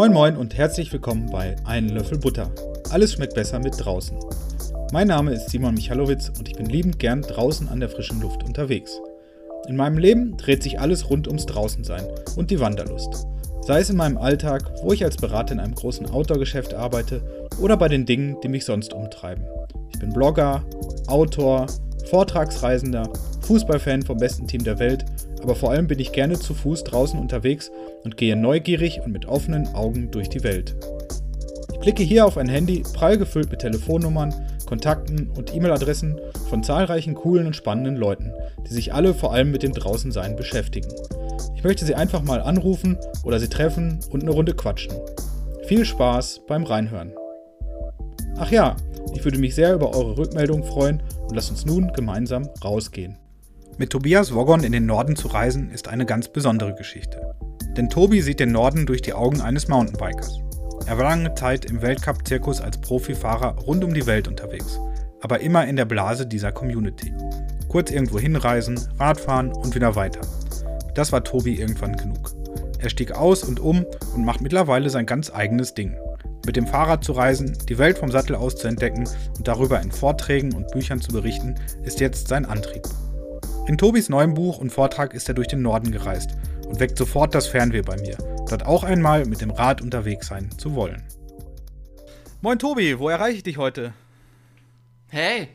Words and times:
Moin 0.00 0.14
Moin 0.14 0.36
und 0.38 0.56
herzlich 0.56 0.90
willkommen 0.94 1.28
bei 1.30 1.56
Einen 1.66 1.90
Löffel 1.90 2.16
Butter. 2.16 2.50
Alles 2.88 3.12
schmeckt 3.12 3.34
besser 3.34 3.58
mit 3.58 3.74
draußen. 3.76 4.16
Mein 4.94 5.08
Name 5.08 5.34
ist 5.34 5.50
Simon 5.50 5.74
Michalowitz 5.74 6.30
und 6.38 6.48
ich 6.48 6.56
bin 6.56 6.64
liebend 6.64 6.98
gern 6.98 7.20
draußen 7.20 7.68
an 7.68 7.80
der 7.80 7.90
frischen 7.90 8.18
Luft 8.22 8.42
unterwegs. 8.42 8.98
In 9.68 9.76
meinem 9.76 9.98
Leben 9.98 10.38
dreht 10.38 10.62
sich 10.62 10.80
alles 10.80 11.10
rund 11.10 11.28
ums 11.28 11.44
Draußensein 11.44 12.06
und 12.34 12.50
die 12.50 12.60
Wanderlust. 12.60 13.26
Sei 13.60 13.80
es 13.80 13.90
in 13.90 13.98
meinem 13.98 14.16
Alltag, 14.16 14.72
wo 14.82 14.94
ich 14.94 15.04
als 15.04 15.18
Berater 15.18 15.52
in 15.52 15.60
einem 15.60 15.74
großen 15.74 16.08
Outdoor-Geschäft 16.08 16.72
arbeite, 16.72 17.20
oder 17.60 17.76
bei 17.76 17.88
den 17.88 18.06
Dingen, 18.06 18.38
die 18.42 18.48
mich 18.48 18.64
sonst 18.64 18.94
umtreiben. 18.94 19.44
Ich 19.92 19.98
bin 19.98 20.14
Blogger, 20.14 20.64
Autor, 21.08 21.66
Vortragsreisender, 22.08 23.06
Fußballfan 23.42 24.00
vom 24.00 24.16
besten 24.16 24.46
Team 24.46 24.64
der 24.64 24.78
Welt, 24.78 25.04
aber 25.42 25.54
vor 25.54 25.70
allem 25.70 25.86
bin 25.86 25.98
ich 25.98 26.12
gerne 26.12 26.38
zu 26.38 26.54
Fuß 26.54 26.84
draußen 26.84 27.18
unterwegs 27.18 27.70
und 28.04 28.16
gehe 28.16 28.36
neugierig 28.36 29.00
und 29.04 29.12
mit 29.12 29.26
offenen 29.26 29.74
Augen 29.74 30.10
durch 30.10 30.28
die 30.28 30.42
Welt. 30.42 30.76
Ich 31.72 31.78
blicke 31.80 32.02
hier 32.02 32.26
auf 32.26 32.36
ein 32.36 32.48
Handy 32.48 32.82
prall 32.92 33.16
gefüllt 33.16 33.50
mit 33.50 33.60
Telefonnummern, 33.60 34.34
Kontakten 34.66 35.30
und 35.36 35.54
E-Mail-Adressen 35.54 36.20
von 36.48 36.62
zahlreichen 36.62 37.14
coolen 37.14 37.46
und 37.46 37.56
spannenden 37.56 37.96
Leuten, 37.96 38.32
die 38.68 38.74
sich 38.74 38.92
alle 38.92 39.14
vor 39.14 39.32
allem 39.32 39.50
mit 39.50 39.62
dem 39.62 39.72
Draußensein 39.72 40.36
beschäftigen. 40.36 40.88
Ich 41.56 41.64
möchte 41.64 41.84
sie 41.84 41.94
einfach 41.94 42.22
mal 42.22 42.40
anrufen 42.40 42.98
oder 43.24 43.40
sie 43.40 43.48
treffen 43.48 44.00
und 44.10 44.22
eine 44.22 44.30
Runde 44.30 44.54
quatschen. 44.54 44.94
Viel 45.66 45.84
Spaß 45.84 46.42
beim 46.46 46.64
Reinhören. 46.64 47.12
Ach 48.36 48.50
ja, 48.50 48.76
ich 49.14 49.24
würde 49.24 49.38
mich 49.38 49.54
sehr 49.54 49.74
über 49.74 49.94
eure 49.94 50.16
Rückmeldung 50.16 50.64
freuen 50.64 51.02
und 51.28 51.34
lasst 51.34 51.50
uns 51.50 51.66
nun 51.66 51.92
gemeinsam 51.92 52.48
rausgehen. 52.64 53.16
Mit 53.80 53.88
Tobias 53.88 54.34
Woggon 54.34 54.62
in 54.62 54.72
den 54.72 54.84
Norden 54.84 55.16
zu 55.16 55.28
reisen 55.28 55.70
ist 55.70 55.88
eine 55.88 56.04
ganz 56.04 56.28
besondere 56.28 56.74
Geschichte. 56.74 57.34
Denn 57.78 57.88
Tobi 57.88 58.20
sieht 58.20 58.38
den 58.38 58.52
Norden 58.52 58.84
durch 58.84 59.00
die 59.00 59.14
Augen 59.14 59.40
eines 59.40 59.68
Mountainbikers. 59.68 60.38
Er 60.84 60.98
war 60.98 61.04
lange 61.04 61.34
Zeit 61.34 61.64
im 61.64 61.80
Weltcup-Zirkus 61.80 62.60
als 62.60 62.78
Profifahrer 62.78 63.56
rund 63.60 63.82
um 63.82 63.94
die 63.94 64.04
Welt 64.04 64.28
unterwegs, 64.28 64.78
aber 65.22 65.40
immer 65.40 65.66
in 65.66 65.76
der 65.76 65.86
Blase 65.86 66.26
dieser 66.26 66.52
Community. 66.52 67.14
Kurz 67.68 67.90
irgendwo 67.90 68.18
hinreisen, 68.18 68.78
Radfahren 68.98 69.50
und 69.50 69.74
wieder 69.74 69.96
weiter. 69.96 70.20
Das 70.94 71.10
war 71.10 71.24
Tobi 71.24 71.54
irgendwann 71.54 71.96
genug. 71.96 72.34
Er 72.80 72.90
stieg 72.90 73.12
aus 73.12 73.42
und 73.44 73.60
um 73.60 73.86
und 74.14 74.26
macht 74.26 74.42
mittlerweile 74.42 74.90
sein 74.90 75.06
ganz 75.06 75.32
eigenes 75.32 75.72
Ding. 75.72 75.96
Mit 76.44 76.56
dem 76.56 76.66
Fahrrad 76.66 77.02
zu 77.02 77.12
reisen, 77.12 77.56
die 77.66 77.78
Welt 77.78 77.96
vom 77.96 78.10
Sattel 78.10 78.36
aus 78.36 78.56
zu 78.56 78.68
entdecken 78.68 79.08
und 79.38 79.48
darüber 79.48 79.80
in 79.80 79.90
Vorträgen 79.90 80.52
und 80.52 80.70
Büchern 80.70 81.00
zu 81.00 81.12
berichten, 81.12 81.54
ist 81.82 82.00
jetzt 82.00 82.28
sein 82.28 82.44
Antrieb. 82.44 82.82
In 83.70 83.78
Tobis 83.78 84.08
neuem 84.08 84.34
Buch 84.34 84.58
und 84.58 84.70
Vortrag 84.70 85.14
ist 85.14 85.28
er 85.28 85.34
durch 85.34 85.46
den 85.46 85.62
Norden 85.62 85.92
gereist 85.92 86.30
und 86.66 86.80
weckt 86.80 86.98
sofort 86.98 87.36
das 87.36 87.46
Fernweh 87.46 87.82
bei 87.82 87.96
mir, 87.98 88.16
dort 88.48 88.66
auch 88.66 88.82
einmal 88.82 89.26
mit 89.26 89.40
dem 89.40 89.52
Rad 89.52 89.80
unterwegs 89.80 90.26
sein 90.26 90.50
zu 90.58 90.74
wollen. 90.74 91.04
Moin 92.40 92.58
Tobi, 92.58 92.98
wo 92.98 93.08
erreiche 93.08 93.36
ich 93.36 93.42
dich 93.44 93.58
heute? 93.58 93.92
Hey, 95.06 95.50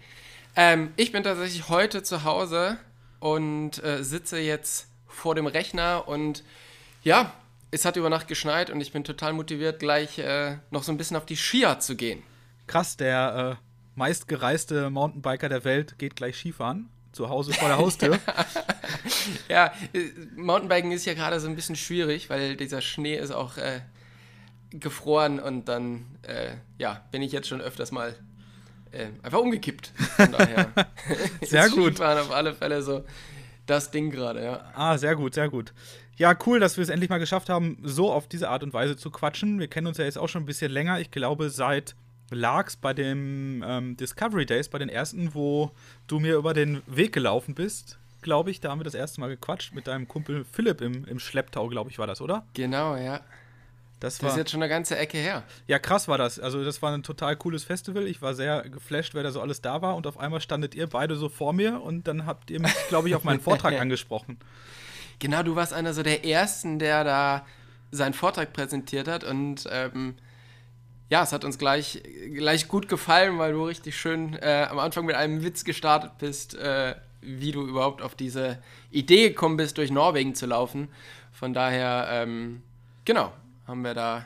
ähm, 0.55 0.93
ich 0.95 1.11
bin 1.11 1.23
tatsächlich 1.23 1.67
heute 1.67 2.03
zu 2.03 2.23
Hause 2.23 2.77
und 3.19 3.83
äh, 3.83 4.01
sitze 4.01 4.39
jetzt 4.39 4.87
vor 5.07 5.35
dem 5.35 5.45
Rechner 5.45 6.07
und 6.07 6.45
ja, 7.03 7.33
es 7.71 7.83
hat 7.83 7.97
über 7.97 8.09
Nacht 8.09 8.29
geschneit 8.29 8.69
und 8.69 8.79
ich 8.79 8.93
bin 8.93 9.03
total 9.03 9.33
motiviert, 9.33 9.81
gleich 9.81 10.19
äh, 10.19 10.55
noch 10.71 10.83
so 10.83 10.93
ein 10.93 10.97
bisschen 10.97 11.17
auf 11.17 11.25
die 11.25 11.35
Skier 11.35 11.81
zu 11.81 11.97
gehen. 11.97 12.23
Krass, 12.67 12.95
der 12.95 13.57
äh, 13.59 13.99
meistgereiste 13.99 14.89
Mountainbiker 14.89 15.49
der 15.49 15.65
Welt 15.65 15.99
geht 15.99 16.15
gleich 16.15 16.37
Skifahren 16.37 16.89
zu 17.15 17.29
Hause 17.29 17.53
vor 17.53 17.69
der 17.69 17.77
Haustür. 17.77 18.19
ja, 19.49 19.73
äh, 19.93 20.09
Mountainbiken 20.35 20.91
ist 20.91 21.05
ja 21.05 21.13
gerade 21.13 21.39
so 21.39 21.47
ein 21.47 21.55
bisschen 21.55 21.75
schwierig, 21.75 22.29
weil 22.29 22.57
dieser 22.57 22.81
Schnee 22.81 23.15
ist 23.15 23.31
auch 23.31 23.57
äh, 23.57 23.79
gefroren 24.71 25.39
und 25.39 25.69
dann 25.69 26.05
äh, 26.23 26.51
ja, 26.77 27.05
bin 27.11 27.21
ich 27.21 27.31
jetzt 27.31 27.47
schon 27.47 27.61
öfters 27.61 27.91
mal 27.91 28.15
äh, 28.91 29.07
einfach 29.23 29.39
umgekippt. 29.39 29.93
Von 30.17 30.31
daher 30.33 30.71
sehr 31.41 31.69
gut. 31.69 31.95
Skifahren 31.95 32.19
auf 32.19 32.31
alle 32.31 32.53
Fälle 32.53 32.81
so 32.81 33.05
das 33.65 33.91
Ding 33.91 34.11
gerade, 34.11 34.43
ja. 34.43 34.71
Ah, 34.75 34.97
sehr 34.97 35.15
gut, 35.15 35.33
sehr 35.33 35.49
gut. 35.49 35.73
Ja, 36.17 36.37
cool, 36.45 36.59
dass 36.59 36.77
wir 36.77 36.83
es 36.83 36.89
endlich 36.89 37.09
mal 37.09 37.17
geschafft 37.17 37.49
haben, 37.49 37.77
so 37.83 38.11
auf 38.11 38.27
diese 38.27 38.49
Art 38.49 38.63
und 38.63 38.73
Weise 38.73 38.95
zu 38.95 39.09
quatschen. 39.09 39.59
Wir 39.59 39.67
kennen 39.67 39.87
uns 39.87 39.97
ja 39.97 40.05
jetzt 40.05 40.17
auch 40.17 40.29
schon 40.29 40.43
ein 40.43 40.45
bisschen 40.45 40.71
länger. 40.71 40.99
Ich 40.99 41.11
glaube, 41.11 41.49
seit 41.49 41.95
lag's 42.31 42.75
bei 42.75 42.93
dem 42.93 43.63
ähm, 43.65 43.97
Discovery 43.97 44.45
Days, 44.45 44.69
bei 44.69 44.79
den 44.79 44.89
ersten, 44.89 45.33
wo 45.33 45.71
du 46.07 46.19
mir 46.19 46.35
über 46.35 46.53
den 46.53 46.81
Weg 46.87 47.13
gelaufen 47.13 47.55
bist, 47.55 47.97
glaube 48.21 48.51
ich. 48.51 48.59
Da 48.59 48.69
haben 48.69 48.79
wir 48.79 48.83
das 48.83 48.95
erste 48.95 49.21
Mal 49.21 49.29
gequatscht 49.29 49.73
mit 49.73 49.87
deinem 49.87 50.07
Kumpel 50.07 50.45
Philipp 50.51 50.81
im, 50.81 51.05
im 51.05 51.19
Schlepptau, 51.19 51.67
glaube 51.67 51.89
ich, 51.89 51.99
war 51.99 52.07
das, 52.07 52.21
oder? 52.21 52.45
Genau, 52.53 52.95
ja. 52.95 53.21
Das, 53.99 54.21
war, 54.21 54.27
das 54.27 54.33
ist 54.35 54.39
jetzt 54.39 54.51
schon 54.51 54.61
eine 54.61 54.69
ganze 54.69 54.97
Ecke 54.97 55.17
her. 55.17 55.43
Ja, 55.67 55.79
krass 55.79 56.07
war 56.07 56.17
das. 56.17 56.39
Also, 56.39 56.63
das 56.63 56.81
war 56.81 56.93
ein 56.93 57.03
total 57.03 57.35
cooles 57.37 57.63
Festival. 57.63 58.07
Ich 58.07 58.21
war 58.21 58.33
sehr 58.33 58.63
geflasht, 58.69 59.13
wer 59.13 59.23
da 59.23 59.31
so 59.31 59.41
alles 59.41 59.61
da 59.61 59.81
war. 59.81 59.95
Und 59.95 60.05
auf 60.05 60.19
einmal 60.19 60.41
standet 60.41 60.75
ihr 60.75 60.87
beide 60.87 61.15
so 61.15 61.29
vor 61.29 61.53
mir 61.53 61.81
und 61.81 62.07
dann 62.07 62.25
habt 62.25 62.51
ihr 62.51 62.59
mich, 62.59 62.73
glaube 62.89 63.07
ich, 63.07 63.15
auf 63.15 63.23
meinen 63.23 63.39
Vortrag 63.39 63.73
angesprochen. 63.79 64.37
Genau, 65.19 65.43
du 65.43 65.55
warst 65.55 65.71
einer 65.71 65.93
so 65.93 66.03
der 66.03 66.25
Ersten, 66.25 66.77
der 66.77 67.03
da 67.05 67.45
seinen 67.91 68.13
Vortrag 68.13 68.51
präsentiert 68.51 69.07
hat. 69.07 69.23
Und 69.23 69.65
ähm, 69.71 70.15
ja, 71.09 71.23
es 71.23 71.31
hat 71.31 71.45
uns 71.45 71.57
gleich, 71.57 72.01
gleich 72.33 72.67
gut 72.67 72.89
gefallen, 72.89 73.37
weil 73.37 73.53
du 73.53 73.65
richtig 73.65 73.97
schön 73.97 74.33
äh, 74.33 74.67
am 74.69 74.79
Anfang 74.79 75.05
mit 75.05 75.15
einem 75.15 75.43
Witz 75.43 75.63
gestartet 75.63 76.17
bist, 76.17 76.55
äh, 76.55 76.95
wie 77.21 77.51
du 77.51 77.65
überhaupt 77.65 78.01
auf 78.01 78.15
diese 78.15 78.59
Idee 78.91 79.29
gekommen 79.29 79.57
bist, 79.57 79.77
durch 79.77 79.91
Norwegen 79.91 80.35
zu 80.35 80.45
laufen. 80.45 80.89
Von 81.31 81.53
daher, 81.53 82.07
ähm, 82.09 82.63
genau, 83.03 83.33
haben 83.67 83.81
wir 83.81 83.93
da. 83.93 84.25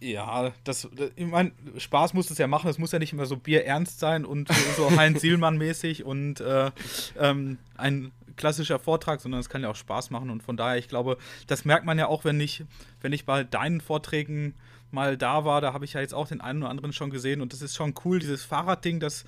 Ja, 0.00 0.52
das, 0.64 0.88
ich 1.14 1.26
meine, 1.26 1.52
Spaß 1.76 2.14
muss 2.14 2.30
es 2.30 2.38
ja 2.38 2.48
machen. 2.48 2.68
Es 2.68 2.78
muss 2.78 2.90
ja 2.90 2.98
nicht 2.98 3.12
immer 3.12 3.26
so 3.26 3.36
bierernst 3.36 4.00
sein 4.00 4.24
und 4.24 4.48
so 4.76 4.90
Heinz 4.96 5.22
Sielmann-mäßig 5.22 6.04
und 6.04 6.40
äh, 6.40 6.70
ähm, 7.18 7.58
ein 7.76 8.12
klassischer 8.36 8.78
Vortrag, 8.78 9.20
sondern 9.20 9.40
es 9.40 9.48
kann 9.48 9.62
ja 9.62 9.70
auch 9.70 9.76
Spaß 9.76 10.10
machen. 10.10 10.30
Und 10.30 10.42
von 10.42 10.56
daher, 10.56 10.78
ich 10.78 10.88
glaube, 10.88 11.18
das 11.46 11.64
merkt 11.64 11.84
man 11.84 11.98
ja 11.98 12.06
auch, 12.06 12.24
wenn 12.24 12.40
ich, 12.40 12.64
wenn 13.00 13.12
ich 13.12 13.24
bei 13.24 13.44
deinen 13.44 13.80
Vorträgen 13.80 14.54
mal 14.92 15.16
da 15.16 15.44
war, 15.44 15.60
da 15.60 15.72
habe 15.72 15.84
ich 15.84 15.94
ja 15.94 16.00
jetzt 16.00 16.14
auch 16.14 16.28
den 16.28 16.40
einen 16.40 16.62
oder 16.62 16.70
anderen 16.70 16.92
schon 16.92 17.10
gesehen 17.10 17.40
und 17.40 17.52
das 17.52 17.62
ist 17.62 17.74
schon 17.74 17.94
cool, 18.04 18.18
dieses 18.18 18.44
Fahrradding, 18.44 19.00
das, 19.00 19.24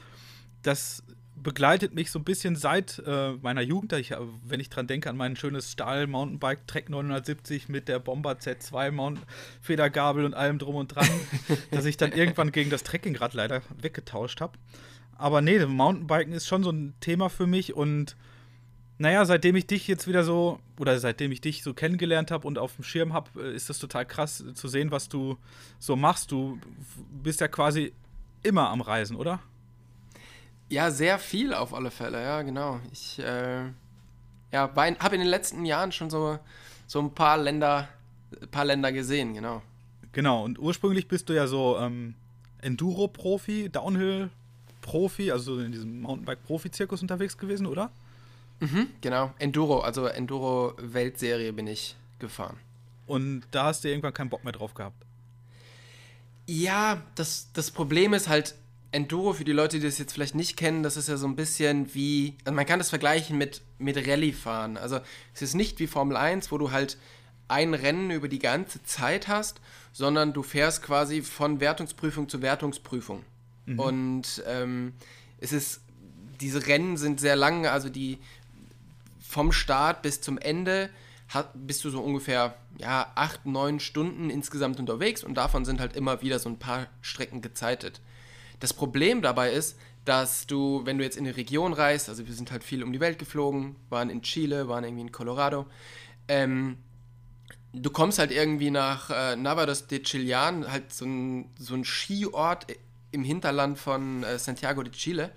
das 0.63 1.03
begleitet 1.37 1.95
mich 1.95 2.11
so 2.11 2.19
ein 2.19 2.25
bisschen 2.25 2.57
seit 2.57 3.03
äh, 3.07 3.33
meiner 3.43 3.61
Jugend, 3.61 3.93
ich, 3.93 4.13
äh, 4.13 4.17
wenn 4.45 4.61
ich 4.61 4.71
dran 4.71 4.87
denke 4.87 5.11
an 5.11 5.17
mein 5.17 5.37
schönes 5.37 5.71
Stahl-Mountainbike 5.73 6.67
Trek 6.67 6.89
970 6.89 7.69
mit 7.69 7.89
der 7.89 7.99
Bomber 7.99 8.33
Z2 8.33 8.91
Mount 8.91 9.21
Federgabel 9.61 10.25
und 10.25 10.35
allem 10.35 10.59
drum 10.59 10.77
und 10.77 10.89
dran, 10.89 11.09
dass 11.71 11.85
ich 11.85 11.97
dann 11.97 12.13
irgendwann 12.13 12.51
gegen 12.51 12.71
das 12.71 12.83
Trekkingrad 12.83 13.35
leider 13.35 13.63
weggetauscht 13.81 14.41
habe. 14.41 14.59
Aber 15.17 15.41
nee, 15.41 15.65
Mountainbiken 15.65 16.33
ist 16.33 16.47
schon 16.47 16.65
so 16.65 16.71
ein 16.71 16.95
Thema 17.01 17.29
für 17.29 17.47
mich 17.47 17.75
und 17.75 18.17
naja, 18.99 19.25
seitdem 19.25 19.57
ich 19.57 19.67
dich 19.67 19.89
jetzt 19.89 20.07
wieder 20.07 20.23
so, 20.23 20.61
oder 20.79 20.99
seitdem 20.99 21.33
ich 21.33 21.41
dich 21.41 21.63
so 21.63 21.75
kennengelernt 21.75 22.31
habe 22.31 22.47
und 22.47 22.59
auf 22.59 22.77
dem 22.77 22.85
Schirm 22.85 23.13
habe, 23.13 23.29
äh, 23.43 23.55
ist 23.55 23.69
das 23.69 23.79
total 23.79 24.07
krass 24.07 24.45
zu 24.55 24.69
sehen, 24.69 24.91
was 24.91 25.09
du 25.09 25.37
so 25.79 25.97
machst. 25.97 26.31
Du 26.31 26.59
bist 27.11 27.41
ja 27.41 27.49
quasi 27.49 27.93
immer 28.43 28.71
am 28.71 28.81
Reisen, 28.81 29.17
oder? 29.17 29.41
Ja, 30.69 30.91
sehr 30.91 31.19
viel 31.19 31.53
auf 31.55 31.75
alle 31.75 31.91
Fälle, 31.91 32.23
ja, 32.23 32.43
genau. 32.43 32.81
Ich 32.93 33.19
äh, 33.19 33.65
ja, 34.53 34.71
habe 34.75 35.15
in 35.15 35.21
den 35.21 35.29
letzten 35.29 35.65
Jahren 35.65 35.93
schon 35.93 36.11
so, 36.11 36.39
so 36.87 37.01
ein 37.01 37.15
paar 37.15 37.37
Länder, 37.37 37.89
paar 38.51 38.65
Länder 38.65 38.93
gesehen, 38.93 39.35
genau. 39.35 39.63
Genau, 40.13 40.45
und 40.45 40.61
ursprünglich 40.61 41.09
bist 41.09 41.29
du 41.29 41.33
ja 41.33 41.49
so 41.49 41.77
ähm, 41.79 42.15
Enduro-Profi, 42.63 43.69
Downhill-Profi, 43.69 45.33
also 45.33 45.59
in 45.59 45.73
diesem 45.73 46.01
Mountainbike-Profi-Zirkus 46.01 47.03
unterwegs 47.03 47.37
gewesen, 47.37 47.67
oder? 47.67 47.91
Mhm, 48.61 48.89
genau. 49.01 49.33
Enduro, 49.39 49.81
also 49.81 50.07
Enduro-Weltserie 50.07 51.53
bin 51.53 51.67
ich 51.67 51.97
gefahren. 52.19 52.57
Und 53.07 53.43
da 53.51 53.65
hast 53.65 53.85
du 53.85 53.89
irgendwann 53.89 54.15
keinen 54.15 54.31
Bock 54.31 54.45
mehr 54.45 54.53
drauf 54.53 54.75
gehabt? 54.75 54.97
Ja, 56.47 57.03
das, 57.15 57.49
das 57.53 57.71
Problem 57.71 58.15
ist 58.15 58.29
halt, 58.29 58.55
Enduro, 58.93 59.33
für 59.33 59.45
die 59.45 59.53
Leute, 59.53 59.79
die 59.81 59.87
das 59.87 59.99
jetzt 59.99 60.13
vielleicht 60.13 60.37
nicht 60.37 60.57
kennen, 60.57 60.83
das 60.83 60.97
ist 60.97 61.09
ja 61.09 61.17
so 61.17 61.27
ein 61.27 61.35
bisschen 61.35 61.93
wie, 61.95 62.37
also 62.45 62.55
man 62.55 62.65
kann 62.65 62.79
das 62.79 62.91
vergleichen 62.91 63.37
mit, 63.37 63.61
mit 63.79 63.97
Rallye-Fahren. 63.97 64.77
Also 64.77 65.01
es 65.35 65.43
ist 65.43 65.55
nicht 65.55 65.81
wie 65.81 65.89
Formel 65.89 66.17
1, 66.17 66.53
wo 66.53 66.59
du 66.59 66.71
halt 66.71 66.97
ein 67.49 67.75
Rennen 67.75 68.11
über 68.11 68.29
die 68.29 68.39
ganze 68.39 68.83
Zeit 68.85 69.27
hast, 69.27 69.61
sondern 69.93 70.33
du 70.33 70.43
fährst 70.43 70.83
quasi 70.83 71.23
von 71.23 71.61
Wertungsprüfung 71.61 72.29
zu 72.29 72.41
Wertungsprüfung. 72.41 73.25
Mhm. 73.67 73.79
Und 73.81 74.45
ähm, 74.47 74.93
es 75.39 75.53
ist, 75.53 75.81
diese 76.41 76.67
Rennen 76.67 76.97
sind 76.97 77.21
sehr 77.21 77.37
lang, 77.37 77.67
also 77.67 77.89
die, 77.89 78.19
vom 79.27 79.53
Start 79.53 80.03
bis 80.03 80.21
zum 80.21 80.39
Ende 80.39 80.91
bist 81.55 81.85
du 81.85 81.91
so 81.91 82.01
ungefähr 82.01 82.55
ja, 82.79 83.11
acht, 83.15 83.47
neun 83.47 83.81
Stunden 83.81 84.31
insgesamt 84.31 84.79
unterwegs 84.79 85.25
und 85.25 85.35
davon 85.35 85.65
sind 85.65 85.81
halt 85.81 85.97
immer 85.97 86.23
wieder 86.23 86.39
so 86.39 86.49
ein 86.49 86.59
paar 86.59 86.87
Strecken 87.01 87.41
gezeitet. 87.41 88.01
Das 88.61 88.73
Problem 88.73 89.23
dabei 89.23 89.51
ist, 89.51 89.77
dass 90.05 90.47
du, 90.47 90.83
wenn 90.85 90.99
du 90.99 91.05
jetzt 91.05 91.17
in 91.17 91.27
eine 91.27 91.37
Region 91.37 91.73
reist, 91.73 92.09
also 92.09 92.27
wir 92.27 92.35
sind 92.35 92.53
halt 92.53 92.63
viel 92.63 92.83
um 92.83 92.93
die 92.93 93.01
Welt 93.01 93.19
geflogen, 93.19 93.77
waren 93.89 94.11
in 94.11 94.23
Chile, 94.23 94.69
waren 94.69 94.85
irgendwie 94.85 95.03
in 95.03 95.13
Colorado, 95.13 95.67
ähm, 96.29 96.77
du 97.73 97.91
kommst 97.91 98.19
halt 98.19 98.31
irgendwie 98.31 98.71
nach 98.71 99.11
äh, 99.11 99.35
Navados 99.35 99.87
de 99.87 100.03
Chilian, 100.03 100.71
halt 100.71 100.93
so 100.93 101.07
ein, 101.07 101.51
so 101.59 101.75
ein 101.75 101.85
Skiort 101.85 102.67
im 103.11 103.25
Hinterland 103.25 103.79
von 103.79 104.23
äh, 104.23 104.39
Santiago 104.39 104.83
de 104.83 104.93
Chile 104.93 105.33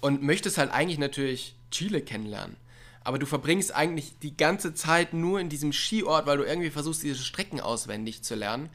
und 0.00 0.22
möchtest 0.22 0.58
halt 0.58 0.72
eigentlich 0.72 0.98
natürlich 0.98 1.54
Chile 1.70 2.02
kennenlernen. 2.02 2.56
Aber 3.04 3.18
du 3.18 3.26
verbringst 3.26 3.74
eigentlich 3.74 4.18
die 4.20 4.36
ganze 4.36 4.74
Zeit 4.74 5.12
nur 5.12 5.40
in 5.40 5.48
diesem 5.48 5.72
Skiort, 5.72 6.26
weil 6.26 6.38
du 6.38 6.44
irgendwie 6.44 6.70
versuchst, 6.70 7.02
diese 7.02 7.16
Strecken 7.16 7.60
auswendig 7.60 8.22
zu 8.22 8.34
lernen. 8.34 8.70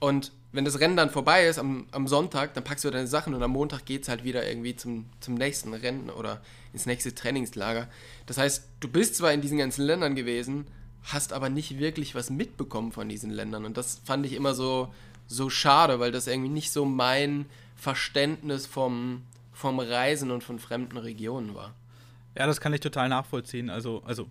Und 0.00 0.32
wenn 0.52 0.64
das 0.64 0.80
Rennen 0.80 0.96
dann 0.96 1.10
vorbei 1.10 1.46
ist 1.46 1.58
am, 1.58 1.86
am 1.90 2.08
Sonntag, 2.08 2.54
dann 2.54 2.64
packst 2.64 2.84
du 2.84 2.90
deine 2.90 3.06
Sachen 3.06 3.34
und 3.34 3.42
am 3.42 3.50
Montag 3.50 3.84
geht 3.84 4.02
es 4.02 4.08
halt 4.08 4.24
wieder 4.24 4.48
irgendwie 4.48 4.74
zum, 4.74 5.06
zum 5.20 5.34
nächsten 5.34 5.74
Rennen 5.74 6.08
oder 6.08 6.40
ins 6.72 6.86
nächste 6.86 7.14
Trainingslager. 7.14 7.88
Das 8.26 8.38
heißt, 8.38 8.64
du 8.80 8.88
bist 8.88 9.16
zwar 9.16 9.32
in 9.32 9.42
diesen 9.42 9.58
ganzen 9.58 9.84
Ländern 9.84 10.14
gewesen, 10.14 10.66
hast 11.04 11.32
aber 11.32 11.48
nicht 11.50 11.78
wirklich 11.78 12.14
was 12.14 12.30
mitbekommen 12.30 12.92
von 12.92 13.08
diesen 13.08 13.30
Ländern. 13.30 13.64
Und 13.64 13.76
das 13.76 14.00
fand 14.04 14.24
ich 14.24 14.32
immer 14.32 14.54
so, 14.54 14.92
so 15.26 15.50
schade, 15.50 16.00
weil 16.00 16.12
das 16.12 16.26
irgendwie 16.26 16.50
nicht 16.50 16.72
so 16.72 16.84
mein 16.84 17.46
Verständnis 17.76 18.66
vom, 18.66 19.22
vom 19.52 19.78
Reisen 19.78 20.30
und 20.30 20.42
von 20.42 20.58
fremden 20.58 20.96
Regionen 20.96 21.54
war. 21.54 21.74
Ja, 22.38 22.46
das 22.46 22.60
kann 22.60 22.72
ich 22.72 22.80
total 22.80 23.08
nachvollziehen. 23.08 23.68
Also, 23.68 24.02
also 24.06 24.28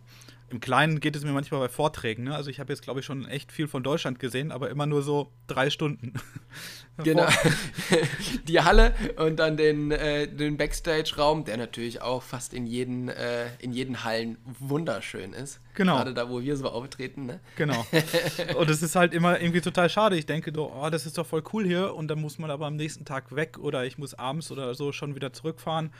im 0.49 0.61
Kleinen 0.61 1.01
geht 1.01 1.13
es 1.17 1.25
mir 1.25 1.33
manchmal 1.33 1.59
bei 1.59 1.67
Vorträgen. 1.67 2.23
Ne? 2.23 2.33
Also 2.33 2.49
ich 2.49 2.61
habe 2.61 2.71
jetzt, 2.71 2.81
glaube 2.81 3.01
ich, 3.01 3.05
schon 3.05 3.27
echt 3.27 3.51
viel 3.51 3.67
von 3.67 3.83
Deutschland 3.83 4.17
gesehen, 4.17 4.53
aber 4.53 4.69
immer 4.69 4.85
nur 4.85 5.01
so 5.01 5.29
drei 5.47 5.69
Stunden. 5.69 6.13
genau. 7.03 7.27
Die 8.47 8.61
Halle 8.61 8.93
und 9.17 9.39
dann 9.39 9.57
den, 9.57 9.91
äh, 9.91 10.25
den 10.25 10.55
Backstage-Raum, 10.55 11.43
der 11.43 11.57
natürlich 11.57 12.01
auch 12.01 12.23
fast 12.23 12.53
in 12.53 12.65
jeden, 12.65 13.09
äh, 13.09 13.47
in 13.59 13.73
jeden 13.73 14.05
Hallen 14.05 14.37
wunderschön 14.57 15.33
ist. 15.33 15.59
Genau. 15.73 15.97
Gerade 15.97 16.13
da, 16.13 16.29
wo 16.29 16.41
wir 16.41 16.55
so 16.55 16.69
auftreten. 16.69 17.25
Ne? 17.25 17.41
Genau. 17.57 17.85
Und 18.57 18.69
es 18.69 18.81
ist 18.81 18.95
halt 18.95 19.13
immer 19.13 19.41
irgendwie 19.41 19.61
total 19.61 19.89
schade. 19.89 20.15
Ich 20.15 20.25
denke, 20.25 20.53
oh, 20.57 20.89
das 20.89 21.05
ist 21.05 21.17
doch 21.17 21.27
voll 21.27 21.43
cool 21.51 21.65
hier 21.65 21.93
und 21.93 22.07
dann 22.07 22.19
muss 22.19 22.39
man 22.39 22.49
aber 22.49 22.65
am 22.65 22.77
nächsten 22.77 23.03
Tag 23.03 23.35
weg 23.35 23.59
oder 23.59 23.85
ich 23.85 23.97
muss 23.97 24.13
abends 24.13 24.49
oder 24.49 24.73
so 24.73 24.91
schon 24.91 25.13
wieder 25.13 25.33
zurückfahren. 25.33 25.91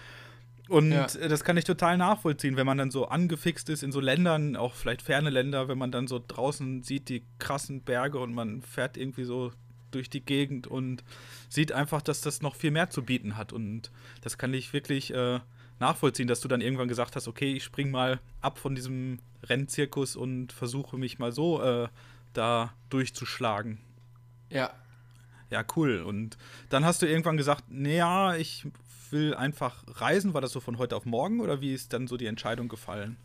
Und 0.69 0.91
ja. 0.91 1.05
das 1.05 1.43
kann 1.43 1.57
ich 1.57 1.63
total 1.63 1.97
nachvollziehen, 1.97 2.57
wenn 2.57 2.65
man 2.65 2.77
dann 2.77 2.91
so 2.91 3.07
angefixt 3.07 3.69
ist 3.69 3.83
in 3.83 3.91
so 3.91 3.99
Ländern, 3.99 4.55
auch 4.55 4.73
vielleicht 4.73 5.01
ferne 5.01 5.29
Länder, 5.29 5.67
wenn 5.67 5.77
man 5.77 5.91
dann 5.91 6.07
so 6.07 6.23
draußen 6.25 6.83
sieht 6.83 7.09
die 7.09 7.23
krassen 7.39 7.81
Berge 7.81 8.19
und 8.19 8.33
man 8.33 8.61
fährt 8.61 8.97
irgendwie 8.97 9.23
so 9.23 9.51
durch 9.91 10.09
die 10.09 10.21
Gegend 10.21 10.67
und 10.67 11.03
sieht 11.49 11.71
einfach, 11.71 12.01
dass 12.01 12.21
das 12.21 12.41
noch 12.41 12.55
viel 12.55 12.71
mehr 12.71 12.89
zu 12.89 13.03
bieten 13.03 13.37
hat. 13.37 13.53
Und 13.53 13.91
das 14.21 14.37
kann 14.37 14.53
ich 14.53 14.73
wirklich 14.73 15.13
äh, 15.13 15.39
nachvollziehen, 15.79 16.27
dass 16.27 16.41
du 16.41 16.47
dann 16.47 16.61
irgendwann 16.61 16.87
gesagt 16.87 17.15
hast, 17.15 17.27
okay, 17.27 17.53
ich 17.53 17.63
spring 17.63 17.91
mal 17.91 18.19
ab 18.41 18.57
von 18.57 18.75
diesem 18.75 19.19
Rennzirkus 19.43 20.15
und 20.15 20.51
versuche 20.51 20.97
mich 20.97 21.19
mal 21.19 21.31
so 21.31 21.61
äh, 21.61 21.87
da 22.33 22.73
durchzuschlagen. 22.89 23.79
Ja. 24.49 24.71
Ja, 25.49 25.63
cool. 25.77 26.01
Und 26.01 26.37
dann 26.69 26.83
hast 26.83 27.01
du 27.01 27.05
irgendwann 27.05 27.37
gesagt, 27.37 27.63
naja, 27.69 28.35
ich 28.35 28.67
will 29.11 29.33
einfach 29.33 29.83
reisen? 29.87 30.33
War 30.33 30.41
das 30.41 30.51
so 30.51 30.59
von 30.59 30.77
heute 30.77 30.95
auf 30.95 31.05
morgen 31.05 31.39
oder 31.39 31.61
wie 31.61 31.73
ist 31.73 31.93
dann 31.93 32.07
so 32.07 32.17
die 32.17 32.25
Entscheidung 32.25 32.67
gefallen? 32.67 33.17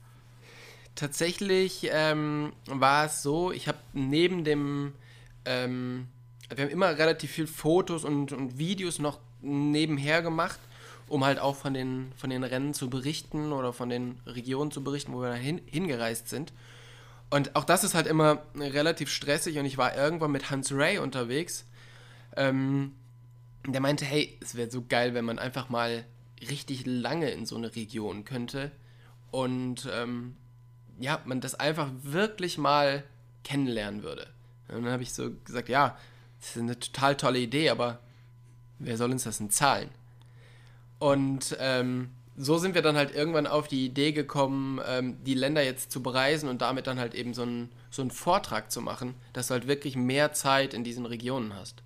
Tatsächlich 0.94 1.88
ähm, 1.90 2.52
war 2.67 3.06
es 3.06 3.23
so, 3.23 3.50
ich 3.50 3.67
habe 3.67 3.79
neben 3.93 4.44
dem, 4.44 4.93
ähm, 5.44 6.08
wir 6.55 6.64
haben 6.64 6.70
immer 6.70 6.99
relativ 6.99 7.31
viel 7.31 7.46
Fotos 7.46 8.05
und, 8.05 8.32
und 8.32 8.58
Videos 8.58 8.99
noch 8.99 9.19
nebenher 9.40 10.23
gemacht, 10.23 10.58
um 11.08 11.25
halt 11.25 11.38
auch 11.38 11.56
von 11.56 11.75
den, 11.75 12.12
von 12.17 12.31
den 12.31 12.44
Rennen 12.44 12.75
zu 12.75 12.90
berichten 12.90 13.52
oder 13.52 13.73
von 13.73 13.88
den 13.88 14.20
Regionen 14.26 14.70
zu 14.70 14.84
berichten, 14.84 15.12
wo 15.12 15.23
wir 15.23 15.32
hin, 15.32 15.61
hingereist 15.67 16.29
sind. 16.29 16.52
Und 17.31 17.56
auch 17.56 17.64
das 17.64 17.82
ist 17.82 17.94
halt 17.94 18.06
immer 18.06 18.43
relativ 18.55 19.11
stressig 19.11 19.58
und 19.58 19.64
ich 19.64 19.79
war 19.79 19.96
irgendwann 19.96 20.32
mit 20.32 20.50
Hans 20.50 20.73
Ray 20.73 20.99
unterwegs. 20.99 21.64
Ähm, 22.37 22.93
der 23.67 23.81
meinte, 23.81 24.05
hey, 24.05 24.37
es 24.41 24.55
wäre 24.55 24.70
so 24.70 24.85
geil, 24.87 25.14
wenn 25.14 25.25
man 25.25 25.38
einfach 25.38 25.69
mal 25.69 26.05
richtig 26.50 26.85
lange 26.87 27.31
in 27.31 27.47
so 27.47 27.56
eine 27.56 27.75
Region 27.75 28.25
könnte 28.25 28.73
und 29.31 29.88
ähm, 29.93 30.37
ja, 30.99 31.20
man 31.25 31.41
das 31.41 31.55
einfach 31.55 31.91
wirklich 32.03 32.59
mal 32.59 33.05
kennenlernen 33.44 34.03
würde. 34.03 34.26
Und 34.69 34.85
dann 34.85 34.93
habe 34.93 35.03
ich 35.03 35.12
so 35.12 35.31
gesagt, 35.44 35.69
ja, 35.69 35.97
das 36.41 36.56
ist 36.56 36.62
eine 36.62 36.79
total 36.79 37.17
tolle 37.17 37.38
Idee, 37.38 37.70
aber 37.70 38.00
wer 38.79 38.97
soll 38.97 39.12
uns 39.12 39.25
das 39.25 39.38
denn 39.38 39.50
zahlen? 39.50 39.91
Und 40.99 41.56
ähm, 41.61 42.11
so 42.37 42.58
sind 42.58 42.75
wir 42.75 42.82
dann 42.82 42.97
halt 42.97 43.15
irgendwann 43.15 43.47
auf 43.47 43.69
die 43.69 43.85
Idee 43.85 44.12
gekommen, 44.12 44.81
ähm, 44.87 45.23
die 45.25 45.35
Länder 45.35 45.62
jetzt 45.62 45.93
zu 45.93 46.03
bereisen 46.03 46.49
und 46.49 46.62
damit 46.62 46.87
dann 46.87 46.99
halt 46.99 47.15
eben 47.15 47.35
so 47.35 47.43
einen, 47.43 47.70
so 47.91 48.03
einen 48.03 48.11
Vortrag 48.11 48.70
zu 48.70 48.81
machen, 48.81 49.15
dass 49.32 49.49
du 49.49 49.55
halt 49.55 49.67
wirklich 49.67 49.97
mehr 49.97 50.32
Zeit 50.32 50.75
in 50.75 50.85
diesen 50.85 51.06
Regionen 51.06 51.55
hast. 51.55 51.82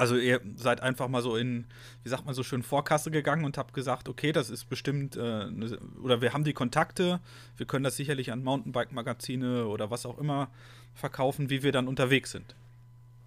Also 0.00 0.16
ihr 0.16 0.40
seid 0.56 0.80
einfach 0.80 1.08
mal 1.08 1.20
so 1.20 1.36
in, 1.36 1.66
wie 2.04 2.08
sagt 2.08 2.24
man 2.24 2.34
so 2.34 2.42
schön, 2.42 2.62
Vorkasse 2.62 3.10
gegangen 3.10 3.44
und 3.44 3.58
habt 3.58 3.74
gesagt, 3.74 4.08
okay, 4.08 4.32
das 4.32 4.48
ist 4.48 4.64
bestimmt, 4.70 5.14
äh, 5.14 5.50
ne, 5.50 5.78
oder 6.02 6.22
wir 6.22 6.32
haben 6.32 6.42
die 6.42 6.54
Kontakte, 6.54 7.20
wir 7.58 7.66
können 7.66 7.84
das 7.84 7.96
sicherlich 7.96 8.32
an 8.32 8.42
Mountainbike-Magazine 8.42 9.66
oder 9.66 9.90
was 9.90 10.06
auch 10.06 10.16
immer 10.16 10.48
verkaufen, 10.94 11.50
wie 11.50 11.62
wir 11.62 11.70
dann 11.70 11.86
unterwegs 11.86 12.30
sind. 12.30 12.54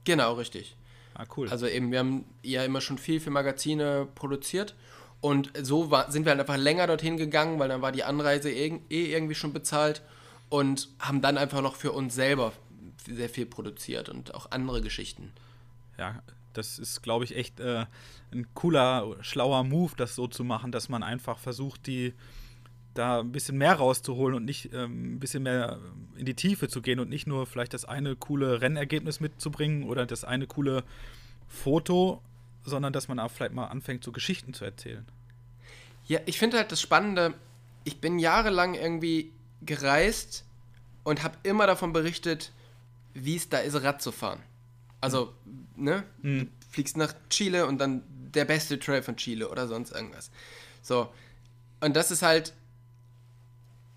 Genau, 0.03 0.33
richtig. 0.33 0.75
Ah, 1.13 1.25
cool. 1.37 1.47
Also 1.47 1.67
eben, 1.67 1.91
wir 1.91 1.99
haben 1.99 2.25
ja 2.41 2.65
immer 2.65 2.81
schon 2.81 2.97
viel 2.97 3.19
für 3.19 3.29
Magazine 3.29 4.07
produziert 4.15 4.73
und 5.21 5.51
so 5.61 5.91
war, 5.91 6.11
sind 6.11 6.25
wir 6.25 6.31
halt 6.31 6.39
einfach 6.39 6.57
länger 6.57 6.87
dorthin 6.87 7.17
gegangen, 7.17 7.59
weil 7.59 7.69
dann 7.69 7.83
war 7.83 7.91
die 7.91 8.03
Anreise 8.03 8.49
eh, 8.49 8.79
eh 8.89 9.13
irgendwie 9.13 9.35
schon 9.35 9.53
bezahlt 9.53 10.01
und 10.49 10.89
haben 10.97 11.21
dann 11.21 11.37
einfach 11.37 11.61
noch 11.61 11.75
für 11.75 11.91
uns 11.91 12.15
selber 12.15 12.51
sehr 13.05 13.29
viel 13.29 13.45
produziert 13.45 14.09
und 14.09 14.33
auch 14.33 14.49
andere 14.49 14.81
Geschichten. 14.81 15.33
Ja, 15.99 16.23
das 16.53 16.79
ist, 16.79 17.01
glaube 17.01 17.25
ich, 17.25 17.35
echt 17.35 17.59
äh, 17.59 17.85
ein 18.31 18.47
cooler, 18.53 19.15
schlauer 19.21 19.63
Move, 19.63 19.93
das 19.97 20.15
so 20.15 20.27
zu 20.27 20.43
machen, 20.43 20.71
dass 20.71 20.89
man 20.89 21.03
einfach 21.03 21.37
versucht, 21.37 21.87
die 21.87 22.13
da 22.93 23.19
ein 23.21 23.31
bisschen 23.31 23.57
mehr 23.57 23.73
rauszuholen 23.73 24.35
und 24.35 24.45
nicht 24.45 24.71
ähm, 24.73 25.15
ein 25.15 25.19
bisschen 25.19 25.43
mehr 25.43 25.79
in 26.15 26.25
die 26.25 26.35
Tiefe 26.35 26.67
zu 26.67 26.81
gehen 26.81 26.99
und 26.99 27.09
nicht 27.09 27.27
nur 27.27 27.45
vielleicht 27.45 27.73
das 27.73 27.85
eine 27.85 28.15
coole 28.15 28.61
Rennergebnis 28.61 29.19
mitzubringen 29.19 29.83
oder 29.83 30.05
das 30.05 30.23
eine 30.23 30.47
coole 30.47 30.83
Foto, 31.47 32.21
sondern 32.63 32.93
dass 32.93 33.07
man 33.07 33.19
auch 33.19 33.31
vielleicht 33.31 33.53
mal 33.53 33.67
anfängt, 33.67 34.03
so 34.03 34.11
Geschichten 34.11 34.53
zu 34.53 34.65
erzählen. 34.65 35.05
Ja, 36.05 36.19
ich 36.25 36.37
finde 36.37 36.57
halt 36.57 36.71
das 36.71 36.81
Spannende, 36.81 37.33
ich 37.83 37.99
bin 37.99 38.19
jahrelang 38.19 38.75
irgendwie 38.75 39.31
gereist 39.61 40.45
und 41.03 41.23
habe 41.23 41.37
immer 41.43 41.67
davon 41.67 41.93
berichtet, 41.93 42.51
wie 43.13 43.35
es 43.35 43.49
da 43.49 43.59
ist, 43.59 43.81
Rad 43.81 44.01
zu 44.01 44.11
fahren. 44.11 44.41
Also, 45.03 45.33
ne? 45.75 46.05
Mhm. 46.21 46.49
Du 46.61 46.67
fliegst 46.69 46.95
nach 46.95 47.13
Chile 47.29 47.67
und 47.67 47.77
dann 47.77 48.03
der 48.07 48.45
beste 48.45 48.79
Trail 48.79 49.03
von 49.03 49.17
Chile 49.17 49.49
oder 49.49 49.67
sonst 49.67 49.91
irgendwas. 49.91 50.31
So. 50.81 51.09
Und 51.81 51.97
das 51.97 52.09
ist 52.09 52.21
halt, 52.21 52.53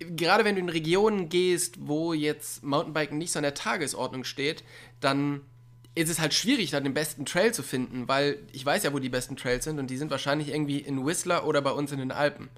gerade 0.00 0.45
wenn 0.45 0.57
du 0.57 0.62
in 0.62 0.69
Regionen 0.69 1.28
gehst, 1.28 1.76
wo 1.78 2.12
jetzt 2.12 2.64
Mountainbiken 2.64 3.19
nicht 3.19 3.31
so 3.31 3.38
an 3.38 3.45
der 3.45 3.54
Tagesordnung 3.54 4.25
steht, 4.25 4.64
dann 4.99 5.42
ist 5.95 6.11
es 6.11 6.19
halt 6.19 6.35
schwierig, 6.35 6.73
da 6.73 6.81
den 6.81 6.92
besten 6.92 7.25
Trail 7.25 7.54
zu 7.54 7.62
finden, 7.62 8.09
weil 8.09 8.40
ich 8.50 8.66
weiß 8.66 8.83
ja, 8.83 8.92
wo 8.92 8.99
die 8.99 9.09
besten 9.09 9.37
Trails 9.37 9.62
sind 9.62 9.78
und 9.78 9.88
die 9.88 9.99
sind 9.99 10.11
wahrscheinlich 10.11 10.49
irgendwie 10.49 10.81
in 10.81 11.07
Whistler 11.07 11.47
oder 11.47 11.62
bei 11.62 11.71
uns 11.71 11.92
in 11.92 12.00
den 12.00 12.11
Alpen, 12.11 12.49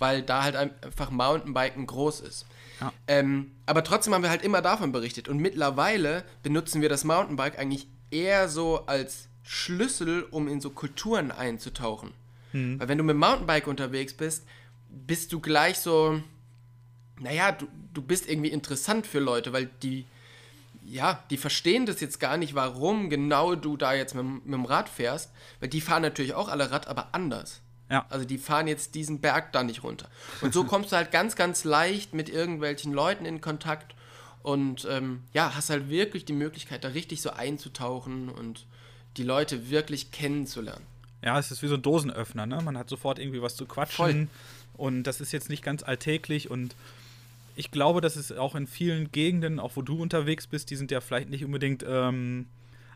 weil 0.00 0.22
da 0.22 0.42
halt 0.42 0.56
einfach 0.56 1.10
Mountainbiken 1.10 1.86
groß 1.86 2.18
ist. 2.18 2.46
Ja. 2.80 2.92
Ähm, 3.06 3.52
aber 3.64 3.84
trotzdem 3.84 4.14
haben 4.14 4.22
wir 4.22 4.30
halt 4.30 4.42
immer 4.42 4.62
davon 4.62 4.92
berichtet. 4.92 5.28
Und 5.28 5.38
mittlerweile 5.38 6.24
benutzen 6.42 6.82
wir 6.82 6.88
das 6.88 7.04
Mountainbike 7.04 7.58
eigentlich 7.58 7.88
eher 8.10 8.48
so 8.48 8.86
als 8.86 9.28
Schlüssel, 9.42 10.24
um 10.30 10.48
in 10.48 10.60
so 10.60 10.70
Kulturen 10.70 11.30
einzutauchen. 11.30 12.12
Mhm. 12.52 12.80
Weil 12.80 12.88
wenn 12.88 12.98
du 12.98 13.04
mit 13.04 13.14
dem 13.14 13.20
Mountainbike 13.20 13.66
unterwegs 13.66 14.14
bist, 14.14 14.44
bist 14.88 15.32
du 15.32 15.40
gleich 15.40 15.78
so, 15.78 16.20
naja, 17.20 17.52
du, 17.52 17.66
du 17.94 18.02
bist 18.02 18.28
irgendwie 18.28 18.50
interessant 18.50 19.06
für 19.06 19.20
Leute, 19.20 19.52
weil 19.52 19.70
die, 19.82 20.04
ja, 20.84 21.22
die 21.30 21.36
verstehen 21.36 21.86
das 21.86 22.00
jetzt 22.00 22.20
gar 22.20 22.36
nicht, 22.36 22.54
warum 22.54 23.10
genau 23.10 23.54
du 23.54 23.76
da 23.76 23.94
jetzt 23.94 24.14
mit, 24.14 24.24
mit 24.24 24.54
dem 24.54 24.64
Rad 24.64 24.88
fährst, 24.88 25.32
weil 25.60 25.68
die 25.68 25.80
fahren 25.80 26.02
natürlich 26.02 26.34
auch 26.34 26.48
alle 26.48 26.70
Rad, 26.70 26.88
aber 26.88 27.08
anders. 27.12 27.60
Ja. 27.90 28.06
Also 28.10 28.24
die 28.24 28.38
fahren 28.38 28.66
jetzt 28.66 28.94
diesen 28.94 29.20
Berg 29.20 29.52
da 29.52 29.62
nicht 29.62 29.82
runter. 29.82 30.08
Und 30.40 30.52
so 30.52 30.64
kommst 30.64 30.92
du 30.92 30.96
halt 30.96 31.12
ganz, 31.12 31.36
ganz 31.36 31.64
leicht 31.64 32.14
mit 32.14 32.28
irgendwelchen 32.28 32.92
Leuten 32.92 33.24
in 33.24 33.40
Kontakt 33.40 33.94
und 34.42 34.86
ähm, 34.90 35.22
ja, 35.32 35.54
hast 35.54 35.70
halt 35.70 35.88
wirklich 35.88 36.24
die 36.24 36.32
Möglichkeit, 36.32 36.84
da 36.84 36.88
richtig 36.88 37.20
so 37.20 37.30
einzutauchen 37.30 38.28
und 38.28 38.66
die 39.16 39.24
Leute 39.24 39.70
wirklich 39.70 40.10
kennenzulernen. 40.10 40.84
Ja, 41.22 41.38
es 41.38 41.50
ist 41.50 41.62
wie 41.62 41.68
so 41.68 41.74
ein 41.74 41.82
Dosenöffner, 41.82 42.46
ne? 42.46 42.60
Man 42.62 42.78
hat 42.78 42.88
sofort 42.88 43.18
irgendwie 43.18 43.42
was 43.42 43.56
zu 43.56 43.66
quatschen 43.66 44.28
Voll. 44.28 44.28
und 44.74 45.02
das 45.04 45.20
ist 45.20 45.32
jetzt 45.32 45.48
nicht 45.48 45.64
ganz 45.64 45.82
alltäglich 45.82 46.50
und 46.50 46.76
ich 47.56 47.70
glaube, 47.70 48.00
dass 48.00 48.16
es 48.16 48.30
auch 48.32 48.54
in 48.54 48.66
vielen 48.66 49.10
Gegenden, 49.10 49.58
auch 49.58 49.72
wo 49.74 49.82
du 49.82 50.00
unterwegs 50.00 50.46
bist, 50.46 50.70
die 50.70 50.76
sind 50.76 50.90
ja 50.90 51.00
vielleicht 51.00 51.30
nicht 51.30 51.44
unbedingt 51.44 51.84
ähm, 51.88 52.46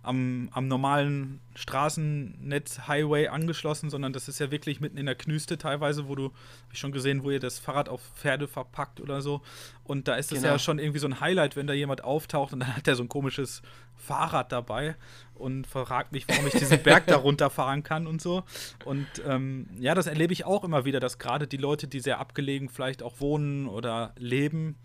am, 0.02 0.48
am 0.52 0.66
normalen 0.66 1.40
Straßennetz, 1.54 2.88
Highway 2.88 3.28
angeschlossen, 3.28 3.90
sondern 3.90 4.14
das 4.14 4.28
ist 4.28 4.38
ja 4.38 4.50
wirklich 4.50 4.80
mitten 4.80 4.96
in 4.96 5.04
der 5.04 5.14
Knüste 5.14 5.58
teilweise, 5.58 6.08
wo 6.08 6.14
du, 6.14 6.24
hab 6.26 6.72
ich 6.72 6.78
schon 6.78 6.92
gesehen, 6.92 7.22
wo 7.22 7.30
ihr 7.30 7.40
das 7.40 7.58
Fahrrad 7.58 7.90
auf 7.90 8.00
Pferde 8.14 8.48
verpackt 8.48 9.00
oder 9.00 9.20
so. 9.20 9.42
Und 9.84 10.08
da 10.08 10.14
ist 10.14 10.32
es 10.32 10.38
genau. 10.38 10.52
ja 10.54 10.58
schon 10.58 10.78
irgendwie 10.78 11.00
so 11.00 11.06
ein 11.06 11.20
Highlight, 11.20 11.54
wenn 11.54 11.66
da 11.66 11.74
jemand 11.74 12.02
auftaucht 12.02 12.54
und 12.54 12.60
dann 12.60 12.76
hat 12.76 12.88
er 12.88 12.96
so 12.96 13.02
ein 13.02 13.08
komisches 13.08 13.60
Fahrrad 13.94 14.52
dabei 14.52 14.96
und 15.34 15.66
fragt 15.66 16.12
mich, 16.12 16.26
warum 16.28 16.46
ich 16.46 16.54
diesen 16.54 16.82
Berg 16.82 17.06
da 17.06 17.16
runterfahren 17.18 17.82
kann 17.82 18.06
und 18.06 18.22
so. 18.22 18.44
Und 18.86 19.06
ähm, 19.26 19.68
ja, 19.80 19.94
das 19.94 20.06
erlebe 20.06 20.32
ich 20.32 20.46
auch 20.46 20.64
immer 20.64 20.86
wieder, 20.86 21.00
dass 21.00 21.18
gerade 21.18 21.46
die 21.46 21.58
Leute, 21.58 21.88
die 21.88 22.00
sehr 22.00 22.20
abgelegen 22.20 22.70
vielleicht 22.70 23.02
auch 23.02 23.20
wohnen 23.20 23.68
oder 23.68 24.14
leben, 24.16 24.76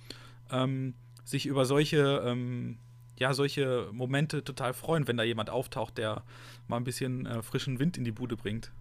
ähm, 0.52 0.94
sich 1.24 1.46
über 1.46 1.66
solche 1.66 2.22
ähm, 2.26 2.78
ja, 3.18 3.34
solche 3.34 3.90
Momente 3.92 4.44
total 4.44 4.74
freuen, 4.74 5.08
wenn 5.08 5.18
da 5.18 5.24
jemand 5.24 5.50
auftaucht, 5.50 5.98
der 5.98 6.24
mal 6.68 6.78
ein 6.78 6.84
bisschen 6.84 7.26
äh, 7.26 7.42
frischen 7.42 7.80
Wind 7.80 7.98
in 7.98 8.04
die 8.04 8.12
Bude 8.12 8.36
bringt. 8.36 8.72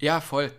Ja, 0.00 0.20
voll. 0.20 0.50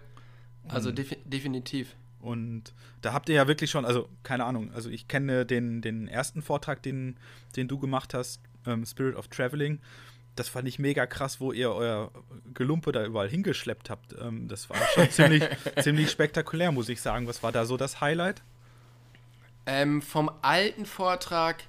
Also 0.67 0.91
defi 0.91 1.17
definitiv. 1.25 1.95
Und 2.19 2.73
da 3.01 3.13
habt 3.13 3.29
ihr 3.29 3.35
ja 3.35 3.47
wirklich 3.47 3.71
schon, 3.71 3.85
also 3.85 4.09
keine 4.23 4.43
Ahnung, 4.43 4.73
also 4.73 4.89
ich 4.89 5.07
kenne 5.07 5.45
den, 5.45 5.81
den 5.81 6.07
ersten 6.07 6.41
Vortrag, 6.41 6.83
den, 6.83 7.17
den 7.55 7.67
du 7.67 7.79
gemacht 7.79 8.13
hast, 8.13 8.41
ähm, 8.65 8.85
Spirit 8.85 9.15
of 9.15 9.29
Traveling. 9.29 9.79
Das 10.35 10.49
fand 10.49 10.67
ich 10.67 10.79
mega 10.79 11.05
krass, 11.05 11.39
wo 11.39 11.51
ihr 11.51 11.71
euer 11.71 12.11
Gelumpe 12.53 12.91
da 12.91 13.05
überall 13.05 13.29
hingeschleppt 13.29 13.89
habt. 13.89 14.15
Ähm, 14.21 14.47
das 14.47 14.69
war 14.69 14.77
schon 14.93 15.09
ziemlich, 15.11 15.43
ziemlich 15.81 16.11
spektakulär, 16.11 16.71
muss 16.71 16.89
ich 16.89 17.01
sagen. 17.01 17.25
Was 17.27 17.41
war 17.41 17.51
da 17.51 17.65
so 17.65 17.77
das 17.77 18.01
Highlight? 18.01 18.41
Ähm, 19.65 20.01
vom 20.01 20.29
alten 20.41 20.85
Vortrag 20.85 21.63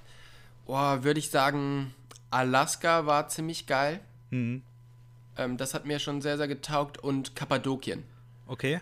Boah, 0.71 1.03
würde 1.03 1.19
ich 1.19 1.29
sagen, 1.29 1.93
Alaska 2.29 3.05
war 3.05 3.27
ziemlich 3.27 3.67
geil. 3.67 3.99
Mhm. 4.29 4.61
Ähm, 5.35 5.57
das 5.57 5.73
hat 5.73 5.85
mir 5.85 5.99
schon 5.99 6.21
sehr, 6.21 6.37
sehr 6.37 6.47
getaugt 6.47 6.97
und 6.97 7.35
Kappadokien. 7.35 8.05
Okay. 8.47 8.79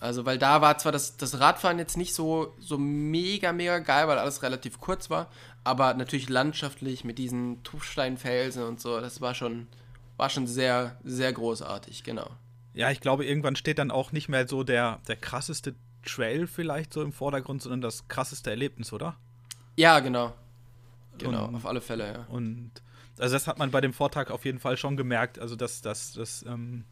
Also, 0.00 0.24
weil 0.24 0.38
da 0.38 0.62
war 0.62 0.78
zwar 0.78 0.90
das, 0.90 1.18
das 1.18 1.38
Radfahren 1.38 1.78
jetzt 1.78 1.98
nicht 1.98 2.14
so, 2.14 2.54
so 2.58 2.78
mega, 2.78 3.52
mega 3.52 3.78
geil, 3.80 4.08
weil 4.08 4.16
alles 4.16 4.42
relativ 4.42 4.80
kurz 4.80 5.10
war, 5.10 5.28
aber 5.64 5.92
natürlich 5.92 6.30
landschaftlich 6.30 7.04
mit 7.04 7.18
diesen 7.18 7.62
Tuffsteinfelsen 7.62 8.62
und 8.62 8.80
so, 8.80 8.98
das 8.98 9.20
war 9.20 9.34
schon, 9.34 9.66
war 10.16 10.30
schon 10.30 10.46
sehr, 10.46 10.96
sehr 11.04 11.30
großartig, 11.30 12.04
genau. 12.04 12.30
Ja, 12.72 12.90
ich 12.90 13.02
glaube, 13.02 13.26
irgendwann 13.26 13.54
steht 13.54 13.78
dann 13.78 13.90
auch 13.90 14.12
nicht 14.12 14.30
mehr 14.30 14.48
so 14.48 14.64
der, 14.64 15.00
der 15.06 15.16
krasseste 15.16 15.74
Trail 16.06 16.46
vielleicht 16.46 16.94
so 16.94 17.02
im 17.02 17.12
Vordergrund, 17.12 17.60
sondern 17.60 17.82
das 17.82 18.08
krasseste 18.08 18.48
Erlebnis, 18.48 18.94
oder? 18.94 19.18
Ja, 19.76 20.00
genau. 20.00 20.32
Genau, 21.18 21.46
und, 21.46 21.54
auf 21.54 21.66
alle 21.66 21.80
Fälle, 21.80 22.12
ja. 22.12 22.26
Und 22.28 22.70
also 23.18 23.34
das 23.34 23.46
hat 23.46 23.58
man 23.58 23.70
bei 23.70 23.80
dem 23.80 23.92
Vortrag 23.92 24.30
auf 24.30 24.44
jeden 24.44 24.58
Fall 24.58 24.76
schon 24.76 24.96
gemerkt, 24.96 25.38
also 25.38 25.56
dass, 25.56 25.82
dass, 25.82 26.12
dass, 26.12 26.44
ähm, 26.46 26.84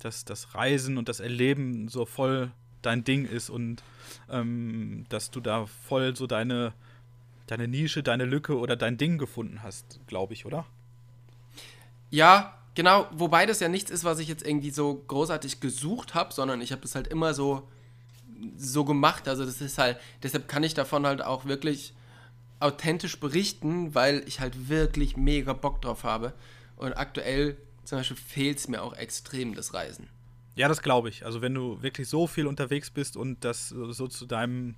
dass 0.00 0.24
das 0.24 0.54
Reisen 0.54 0.98
und 0.98 1.08
das 1.08 1.20
Erleben 1.20 1.88
so 1.88 2.04
voll 2.04 2.52
dein 2.82 3.04
Ding 3.04 3.26
ist 3.26 3.50
und 3.50 3.82
ähm, 4.30 5.04
dass 5.08 5.30
du 5.30 5.40
da 5.40 5.66
voll 5.66 6.16
so 6.16 6.26
deine, 6.26 6.72
deine 7.46 7.68
Nische, 7.68 8.02
deine 8.02 8.24
Lücke 8.24 8.58
oder 8.58 8.76
dein 8.76 8.96
Ding 8.96 9.18
gefunden 9.18 9.62
hast, 9.62 10.00
glaube 10.06 10.32
ich, 10.34 10.46
oder? 10.46 10.66
Ja, 12.10 12.58
genau, 12.74 13.06
wobei 13.12 13.46
das 13.46 13.60
ja 13.60 13.68
nichts 13.68 13.90
ist, 13.90 14.04
was 14.04 14.18
ich 14.18 14.28
jetzt 14.28 14.46
irgendwie 14.46 14.70
so 14.70 14.94
großartig 15.06 15.60
gesucht 15.60 16.14
habe, 16.14 16.32
sondern 16.32 16.60
ich 16.60 16.72
habe 16.72 16.82
das 16.82 16.94
halt 16.94 17.08
immer 17.08 17.34
so 17.34 17.68
so 18.56 18.84
gemacht, 18.84 19.28
also 19.28 19.44
das 19.44 19.60
ist 19.60 19.78
halt, 19.78 19.98
deshalb 20.22 20.48
kann 20.48 20.62
ich 20.62 20.74
davon 20.74 21.06
halt 21.06 21.22
auch 21.22 21.44
wirklich 21.44 21.92
authentisch 22.60 23.18
berichten, 23.18 23.94
weil 23.94 24.22
ich 24.26 24.40
halt 24.40 24.68
wirklich 24.68 25.16
mega 25.16 25.52
Bock 25.52 25.82
drauf 25.82 26.04
habe. 26.04 26.32
Und 26.76 26.92
aktuell 26.92 27.56
zum 27.84 27.98
Beispiel 27.98 28.16
fehlt 28.16 28.58
es 28.58 28.68
mir 28.68 28.82
auch 28.82 28.94
extrem, 28.94 29.54
das 29.54 29.74
Reisen. 29.74 30.08
Ja, 30.54 30.68
das 30.68 30.82
glaube 30.82 31.08
ich. 31.08 31.24
Also 31.24 31.40
wenn 31.40 31.54
du 31.54 31.82
wirklich 31.82 32.08
so 32.08 32.26
viel 32.26 32.46
unterwegs 32.46 32.90
bist 32.90 33.16
und 33.16 33.44
das 33.44 33.70
so 33.70 34.06
zu 34.06 34.26
deinem, 34.26 34.74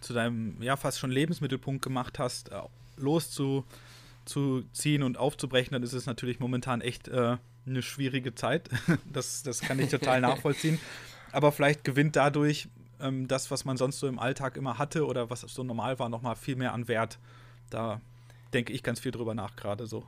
zu 0.00 0.12
deinem, 0.12 0.60
ja, 0.62 0.76
fast 0.76 0.98
schon 0.98 1.10
Lebensmittelpunkt 1.10 1.82
gemacht 1.82 2.18
hast, 2.18 2.50
äh, 2.50 2.60
loszuziehen 2.96 5.02
und 5.02 5.18
aufzubrechen, 5.18 5.72
dann 5.72 5.82
ist 5.82 5.92
es 5.92 6.06
natürlich 6.06 6.38
momentan 6.38 6.80
echt 6.80 7.08
äh, 7.08 7.36
eine 7.66 7.82
schwierige 7.82 8.34
Zeit. 8.34 8.70
das, 9.12 9.42
das 9.42 9.60
kann 9.60 9.78
ich 9.80 9.90
total 9.90 10.20
nachvollziehen. 10.20 10.78
Aber 11.32 11.52
vielleicht 11.52 11.84
gewinnt 11.84 12.16
dadurch 12.16 12.68
ähm, 13.00 13.28
das, 13.28 13.50
was 13.50 13.64
man 13.64 13.76
sonst 13.76 13.98
so 13.98 14.06
im 14.06 14.18
Alltag 14.18 14.56
immer 14.56 14.78
hatte 14.78 15.06
oder 15.06 15.30
was 15.30 15.40
so 15.40 15.62
normal 15.62 15.98
war, 15.98 16.08
nochmal 16.08 16.36
viel 16.36 16.56
mehr 16.56 16.72
an 16.72 16.88
Wert. 16.88 17.18
Da 17.70 18.00
denke 18.52 18.72
ich 18.72 18.82
ganz 18.82 19.00
viel 19.00 19.12
drüber 19.12 19.34
nach, 19.34 19.56
gerade 19.56 19.86
so. 19.86 20.04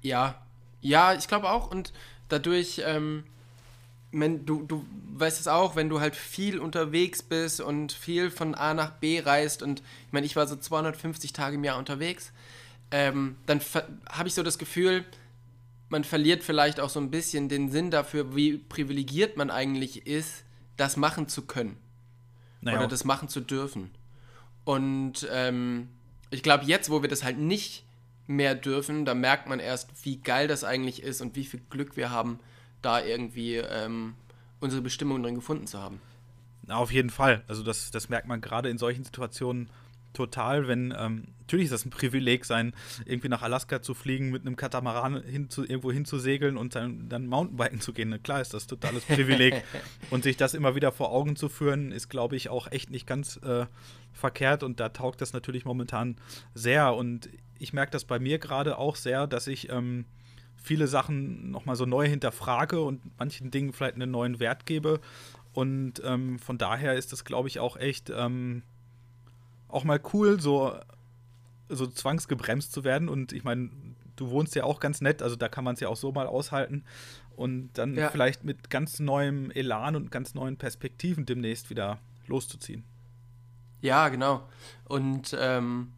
Ja, 0.00 0.42
ja, 0.80 1.14
ich 1.14 1.28
glaube 1.28 1.50
auch. 1.50 1.70
Und 1.70 1.92
dadurch, 2.28 2.82
ähm, 2.84 3.24
wenn 4.10 4.44
du, 4.44 4.62
du 4.64 4.84
weißt 5.14 5.40
es 5.40 5.48
auch, 5.48 5.76
wenn 5.76 5.88
du 5.88 6.00
halt 6.00 6.16
viel 6.16 6.58
unterwegs 6.58 7.22
bist 7.22 7.60
und 7.60 7.92
viel 7.92 8.30
von 8.30 8.54
A 8.54 8.74
nach 8.74 8.92
B 8.92 9.20
reist 9.20 9.62
und 9.62 9.80
ich 9.80 10.12
meine, 10.12 10.26
ich 10.26 10.36
war 10.36 10.46
so 10.46 10.56
250 10.56 11.32
Tage 11.32 11.56
im 11.56 11.64
Jahr 11.64 11.78
unterwegs, 11.78 12.32
ähm, 12.90 13.36
dann 13.46 13.60
habe 14.10 14.28
ich 14.28 14.34
so 14.34 14.42
das 14.42 14.58
Gefühl, 14.58 15.04
man 15.88 16.04
verliert 16.04 16.42
vielleicht 16.42 16.80
auch 16.80 16.90
so 16.90 17.00
ein 17.00 17.10
bisschen 17.10 17.48
den 17.48 17.70
Sinn 17.70 17.90
dafür, 17.90 18.34
wie 18.34 18.58
privilegiert 18.58 19.36
man 19.36 19.50
eigentlich 19.50 20.06
ist, 20.06 20.44
das 20.76 20.96
machen 20.96 21.28
zu 21.28 21.42
können. 21.42 21.76
Naja. 22.62 22.78
Oder 22.78 22.88
das 22.88 23.04
machen 23.04 23.28
zu 23.28 23.40
dürfen. 23.40 23.90
Und 24.64 25.28
ähm, 25.30 25.88
ich 26.30 26.42
glaube, 26.42 26.64
jetzt, 26.64 26.90
wo 26.90 27.02
wir 27.02 27.08
das 27.08 27.24
halt 27.24 27.38
nicht 27.38 27.84
mehr 28.26 28.54
dürfen, 28.54 29.04
da 29.04 29.14
merkt 29.14 29.48
man 29.48 29.60
erst, 29.60 29.90
wie 30.04 30.18
geil 30.18 30.48
das 30.48 30.64
eigentlich 30.64 31.02
ist 31.02 31.20
und 31.20 31.36
wie 31.36 31.44
viel 31.44 31.60
Glück 31.68 31.96
wir 31.96 32.10
haben, 32.10 32.38
da 32.80 33.02
irgendwie 33.04 33.56
ähm, 33.56 34.14
unsere 34.60 34.80
Bestimmung 34.80 35.22
drin 35.22 35.34
gefunden 35.34 35.66
zu 35.66 35.78
haben. 35.78 36.00
Na, 36.66 36.76
auf 36.76 36.92
jeden 36.92 37.10
Fall. 37.10 37.42
Also 37.48 37.62
das, 37.62 37.90
das 37.90 38.08
merkt 38.08 38.28
man 38.28 38.40
gerade 38.40 38.70
in 38.70 38.78
solchen 38.78 39.04
Situationen 39.04 39.68
total, 40.12 40.68
wenn, 40.68 40.94
ähm, 40.96 41.24
natürlich 41.52 41.66
ist 41.66 41.72
das 41.72 41.84
ein 41.84 41.90
Privileg 41.90 42.46
sein, 42.46 42.72
irgendwie 43.04 43.28
nach 43.28 43.42
Alaska 43.42 43.82
zu 43.82 43.92
fliegen, 43.92 44.30
mit 44.30 44.46
einem 44.46 44.56
Katamaran 44.56 45.22
hin 45.22 45.50
zu, 45.50 45.64
irgendwo 45.64 45.92
hinzusegeln 45.92 46.56
und 46.56 46.74
dann, 46.74 47.10
dann 47.10 47.26
Mountainbiken 47.26 47.78
zu 47.78 47.92
gehen. 47.92 48.22
Klar 48.22 48.40
ist 48.40 48.54
das 48.54 48.66
totales 48.66 49.04
Privileg. 49.04 49.62
und 50.10 50.24
sich 50.24 50.38
das 50.38 50.54
immer 50.54 50.74
wieder 50.74 50.92
vor 50.92 51.12
Augen 51.12 51.36
zu 51.36 51.50
führen, 51.50 51.92
ist, 51.92 52.08
glaube 52.08 52.36
ich, 52.36 52.48
auch 52.48 52.72
echt 52.72 52.88
nicht 52.90 53.06
ganz 53.06 53.36
äh, 53.44 53.66
verkehrt 54.14 54.62
und 54.62 54.80
da 54.80 54.88
taugt 54.88 55.20
das 55.20 55.34
natürlich 55.34 55.66
momentan 55.66 56.16
sehr. 56.54 56.94
Und 56.94 57.28
ich 57.58 57.74
merke 57.74 57.92
das 57.92 58.06
bei 58.06 58.18
mir 58.18 58.38
gerade 58.38 58.78
auch 58.78 58.96
sehr, 58.96 59.26
dass 59.26 59.46
ich 59.46 59.68
ähm, 59.70 60.06
viele 60.56 60.86
Sachen 60.86 61.50
nochmal 61.50 61.76
so 61.76 61.84
neu 61.84 62.08
hinterfrage 62.08 62.80
und 62.80 63.02
manchen 63.18 63.50
Dingen 63.50 63.74
vielleicht 63.74 63.96
einen 63.96 64.10
neuen 64.10 64.40
Wert 64.40 64.64
gebe. 64.64 65.00
Und 65.52 66.00
ähm, 66.02 66.38
von 66.38 66.56
daher 66.56 66.94
ist 66.94 67.12
das, 67.12 67.26
glaube 67.26 67.48
ich, 67.48 67.60
auch 67.60 67.76
echt 67.76 68.08
ähm, 68.08 68.62
auch 69.68 69.84
mal 69.84 70.00
cool, 70.12 70.40
so, 70.40 70.74
so 71.76 71.86
zwangsgebremst 71.86 72.72
zu 72.72 72.84
werden. 72.84 73.08
Und 73.08 73.32
ich 73.32 73.44
meine, 73.44 73.70
du 74.16 74.30
wohnst 74.30 74.54
ja 74.54 74.64
auch 74.64 74.80
ganz 74.80 75.00
nett, 75.00 75.22
also 75.22 75.36
da 75.36 75.48
kann 75.48 75.64
man 75.64 75.74
es 75.74 75.80
ja 75.80 75.88
auch 75.88 75.96
so 75.96 76.12
mal 76.12 76.26
aushalten. 76.26 76.84
Und 77.36 77.70
dann 77.74 77.94
ja. 77.94 78.10
vielleicht 78.10 78.44
mit 78.44 78.70
ganz 78.70 79.00
neuem 79.00 79.50
Elan 79.50 79.96
und 79.96 80.10
ganz 80.10 80.34
neuen 80.34 80.56
Perspektiven 80.56 81.26
demnächst 81.26 81.70
wieder 81.70 81.98
loszuziehen. 82.26 82.84
Ja, 83.80 84.08
genau. 84.08 84.48
Und 84.84 85.36
ähm, 85.38 85.92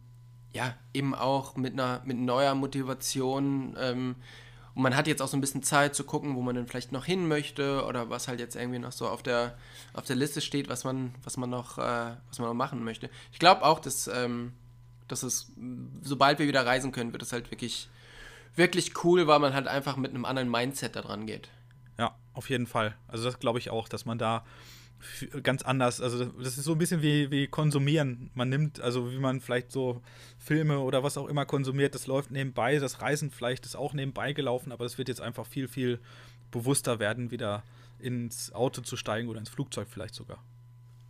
ja, 0.53 0.73
eben 0.93 1.13
auch 1.13 1.55
mit 1.55 1.73
einer 1.73 2.01
mit 2.05 2.17
neuer 2.17 2.55
Motivation. 2.55 3.75
Ähm, 3.79 4.15
und 4.73 4.81
man 4.81 4.95
hat 4.95 5.07
jetzt 5.07 5.21
auch 5.21 5.27
so 5.27 5.37
ein 5.37 5.41
bisschen 5.41 5.63
Zeit 5.63 5.95
zu 5.95 6.03
gucken, 6.03 6.35
wo 6.35 6.41
man 6.41 6.55
denn 6.55 6.67
vielleicht 6.67 6.91
noch 6.91 7.05
hin 7.05 7.27
möchte 7.27 7.85
oder 7.85 8.09
was 8.09 8.27
halt 8.27 8.39
jetzt 8.39 8.55
irgendwie 8.55 8.79
noch 8.79 8.91
so 8.91 9.07
auf 9.07 9.23
der, 9.23 9.57
auf 9.93 10.05
der 10.05 10.15
Liste 10.15 10.41
steht, 10.41 10.67
was 10.67 10.83
man, 10.83 11.13
was 11.23 11.37
man 11.37 11.49
noch, 11.49 11.77
äh, 11.77 12.15
was 12.29 12.39
man 12.39 12.49
noch 12.49 12.53
machen 12.53 12.83
möchte. 12.83 13.09
Ich 13.31 13.39
glaube 13.39 13.63
auch, 13.63 13.79
dass, 13.79 14.07
ähm, 14.07 14.53
dass 15.07 15.23
es, 15.23 15.51
sobald 16.01 16.39
wir 16.39 16.47
wieder 16.47 16.65
reisen 16.65 16.91
können, 16.91 17.11
wird 17.11 17.21
es 17.21 17.33
halt 17.33 17.51
wirklich, 17.51 17.89
wirklich 18.55 19.03
cool, 19.03 19.27
weil 19.27 19.39
man 19.39 19.53
halt 19.53 19.67
einfach 19.67 19.97
mit 19.97 20.11
einem 20.11 20.25
anderen 20.25 20.49
Mindset 20.49 20.95
da 20.95 21.01
dran 21.01 21.25
geht. 21.25 21.49
Ja, 21.97 22.15
auf 22.33 22.49
jeden 22.49 22.67
Fall. 22.67 22.95
Also 23.07 23.25
das 23.25 23.39
glaube 23.39 23.59
ich 23.59 23.69
auch, 23.69 23.87
dass 23.87 24.05
man 24.05 24.17
da 24.17 24.45
ganz 25.43 25.61
anders. 25.61 26.01
Also 26.01 26.25
das 26.25 26.57
ist 26.57 26.65
so 26.65 26.73
ein 26.73 26.77
bisschen 26.77 27.01
wie, 27.01 27.29
wie 27.31 27.47
konsumieren. 27.47 28.31
Man 28.33 28.49
nimmt, 28.49 28.79
also 28.79 29.11
wie 29.11 29.19
man 29.19 29.41
vielleicht 29.41 29.71
so 29.71 30.01
Filme 30.37 30.79
oder 30.79 31.03
was 31.03 31.17
auch 31.17 31.27
immer 31.27 31.45
konsumiert, 31.45 31.95
das 31.95 32.07
läuft 32.07 32.31
nebenbei. 32.31 32.79
Das 32.79 33.01
Reisen 33.01 33.31
vielleicht 33.31 33.65
ist 33.65 33.75
auch 33.75 33.93
nebenbei 33.93 34.33
gelaufen, 34.33 34.71
aber 34.71 34.85
es 34.85 34.97
wird 34.97 35.07
jetzt 35.07 35.21
einfach 35.21 35.45
viel, 35.45 35.67
viel 35.67 35.99
bewusster 36.51 36.99
werden, 36.99 37.31
wieder 37.31 37.63
ins 37.99 38.53
Auto 38.53 38.81
zu 38.81 38.97
steigen 38.97 39.29
oder 39.29 39.39
ins 39.39 39.49
Flugzeug 39.49 39.87
vielleicht 39.89 40.15
sogar. 40.15 40.43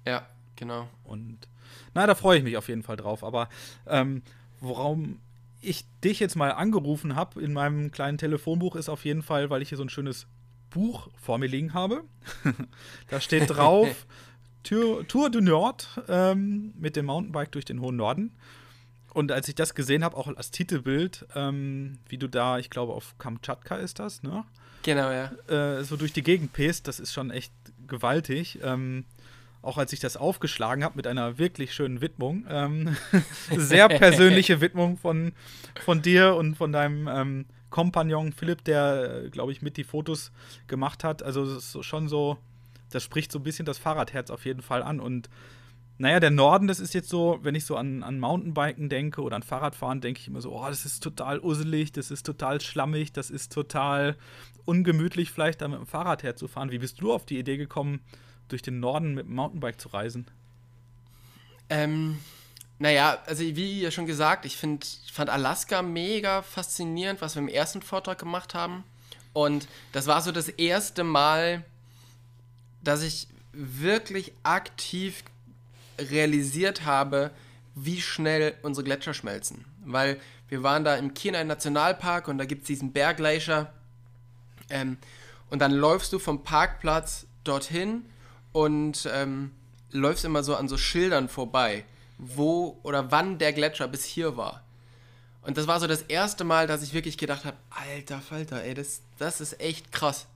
Ja, 0.06 0.28
genau. 0.56 0.88
Und 1.04 1.48
na, 1.94 2.06
da 2.08 2.16
freue 2.16 2.38
ich 2.38 2.44
mich 2.44 2.58
auf 2.58 2.68
jeden 2.68 2.84
Fall 2.84 2.98
drauf. 2.98 3.24
Aber 3.24 3.50
ähm, 3.88 4.22
worum 4.60 5.20
ich 5.62 5.86
dich 6.04 6.20
jetzt 6.20 6.36
mal 6.36 6.52
angerufen 6.52 7.16
habe 7.16 7.42
in 7.42 7.54
meinem 7.54 7.92
kleinen 7.92 8.18
Telefonbuch 8.18 8.76
ist 8.76 8.90
auf 8.90 9.06
jeden 9.06 9.24
Fall, 9.24 9.50
weil 9.50 9.62
ich 9.62 9.70
hier 9.70 9.78
so 9.78 9.84
ein 9.84 9.90
schönes 9.90 10.28
Buch 10.70 11.10
vor 11.20 11.38
mir 11.38 11.48
liegen 11.48 11.74
habe. 11.74 12.04
da 13.10 13.20
steht 13.20 13.50
drauf 13.50 14.06
Tour, 14.64 15.08
Tour 15.08 15.30
du 15.30 15.42
Nord 15.42 15.88
ähm, 16.08 16.74
mit 16.78 16.96
dem 16.96 17.06
Mountainbike 17.06 17.52
durch 17.52 17.66
den 17.66 17.82
hohen 17.82 17.96
Norden. 17.96 18.32
und 19.14 19.32
als 19.32 19.48
ich 19.48 19.56
das 19.56 19.76
gesehen 19.76 20.04
habe, 20.04 20.18
auch 20.18 20.28
als 20.28 20.52
Titelbild, 20.52 21.26
ähm, 21.36 22.00
wie 22.10 22.18
du 22.18 22.28
da, 22.28 22.58
ich 22.58 22.70
glaube, 22.70 22.94
auf 22.94 23.16
Kamtschatka 23.18 23.76
ist 23.76 24.00
das, 24.00 24.24
ne? 24.24 24.44
Genau, 24.82 25.12
ja. 25.12 25.32
Äh, 25.48 25.84
so 25.84 25.98
durch 25.98 26.14
die 26.14 26.22
Gegend 26.22 26.54
pest, 26.54 26.88
das 26.88 27.00
ist 27.00 27.14
schon 27.14 27.32
echt 27.32 27.54
gewaltig. 27.88 28.60
Ähm, 28.62 29.06
auch 29.66 29.78
als 29.78 29.92
ich 29.94 30.00
das 30.00 30.16
aufgeschlagen 30.16 30.84
habe 30.84 30.96
mit 30.96 31.08
einer 31.08 31.38
wirklich 31.38 31.74
schönen 31.74 32.00
Widmung. 32.02 32.46
Ähm, 32.50 32.96
sehr 33.58 33.88
persönliche 33.90 34.62
Widmung 34.62 34.98
von, 34.98 35.34
von 35.84 36.02
dir 36.02 36.36
und 36.36 36.56
von 36.56 36.72
deinem 36.72 37.08
ähm, 37.08 37.46
Kompagnon 37.70 38.32
Philipp, 38.32 38.64
der, 38.64 39.26
äh, 39.26 39.30
glaube 39.30 39.52
ich, 39.52 39.62
mit 39.62 39.78
die 39.78 39.84
Fotos 39.84 40.32
gemacht 40.68 41.04
hat. 41.04 41.24
Also 41.24 41.44
es 41.44 41.76
ist 41.76 41.86
schon 41.86 42.08
so, 42.08 42.38
das 42.92 43.04
spricht 43.04 43.32
so 43.32 43.40
ein 43.40 43.44
bisschen 43.44 43.66
das 43.66 43.78
Fahrradherz 43.78 44.30
auf 44.30 44.46
jeden 44.46 44.62
Fall 44.62 44.84
an. 44.84 45.00
Und 45.00 45.30
naja, 45.98 46.20
der 46.20 46.32
Norden, 46.32 46.68
das 46.68 46.80
ist 46.80 46.94
jetzt 46.94 47.10
so, 47.10 47.40
wenn 47.42 47.56
ich 47.56 47.66
so 47.66 47.76
an, 47.76 48.04
an 48.04 48.20
Mountainbiken 48.20 48.88
denke 48.90 49.22
oder 49.22 49.36
an 49.36 49.44
Fahrradfahren, 49.44 50.00
denke 50.00 50.20
ich 50.20 50.28
immer 50.28 50.42
so, 50.42 50.52
oh, 50.52 50.66
das 50.68 50.86
ist 50.86 51.02
total 51.02 51.40
usselig, 51.40 51.92
das 51.92 52.12
ist 52.12 52.26
total 52.26 52.62
schlammig, 52.62 53.14
das 53.14 53.32
ist 53.32 53.52
total 53.52 54.16
ungemütlich, 54.66 55.32
vielleicht 55.32 55.62
da 55.62 55.68
mit 55.68 55.80
dem 55.80 55.88
Fahrrad 55.88 56.22
herzufahren. 56.22 56.72
Wie 56.72 56.80
bist 56.80 57.02
du 57.02 57.12
auf 57.12 57.26
die 57.26 57.40
Idee 57.40 57.58
gekommen, 57.58 58.02
durch 58.48 58.62
den 58.62 58.80
Norden 58.80 59.14
mit 59.14 59.28
dem 59.28 59.36
Mountainbike 59.36 59.80
zu 59.80 59.90
reisen? 59.90 60.28
Ähm, 61.70 62.20
naja, 62.78 63.20
also 63.26 63.44
wie 63.44 63.82
ja 63.82 63.92
schon 63.92 64.06
gesagt, 64.06 64.46
ich 64.46 64.58
find, 64.58 64.86
fand 65.12 65.30
Alaska 65.30 65.82
mega 65.82 66.42
faszinierend, 66.42 67.22
was 67.22 67.36
wir 67.36 67.42
im 67.42 67.48
ersten 67.48 67.82
Vortrag 67.82 68.20
gemacht 68.20 68.54
haben. 68.54 68.84
Und 69.34 69.68
das 69.92 70.08
war 70.08 70.22
so 70.22 70.32
das 70.32 70.50
erste 70.50 71.04
Mal, 71.04 71.64
dass 72.84 73.02
ich 73.02 73.28
wirklich 73.52 74.34
aktiv 74.44 75.24
realisiert 75.98 76.86
habe, 76.86 77.32
wie 77.76 78.02
schnell 78.02 78.56
unsere 78.62 78.84
Gletscher 78.84 79.14
schmelzen. 79.14 79.66
Weil 79.86 80.20
wir 80.50 80.64
waren 80.64 80.84
da 80.84 80.96
im 80.96 81.14
Kenai 81.14 81.44
Nationalpark 81.44 82.28
und 82.28 82.38
da 82.38 82.46
gibt 82.46 82.62
es 82.62 82.68
diesen 82.68 82.92
Berggleischer. 82.92 83.74
Ähm, 84.70 84.98
und 85.50 85.60
dann 85.60 85.72
läufst 85.72 86.12
du 86.14 86.20
vom 86.20 86.44
Parkplatz 86.44 87.28
dorthin 87.44 88.06
und 88.56 89.10
ähm, 89.12 89.52
läufst 89.92 90.24
immer 90.24 90.42
so 90.42 90.56
an 90.56 90.70
so 90.70 90.78
Schildern 90.78 91.28
vorbei, 91.28 91.84
wo 92.18 92.80
oder 92.84 93.12
wann 93.12 93.38
der 93.38 93.52
Gletscher 93.52 93.90
bis 93.90 94.06
hier 94.06 94.38
war. 94.38 94.64
Und 95.42 95.58
das 95.58 95.68
war 95.68 95.82
so 95.82 95.88
das 95.88 96.04
erste 96.04 96.46
Mal, 96.46 96.66
dass 96.66 96.82
ich 96.82 96.94
wirklich 96.94 97.18
gedacht 97.18 97.44
habe, 97.44 97.58
alter 97.70 98.22
Falter, 98.22 98.64
ey, 98.64 98.74
das, 98.74 99.02
das 99.18 99.42
ist 99.42 99.60
echt 99.60 99.92
krass. 99.92 100.28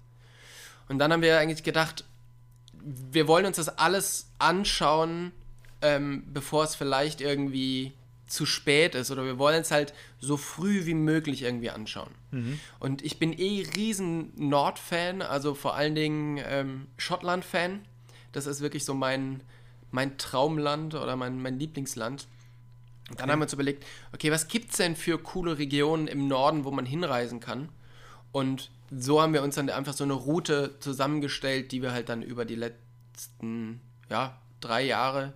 Und 0.89 0.99
dann 0.99 1.13
haben 1.13 1.21
wir 1.21 1.39
eigentlich 1.39 1.63
gedacht, 1.63 2.03
wir 2.73 3.25
wollen 3.29 3.45
uns 3.45 3.55
das 3.55 3.69
alles 3.69 4.27
anschauen, 4.38 5.31
ähm, 5.81 6.25
bevor 6.33 6.65
es 6.65 6.75
vielleicht 6.75 7.21
irgendwie 7.21 7.93
zu 8.27 8.45
spät 8.45 8.95
ist 8.95 9.11
oder 9.11 9.23
wir 9.23 9.39
wollen 9.39 9.61
es 9.61 9.71
halt 9.71 9.93
so 10.19 10.35
früh 10.35 10.85
wie 10.85 10.93
möglich 10.93 11.43
irgendwie 11.43 11.69
anschauen. 11.69 12.11
Mhm. 12.31 12.59
Und 12.79 13.01
ich 13.01 13.17
bin 13.17 13.31
eh 13.31 13.65
riesen 13.77 14.33
Nord-Fan, 14.35 15.21
also 15.21 15.55
vor 15.55 15.75
allen 15.75 15.95
Dingen 15.95 16.41
ähm, 16.45 16.88
Schottland-Fan. 16.97 17.85
Das 18.31 18.45
ist 18.45 18.62
wirklich 18.62 18.86
so 18.86 18.93
mein, 18.93 19.41
mein 19.91 20.17
Traumland 20.17 20.95
oder 20.95 21.15
mein, 21.15 21.41
mein 21.41 21.59
Lieblingsland. 21.59 22.27
Und 23.09 23.19
dann 23.19 23.25
okay. 23.25 23.31
haben 23.31 23.39
wir 23.39 23.43
uns 23.45 23.53
überlegt, 23.53 23.86
okay, 24.13 24.31
was 24.31 24.48
gibt 24.48 24.71
es 24.71 24.77
denn 24.77 24.95
für 24.95 25.17
coole 25.17 25.57
Regionen 25.57 26.07
im 26.07 26.27
Norden, 26.27 26.63
wo 26.63 26.71
man 26.71 26.86
hinreisen 26.86 27.39
kann? 27.39 27.69
Und 28.31 28.69
so 28.91 29.21
haben 29.21 29.33
wir 29.33 29.43
uns 29.43 29.55
dann 29.55 29.69
einfach 29.69 29.93
so 29.93 30.03
eine 30.03 30.13
Route 30.13 30.75
zusammengestellt, 30.79 31.71
die 31.71 31.81
wir 31.81 31.91
halt 31.91 32.09
dann 32.09 32.21
über 32.21 32.45
die 32.45 32.55
letzten 32.55 33.81
ja, 34.09 34.39
drei 34.62 34.83
Jahre 34.83 35.33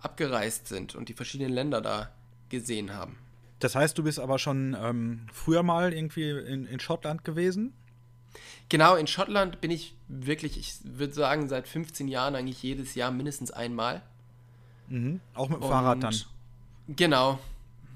abgereist 0.00 0.68
sind 0.68 0.94
und 0.94 1.08
die 1.08 1.14
verschiedenen 1.14 1.52
Länder 1.52 1.80
da 1.80 2.10
gesehen 2.48 2.94
haben. 2.94 3.18
Das 3.58 3.74
heißt, 3.74 3.96
du 3.96 4.02
bist 4.02 4.20
aber 4.20 4.38
schon 4.38 4.76
ähm, 4.78 5.26
früher 5.32 5.62
mal 5.62 5.92
irgendwie 5.92 6.30
in, 6.30 6.66
in 6.66 6.78
Schottland 6.80 7.24
gewesen? 7.24 7.72
Genau, 8.68 8.96
in 8.96 9.06
Schottland 9.06 9.60
bin 9.60 9.70
ich 9.70 9.94
wirklich, 10.08 10.58
ich 10.58 10.74
würde 10.82 11.12
sagen, 11.12 11.48
seit 11.48 11.68
15 11.68 12.08
Jahren 12.08 12.34
eigentlich 12.34 12.62
jedes 12.62 12.94
Jahr 12.94 13.10
mindestens 13.10 13.50
einmal. 13.50 14.02
Mhm. 14.88 15.20
Auch 15.34 15.48
mit 15.48 15.58
dem 15.58 15.62
Und 15.62 15.68
Fahrrad 15.68 16.02
dann. 16.02 16.14
Genau, 16.88 17.38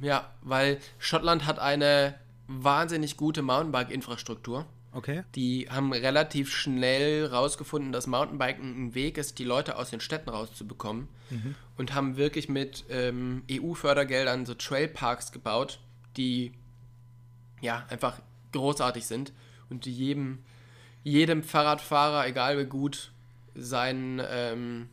ja, 0.01 0.31
weil 0.43 0.79
Schottland 0.99 1.47
hat 1.47 1.59
eine 1.59 2.15
wahnsinnig 2.47 3.17
gute 3.17 3.43
Mountainbike-Infrastruktur. 3.43 4.67
Okay. 4.93 5.23
Die 5.37 5.69
haben 5.71 5.93
relativ 5.93 6.53
schnell 6.53 7.27
rausgefunden, 7.27 7.93
dass 7.93 8.09
Mountainbiken 8.09 8.87
ein 8.87 8.95
Weg 8.95 9.19
ist, 9.19 9.39
die 9.39 9.45
Leute 9.45 9.77
aus 9.77 9.91
den 9.91 10.01
Städten 10.01 10.31
rauszubekommen. 10.31 11.07
Mhm. 11.31 11.55
Und 11.77 11.95
haben 11.95 12.17
wirklich 12.17 12.49
mit 12.49 12.85
ähm, 12.91 13.45
EU-Fördergeldern 13.51 14.47
so 14.47 14.55
Trailparks 14.55 15.31
gebaut, 15.31 15.79
die 16.17 16.53
ja 17.61 17.85
einfach 17.89 18.21
großartig 18.53 19.07
sind 19.07 19.33
und 19.71 19.87
jedem 19.87 20.41
jedem 21.03 21.43
Fahrradfahrer, 21.43 22.27
egal 22.27 22.59
wie 22.59 22.67
gut, 22.67 23.11
seinen, 23.55 24.21
ähm, 24.29 24.89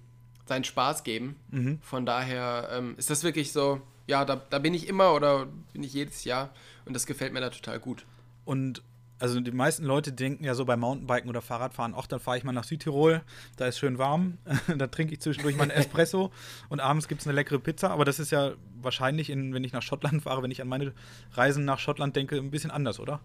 seinen 0.45 0.63
Spaß 0.63 1.03
geben. 1.03 1.35
Mhm. 1.51 1.79
Von 1.81 2.05
daher 2.05 2.69
ähm, 2.71 2.95
ist 2.97 3.09
das 3.09 3.23
wirklich 3.23 3.51
so, 3.51 3.81
ja, 4.07 4.25
da, 4.25 4.35
da 4.35 4.59
bin 4.59 4.73
ich 4.73 4.87
immer 4.87 5.13
oder 5.13 5.47
bin 5.73 5.83
ich 5.83 5.93
jedes 5.93 6.23
Jahr 6.23 6.49
und 6.85 6.93
das 6.93 7.05
gefällt 7.05 7.33
mir 7.33 7.41
da 7.41 7.49
total 7.49 7.79
gut. 7.79 8.05
Und 8.45 8.81
also 9.19 9.39
die 9.39 9.51
meisten 9.51 9.83
Leute 9.83 10.11
denken 10.11 10.43
ja 10.43 10.53
so 10.53 10.63
beim 10.63 10.79
Mountainbiken 10.79 11.27
oder 11.27 11.41
Fahrradfahren, 11.41 11.95
ach, 11.97 12.05
dann 12.05 12.19
fahre 12.19 12.37
ich 12.37 12.43
mal 12.43 12.51
nach 12.51 12.63
Südtirol, 12.63 13.21
da 13.55 13.65
ist 13.65 13.79
schön 13.79 13.97
warm, 13.97 14.37
da 14.77 14.87
trinke 14.87 15.13
ich 15.13 15.21
zwischendurch 15.21 15.57
mal 15.57 15.63
einen 15.63 15.71
Espresso 15.79 16.31
und 16.69 16.79
abends 16.79 17.07
gibt 17.07 17.21
es 17.21 17.27
eine 17.27 17.35
leckere 17.35 17.59
Pizza. 17.59 17.89
Aber 17.89 18.05
das 18.05 18.19
ist 18.19 18.31
ja 18.31 18.53
wahrscheinlich, 18.79 19.29
in, 19.29 19.53
wenn 19.53 19.63
ich 19.63 19.73
nach 19.73 19.81
Schottland 19.81 20.21
fahre, 20.21 20.43
wenn 20.43 20.51
ich 20.51 20.61
an 20.61 20.67
meine 20.67 20.93
Reisen 21.33 21.65
nach 21.65 21.79
Schottland 21.79 22.15
denke, 22.15 22.37
ein 22.37 22.51
bisschen 22.51 22.71
anders, 22.71 22.99
oder? 22.99 23.19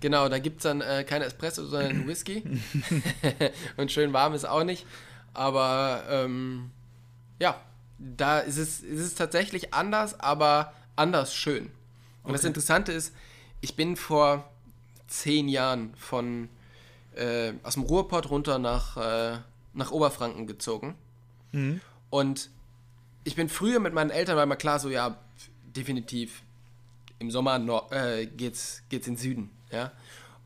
Genau, 0.00 0.28
da 0.28 0.38
gibt 0.38 0.58
es 0.58 0.62
dann 0.64 0.80
äh, 0.80 1.04
keine 1.04 1.24
Espresso, 1.24 1.66
sondern 1.66 2.06
Whisky. 2.08 2.42
und 3.76 3.92
schön 3.92 4.12
warm 4.12 4.34
ist 4.34 4.44
auch 4.44 4.64
nicht. 4.64 4.86
Aber 5.34 6.04
ähm, 6.08 6.70
ja, 7.38 7.60
da 7.98 8.38
ist 8.40 8.56
es, 8.56 8.80
ist 8.80 9.00
es 9.00 9.14
tatsächlich 9.14 9.74
anders, 9.74 10.18
aber 10.18 10.72
anders 10.96 11.34
schön. 11.34 11.66
Und 12.22 12.30
okay. 12.30 12.32
das 12.32 12.44
Interessante 12.44 12.92
ist, 12.92 13.14
ich 13.60 13.76
bin 13.76 13.96
vor 13.96 14.50
zehn 15.06 15.48
Jahren 15.48 15.94
von 15.94 16.48
äh, 17.14 17.52
aus 17.62 17.74
dem 17.74 17.82
Ruhrpott 17.82 18.30
runter 18.30 18.58
nach, 18.58 18.96
äh, 18.96 19.38
nach 19.74 19.90
Oberfranken 19.90 20.46
gezogen. 20.46 20.94
Mhm. 21.52 21.80
Und 22.08 22.50
ich 23.24 23.36
bin 23.36 23.48
früher 23.48 23.80
mit 23.80 23.92
meinen 23.92 24.10
Eltern, 24.10 24.36
weil 24.36 24.46
mal 24.46 24.56
klar 24.56 24.78
so, 24.78 24.88
ja, 24.88 25.16
definitiv 25.76 26.42
im 27.18 27.30
Sommer 27.30 27.58
no, 27.58 27.86
äh, 27.90 28.26
geht's, 28.26 28.82
geht's 28.88 29.06
in 29.06 29.14
den 29.14 29.20
Süden. 29.20 29.50
Ja? 29.70 29.92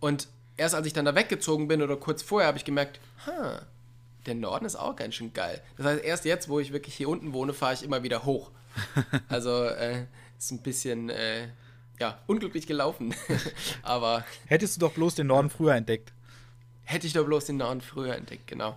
Und 0.01 0.29
erst 0.57 0.75
als 0.75 0.87
ich 0.87 0.93
dann 0.93 1.05
da 1.05 1.15
weggezogen 1.15 1.69
bin 1.69 1.83
oder 1.83 1.97
kurz 1.97 2.23
vorher, 2.23 2.49
habe 2.49 2.59
ich 2.59 2.65
gemerkt, 2.65 3.01
ha, 3.27 3.63
der 4.27 4.35
Norden 4.35 4.65
ist 4.65 4.77
auch 4.77 4.97
ganz 4.97 5.15
schön 5.15 5.33
geil. 5.33 5.61
Das 5.77 5.87
heißt, 5.87 6.05
erst 6.05 6.25
jetzt, 6.25 6.49
wo 6.49 6.61
ich 6.61 6.73
wirklich 6.73 6.95
hier 6.95 7.09
unten 7.09 7.33
wohne, 7.33 7.53
fahre 7.53 7.75
ich 7.75 7.83
immer 7.83 8.03
wieder 8.03 8.25
hoch. 8.25 8.51
Also 9.29 9.65
äh, 9.65 10.07
ist 10.39 10.51
ein 10.51 10.63
bisschen 10.63 11.09
äh, 11.09 11.49
ja, 12.01 12.19
unglücklich 12.27 12.67
gelaufen. 12.67 13.15
Aber. 13.83 14.25
Hättest 14.47 14.77
du 14.77 14.81
doch 14.81 14.93
bloß 14.93 15.15
den 15.15 15.29
Norden 15.29 15.51
früher 15.51 15.75
entdeckt. 15.75 16.13
Hätte 16.83 17.07
ich 17.07 17.13
doch 17.13 17.25
bloß 17.25 17.47
den 17.47 17.59
Norden 17.59 17.81
früher 17.81 18.17
entdeckt, 18.17 18.47
genau. 18.47 18.77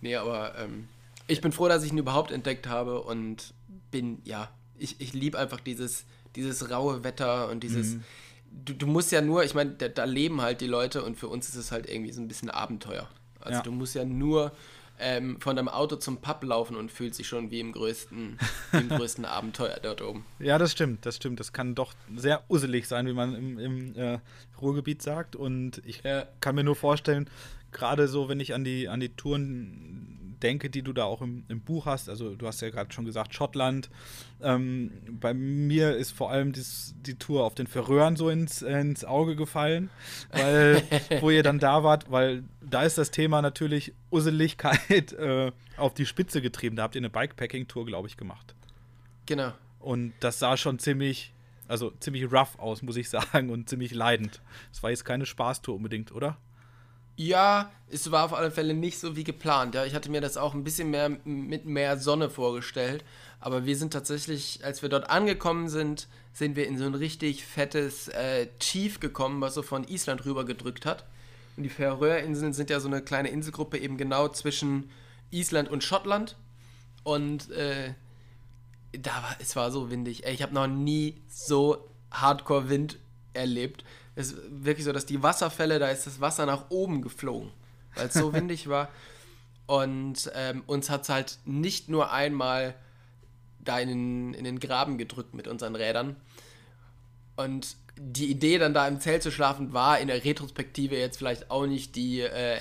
Nee, 0.00 0.16
aber 0.16 0.56
ähm, 0.58 0.86
ich 1.26 1.40
bin 1.40 1.50
froh, 1.50 1.66
dass 1.66 1.82
ich 1.82 1.92
ihn 1.92 1.98
überhaupt 1.98 2.30
entdeckt 2.30 2.66
habe 2.66 3.00
und 3.00 3.54
bin, 3.90 4.20
ja, 4.24 4.50
ich, 4.76 5.00
ich 5.00 5.14
liebe 5.14 5.38
einfach 5.38 5.58
dieses, 5.58 6.04
dieses 6.36 6.70
raue 6.70 7.04
Wetter 7.04 7.48
und 7.48 7.60
dieses. 7.60 7.94
Mhm 7.94 8.04
du, 8.50 8.74
du 8.74 8.86
musst 8.86 9.12
ja 9.12 9.20
nur, 9.20 9.44
ich 9.44 9.54
meine, 9.54 9.70
da, 9.72 9.88
da, 9.88 10.04
leben 10.04 10.40
halt 10.40 10.60
die 10.60 10.66
Leute 10.66 11.02
und 11.02 11.16
für 11.16 11.28
uns 11.28 11.48
ist 11.48 11.56
es 11.56 11.72
halt 11.72 11.88
irgendwie 11.88 12.12
so 12.12 12.20
ein 12.20 12.28
bisschen 12.28 12.50
Abenteuer. 12.50 13.08
Also 13.40 13.58
ja. 13.58 13.62
du 13.62 13.72
musst 13.72 13.94
ja 13.94 14.04
nur 14.04 14.52
ähm, 14.98 15.40
von 15.40 15.56
deinem 15.56 15.68
Auto 15.68 15.96
zum 15.96 16.20
Pub 16.20 16.42
laufen 16.42 16.76
und 16.76 16.90
fühlst 16.90 17.18
dich 17.18 17.28
schon 17.28 17.50
wie 17.50 17.60
im 17.60 17.72
größten, 17.72 18.38
wie 18.72 18.78
im 18.78 18.88
größten 18.88 19.24
Abenteuer 19.24 19.78
dort 19.82 20.02
oben. 20.02 20.24
Ja, 20.38 20.58
das 20.58 20.72
stimmt, 20.72 21.06
das 21.06 21.16
stimmt. 21.16 21.40
Das 21.40 21.52
kann 21.52 21.74
doch 21.74 21.94
sehr 22.16 22.42
usselig 22.48 22.88
sein, 22.88 23.06
wie 23.06 23.12
man 23.12 23.34
im, 23.34 23.58
im 23.58 23.96
äh, 23.96 24.18
Ruhrgebiet 24.60 25.02
sagt. 25.02 25.36
Und 25.36 25.82
ich 25.84 26.02
ja. 26.02 26.26
kann 26.40 26.54
mir 26.54 26.64
nur 26.64 26.76
vorstellen, 26.76 27.30
gerade 27.72 28.08
so, 28.08 28.28
wenn 28.28 28.40
ich 28.40 28.54
an 28.54 28.64
die, 28.64 28.88
an 28.88 29.00
die 29.00 29.10
Touren 29.10 30.27
denke, 30.38 30.70
die 30.70 30.82
du 30.82 30.92
da 30.92 31.04
auch 31.04 31.22
im, 31.22 31.44
im 31.48 31.60
Buch 31.60 31.86
hast. 31.86 32.08
Also 32.08 32.34
du 32.34 32.46
hast 32.46 32.60
ja 32.60 32.70
gerade 32.70 32.92
schon 32.92 33.04
gesagt, 33.04 33.34
Schottland. 33.34 33.90
Ähm, 34.40 34.90
bei 35.10 35.34
mir 35.34 35.96
ist 35.96 36.12
vor 36.12 36.30
allem 36.30 36.52
dies, 36.52 36.94
die 37.00 37.16
Tour 37.16 37.44
auf 37.44 37.54
den 37.54 37.66
Färöern 37.66 38.16
so 38.16 38.30
ins, 38.30 38.62
ins 38.62 39.04
Auge 39.04 39.36
gefallen, 39.36 39.90
weil, 40.32 40.82
wo 41.20 41.30
ihr 41.30 41.42
dann 41.42 41.58
da 41.58 41.82
wart, 41.82 42.10
weil 42.10 42.44
da 42.60 42.82
ist 42.82 42.98
das 42.98 43.10
Thema 43.10 43.42
natürlich 43.42 43.92
Usseligkeit 44.10 45.12
äh, 45.12 45.52
auf 45.76 45.94
die 45.94 46.06
Spitze 46.06 46.42
getrieben. 46.42 46.76
Da 46.76 46.84
habt 46.84 46.94
ihr 46.94 47.00
eine 47.00 47.10
Bikepacking-Tour, 47.10 47.86
glaube 47.86 48.08
ich, 48.08 48.16
gemacht. 48.16 48.54
Genau. 49.26 49.52
Und 49.80 50.12
das 50.20 50.38
sah 50.38 50.56
schon 50.56 50.78
ziemlich, 50.78 51.32
also 51.66 51.90
ziemlich 52.00 52.32
rough 52.32 52.58
aus, 52.58 52.82
muss 52.82 52.96
ich 52.96 53.08
sagen, 53.10 53.50
und 53.50 53.68
ziemlich 53.68 53.92
leidend. 53.92 54.40
Es 54.72 54.82
war 54.82 54.90
jetzt 54.90 55.04
keine 55.04 55.26
Spaßtour 55.26 55.76
unbedingt, 55.76 56.12
oder? 56.12 56.36
Ja, 57.18 57.72
es 57.88 58.12
war 58.12 58.24
auf 58.24 58.32
alle 58.32 58.52
Fälle 58.52 58.74
nicht 58.74 59.00
so 59.00 59.16
wie 59.16 59.24
geplant. 59.24 59.74
Ja, 59.74 59.84
ich 59.84 59.92
hatte 59.92 60.08
mir 60.08 60.20
das 60.20 60.36
auch 60.36 60.54
ein 60.54 60.62
bisschen 60.62 60.88
mehr 60.90 61.08
mit 61.24 61.64
mehr 61.64 61.98
Sonne 61.98 62.30
vorgestellt. 62.30 63.04
Aber 63.40 63.66
wir 63.66 63.76
sind 63.76 63.92
tatsächlich, 63.92 64.64
als 64.64 64.82
wir 64.82 64.88
dort 64.88 65.10
angekommen 65.10 65.68
sind, 65.68 66.06
sind 66.32 66.54
wir 66.54 66.68
in 66.68 66.78
so 66.78 66.84
ein 66.84 66.94
richtig 66.94 67.44
fettes 67.44 68.06
äh, 68.06 68.46
Tief 68.60 69.00
gekommen, 69.00 69.40
was 69.40 69.54
so 69.54 69.62
von 69.62 69.82
Island 69.88 70.26
rüber 70.26 70.44
gedrückt 70.44 70.86
hat. 70.86 71.06
Und 71.56 71.64
die 71.64 71.70
Färöerinseln 71.70 72.52
sind 72.52 72.70
ja 72.70 72.78
so 72.78 72.86
eine 72.86 73.02
kleine 73.02 73.30
Inselgruppe 73.30 73.78
eben 73.78 73.96
genau 73.96 74.28
zwischen 74.28 74.88
Island 75.32 75.68
und 75.68 75.82
Schottland. 75.82 76.36
Und 77.02 77.50
äh, 77.50 77.94
da 78.92 79.10
war, 79.10 79.36
es 79.40 79.56
war 79.56 79.72
so 79.72 79.90
windig. 79.90 80.24
Ey, 80.24 80.34
ich 80.34 80.42
habe 80.42 80.54
noch 80.54 80.68
nie 80.68 81.20
so 81.28 81.88
Hardcore 82.12 82.68
Wind 82.68 82.96
erlebt. 83.32 83.82
Es 84.18 84.32
ist 84.32 84.40
wirklich 84.50 84.84
so, 84.84 84.92
dass 84.92 85.06
die 85.06 85.22
Wasserfälle, 85.22 85.78
da 85.78 85.90
ist 85.90 86.08
das 86.08 86.20
Wasser 86.20 86.44
nach 86.44 86.70
oben 86.70 87.02
geflogen, 87.02 87.52
weil 87.94 88.08
es 88.08 88.14
so 88.14 88.32
windig 88.32 88.68
war. 88.68 88.88
Und 89.66 90.28
ähm, 90.34 90.64
uns 90.66 90.90
hat 90.90 91.02
es 91.02 91.08
halt 91.08 91.38
nicht 91.44 91.88
nur 91.88 92.10
einmal 92.10 92.74
da 93.60 93.78
in 93.78 93.88
den, 93.88 94.34
in 94.34 94.42
den 94.42 94.58
Graben 94.58 94.98
gedrückt 94.98 95.34
mit 95.34 95.46
unseren 95.46 95.76
Rädern. 95.76 96.16
Und 97.36 97.76
die 97.96 98.28
Idee, 98.28 98.58
dann 98.58 98.74
da 98.74 98.88
im 98.88 98.98
Zelt 98.98 99.22
zu 99.22 99.30
schlafen, 99.30 99.72
war 99.72 100.00
in 100.00 100.08
der 100.08 100.24
Retrospektive 100.24 100.96
jetzt 100.96 101.18
vielleicht 101.18 101.48
auch 101.52 101.66
nicht 101.66 101.94
die, 101.94 102.22
äh, 102.22 102.58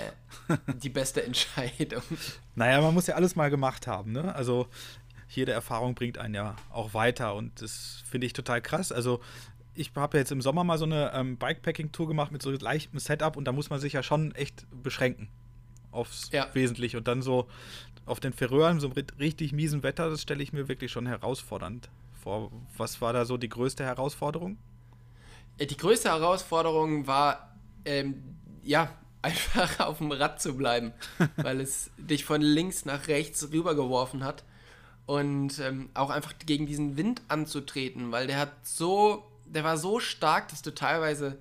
die 0.75 0.89
beste 0.89 1.23
Entscheidung. 1.23 2.03
Naja, 2.55 2.81
man 2.81 2.95
muss 2.95 3.05
ja 3.05 3.13
alles 3.13 3.35
mal 3.35 3.51
gemacht 3.51 3.85
haben, 3.85 4.13
ne? 4.13 4.33
Also 4.33 4.67
jede 5.29 5.51
Erfahrung 5.51 5.93
bringt 5.93 6.17
einen 6.17 6.33
ja 6.33 6.55
auch 6.71 6.95
weiter 6.95 7.35
und 7.35 7.61
das 7.61 8.01
finde 8.09 8.25
ich 8.25 8.33
total 8.33 8.63
krass. 8.63 8.91
Also 8.91 9.19
ich 9.77 9.91
habe 9.95 10.17
ja 10.17 10.21
jetzt 10.21 10.31
im 10.31 10.41
Sommer 10.41 10.63
mal 10.63 10.77
so 10.77 10.85
eine 10.85 11.11
ähm, 11.13 11.37
Bikepacking-Tour 11.37 12.07
gemacht 12.07 12.31
mit 12.31 12.41
so 12.41 12.51
leichtem 12.51 12.99
Setup 12.99 13.37
und 13.37 13.45
da 13.45 13.51
muss 13.51 13.69
man 13.69 13.79
sich 13.79 13.93
ja 13.93 14.03
schon 14.03 14.33
echt 14.35 14.65
beschränken 14.83 15.29
aufs 15.91 16.29
ja. 16.31 16.47
Wesentliche. 16.53 16.97
Und 16.97 17.07
dann 17.07 17.21
so 17.21 17.47
auf 18.05 18.19
den 18.19 18.33
Färöern, 18.33 18.79
so 18.79 18.91
richtig 19.19 19.53
miesen 19.53 19.83
Wetter, 19.83 20.09
das 20.09 20.21
stelle 20.21 20.41
ich 20.41 20.53
mir 20.53 20.67
wirklich 20.67 20.91
schon 20.91 21.05
herausfordernd 21.07 21.89
vor. 22.21 22.51
Was 22.77 23.01
war 23.01 23.13
da 23.13 23.25
so 23.25 23.37
die 23.37 23.49
größte 23.49 23.83
Herausforderung? 23.83 24.57
Äh, 25.57 25.65
die 25.65 25.77
größte 25.77 26.09
Herausforderung 26.09 27.07
war, 27.07 27.55
ähm, 27.85 28.23
ja, 28.63 28.89
einfach 29.21 29.79
auf 29.79 29.97
dem 29.97 30.11
Rad 30.11 30.41
zu 30.41 30.55
bleiben, 30.55 30.93
weil 31.37 31.59
es 31.59 31.91
dich 31.97 32.23
von 32.23 32.41
links 32.41 32.85
nach 32.85 33.07
rechts 33.07 33.51
rübergeworfen 33.51 34.23
hat 34.23 34.43
und 35.05 35.59
ähm, 35.59 35.89
auch 35.93 36.09
einfach 36.09 36.33
gegen 36.45 36.65
diesen 36.65 36.97
Wind 36.97 37.21
anzutreten, 37.27 38.11
weil 38.11 38.27
der 38.27 38.37
hat 38.39 38.51
so 38.63 39.25
der 39.53 39.63
war 39.63 39.77
so 39.77 39.99
stark, 39.99 40.49
dass 40.49 40.61
du 40.61 40.73
teilweise, 40.73 41.37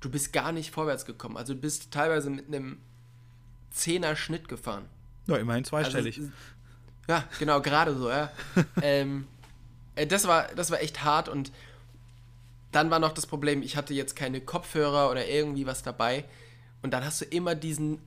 du 0.00 0.10
bist 0.10 0.32
gar 0.32 0.52
nicht 0.52 0.70
vorwärts 0.70 1.04
gekommen. 1.04 1.36
Also 1.36 1.54
du 1.54 1.60
bist 1.60 1.90
teilweise 1.90 2.30
mit 2.30 2.48
einem 2.48 2.78
Zehner 3.70 4.16
Schnitt 4.16 4.48
gefahren. 4.48 4.86
Ja, 5.26 5.36
immerhin 5.36 5.64
zweistellig. 5.64 6.18
Also, 6.18 6.30
ja, 7.08 7.24
genau, 7.38 7.60
gerade 7.60 7.96
so, 7.96 8.10
ja. 8.10 8.30
ähm, 8.82 9.26
äh, 9.94 10.06
das, 10.06 10.26
war, 10.26 10.48
das 10.54 10.70
war 10.70 10.80
echt 10.80 11.04
hart 11.04 11.28
und 11.28 11.52
dann 12.70 12.90
war 12.90 12.98
noch 12.98 13.12
das 13.12 13.26
Problem, 13.26 13.62
ich 13.62 13.76
hatte 13.76 13.94
jetzt 13.94 14.16
keine 14.16 14.40
Kopfhörer 14.40 15.10
oder 15.10 15.26
irgendwie 15.26 15.66
was 15.66 15.82
dabei. 15.82 16.24
Und 16.80 16.92
dann 16.92 17.04
hast 17.04 17.20
du 17.20 17.24
immer 17.26 17.54
diesen 17.54 18.00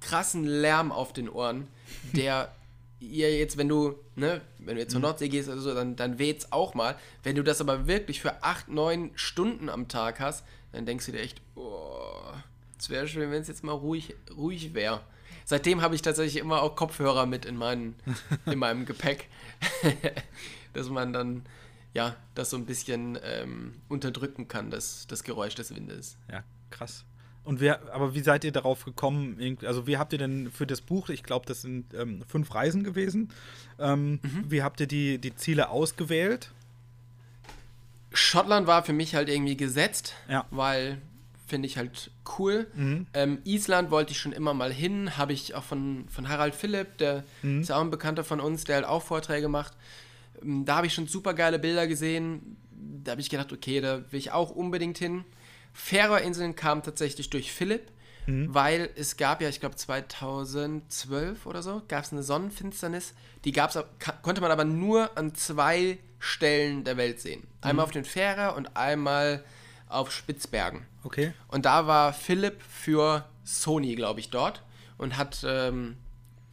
krassen 0.00 0.44
Lärm 0.44 0.92
auf 0.92 1.12
den 1.12 1.28
Ohren, 1.28 1.68
der 2.12 2.52
ihr 3.00 3.36
jetzt, 3.36 3.56
wenn 3.56 3.68
du, 3.68 3.94
ne, 4.16 4.40
wenn 4.58 4.76
du 4.76 4.80
jetzt 4.80 4.92
zur 4.92 5.00
mhm. 5.00 5.06
Nordsee 5.06 5.28
gehst 5.28 5.48
oder 5.48 5.60
so, 5.60 5.74
dann, 5.74 5.96
dann 5.96 6.18
weht's 6.18 6.52
auch 6.52 6.74
mal. 6.74 6.96
Wenn 7.22 7.36
du 7.36 7.42
das 7.42 7.60
aber 7.60 7.86
wirklich 7.86 8.20
für 8.20 8.42
acht, 8.42 8.68
neun 8.68 9.10
Stunden 9.14 9.68
am 9.68 9.88
Tag 9.88 10.20
hast, 10.20 10.44
dann 10.72 10.86
denkst 10.86 11.06
du 11.06 11.12
dir 11.12 11.20
echt, 11.20 11.40
oh, 11.54 12.32
es 12.78 12.90
wäre 12.90 13.06
schön, 13.08 13.30
wenn 13.30 13.42
es 13.42 13.48
jetzt 13.48 13.64
mal 13.64 13.72
ruhig, 13.72 14.14
ruhig 14.36 14.74
wäre. 14.74 15.00
Seitdem 15.44 15.82
habe 15.82 15.94
ich 15.94 16.02
tatsächlich 16.02 16.36
immer 16.36 16.62
auch 16.62 16.74
Kopfhörer 16.74 17.26
mit 17.26 17.44
in, 17.44 17.56
meinen, 17.56 17.94
in 18.46 18.58
meinem 18.58 18.86
Gepäck, 18.86 19.28
dass 20.72 20.88
man 20.88 21.12
dann 21.12 21.44
ja 21.92 22.16
das 22.34 22.50
so 22.50 22.56
ein 22.56 22.66
bisschen 22.66 23.18
ähm, 23.22 23.74
unterdrücken 23.88 24.48
kann, 24.48 24.70
das, 24.70 25.06
das 25.06 25.22
Geräusch 25.22 25.54
des 25.54 25.74
Windes. 25.74 26.16
Ja, 26.30 26.42
krass. 26.70 27.04
Und 27.44 27.60
wer, 27.60 27.92
aber 27.92 28.14
wie 28.14 28.20
seid 28.20 28.44
ihr 28.44 28.52
darauf 28.52 28.84
gekommen? 28.84 29.58
Also, 29.64 29.86
wie 29.86 29.98
habt 29.98 30.12
ihr 30.12 30.18
denn 30.18 30.50
für 30.50 30.66
das 30.66 30.80
Buch, 30.80 31.10
ich 31.10 31.22
glaube, 31.22 31.44
das 31.46 31.62
sind 31.62 31.92
ähm, 31.94 32.22
fünf 32.26 32.54
Reisen 32.54 32.84
gewesen, 32.84 33.30
ähm, 33.78 34.20
mhm. 34.22 34.44
wie 34.48 34.62
habt 34.62 34.80
ihr 34.80 34.86
die, 34.86 35.18
die 35.18 35.34
Ziele 35.36 35.68
ausgewählt? 35.68 36.50
Schottland 38.12 38.66
war 38.66 38.84
für 38.84 38.92
mich 38.92 39.14
halt 39.14 39.28
irgendwie 39.28 39.56
gesetzt, 39.56 40.14
ja. 40.28 40.46
weil 40.50 40.98
finde 41.46 41.66
ich 41.66 41.76
halt 41.76 42.10
cool. 42.38 42.66
Mhm. 42.74 43.06
Ähm, 43.12 43.38
Island 43.44 43.90
wollte 43.90 44.12
ich 44.12 44.18
schon 44.18 44.32
immer 44.32 44.54
mal 44.54 44.72
hin, 44.72 45.16
habe 45.16 45.32
ich 45.32 45.54
auch 45.54 45.62
von, 45.62 46.06
von 46.08 46.28
Harald 46.28 46.54
Philipp, 46.54 46.98
der 46.98 47.24
mhm. 47.42 47.60
ist 47.60 47.68
ja 47.68 47.76
auch 47.76 47.82
ein 47.82 47.90
Bekannter 47.90 48.24
von 48.24 48.40
uns, 48.40 48.64
der 48.64 48.76
halt 48.76 48.86
auch 48.86 49.02
Vorträge 49.02 49.48
macht. 49.48 49.74
Ähm, 50.42 50.64
da 50.64 50.76
habe 50.76 50.86
ich 50.86 50.94
schon 50.94 51.06
super 51.06 51.34
geile 51.34 51.58
Bilder 51.58 51.86
gesehen. 51.86 52.56
Da 53.04 53.12
habe 53.12 53.20
ich 53.20 53.28
gedacht, 53.28 53.52
okay, 53.52 53.80
da 53.80 53.98
will 54.10 54.18
ich 54.18 54.32
auch 54.32 54.50
unbedingt 54.50 54.98
hin. 54.98 55.24
Färöerinseln 55.74 56.54
kam 56.54 56.82
tatsächlich 56.82 57.28
durch 57.28 57.52
Philipp, 57.52 57.90
mhm. 58.26 58.54
weil 58.54 58.88
es 58.96 59.16
gab 59.16 59.42
ja, 59.42 59.48
ich 59.48 59.60
glaube 59.60 59.76
2012 59.76 61.44
oder 61.44 61.62
so, 61.62 61.82
gab 61.88 62.04
es 62.04 62.12
eine 62.12 62.22
Sonnenfinsternis. 62.22 63.12
Die 63.44 63.52
gab's, 63.52 63.78
konnte 64.22 64.40
man 64.40 64.50
aber 64.50 64.64
nur 64.64 65.18
an 65.18 65.34
zwei 65.34 65.98
Stellen 66.18 66.84
der 66.84 66.96
Welt 66.96 67.20
sehen. 67.20 67.46
Einmal 67.60 67.84
mhm. 67.84 67.88
auf 67.88 67.90
den 67.90 68.04
Fährer 68.04 68.56
und 68.56 68.76
einmal 68.76 69.44
auf 69.88 70.10
Spitzbergen. 70.10 70.86
Okay. 71.02 71.34
Und 71.48 71.66
da 71.66 71.86
war 71.86 72.14
Philipp 72.14 72.62
für 72.62 73.26
Sony, 73.44 73.94
glaube 73.94 74.20
ich, 74.20 74.30
dort 74.30 74.62
und 74.96 75.18
hat 75.18 75.44
ähm, 75.46 75.96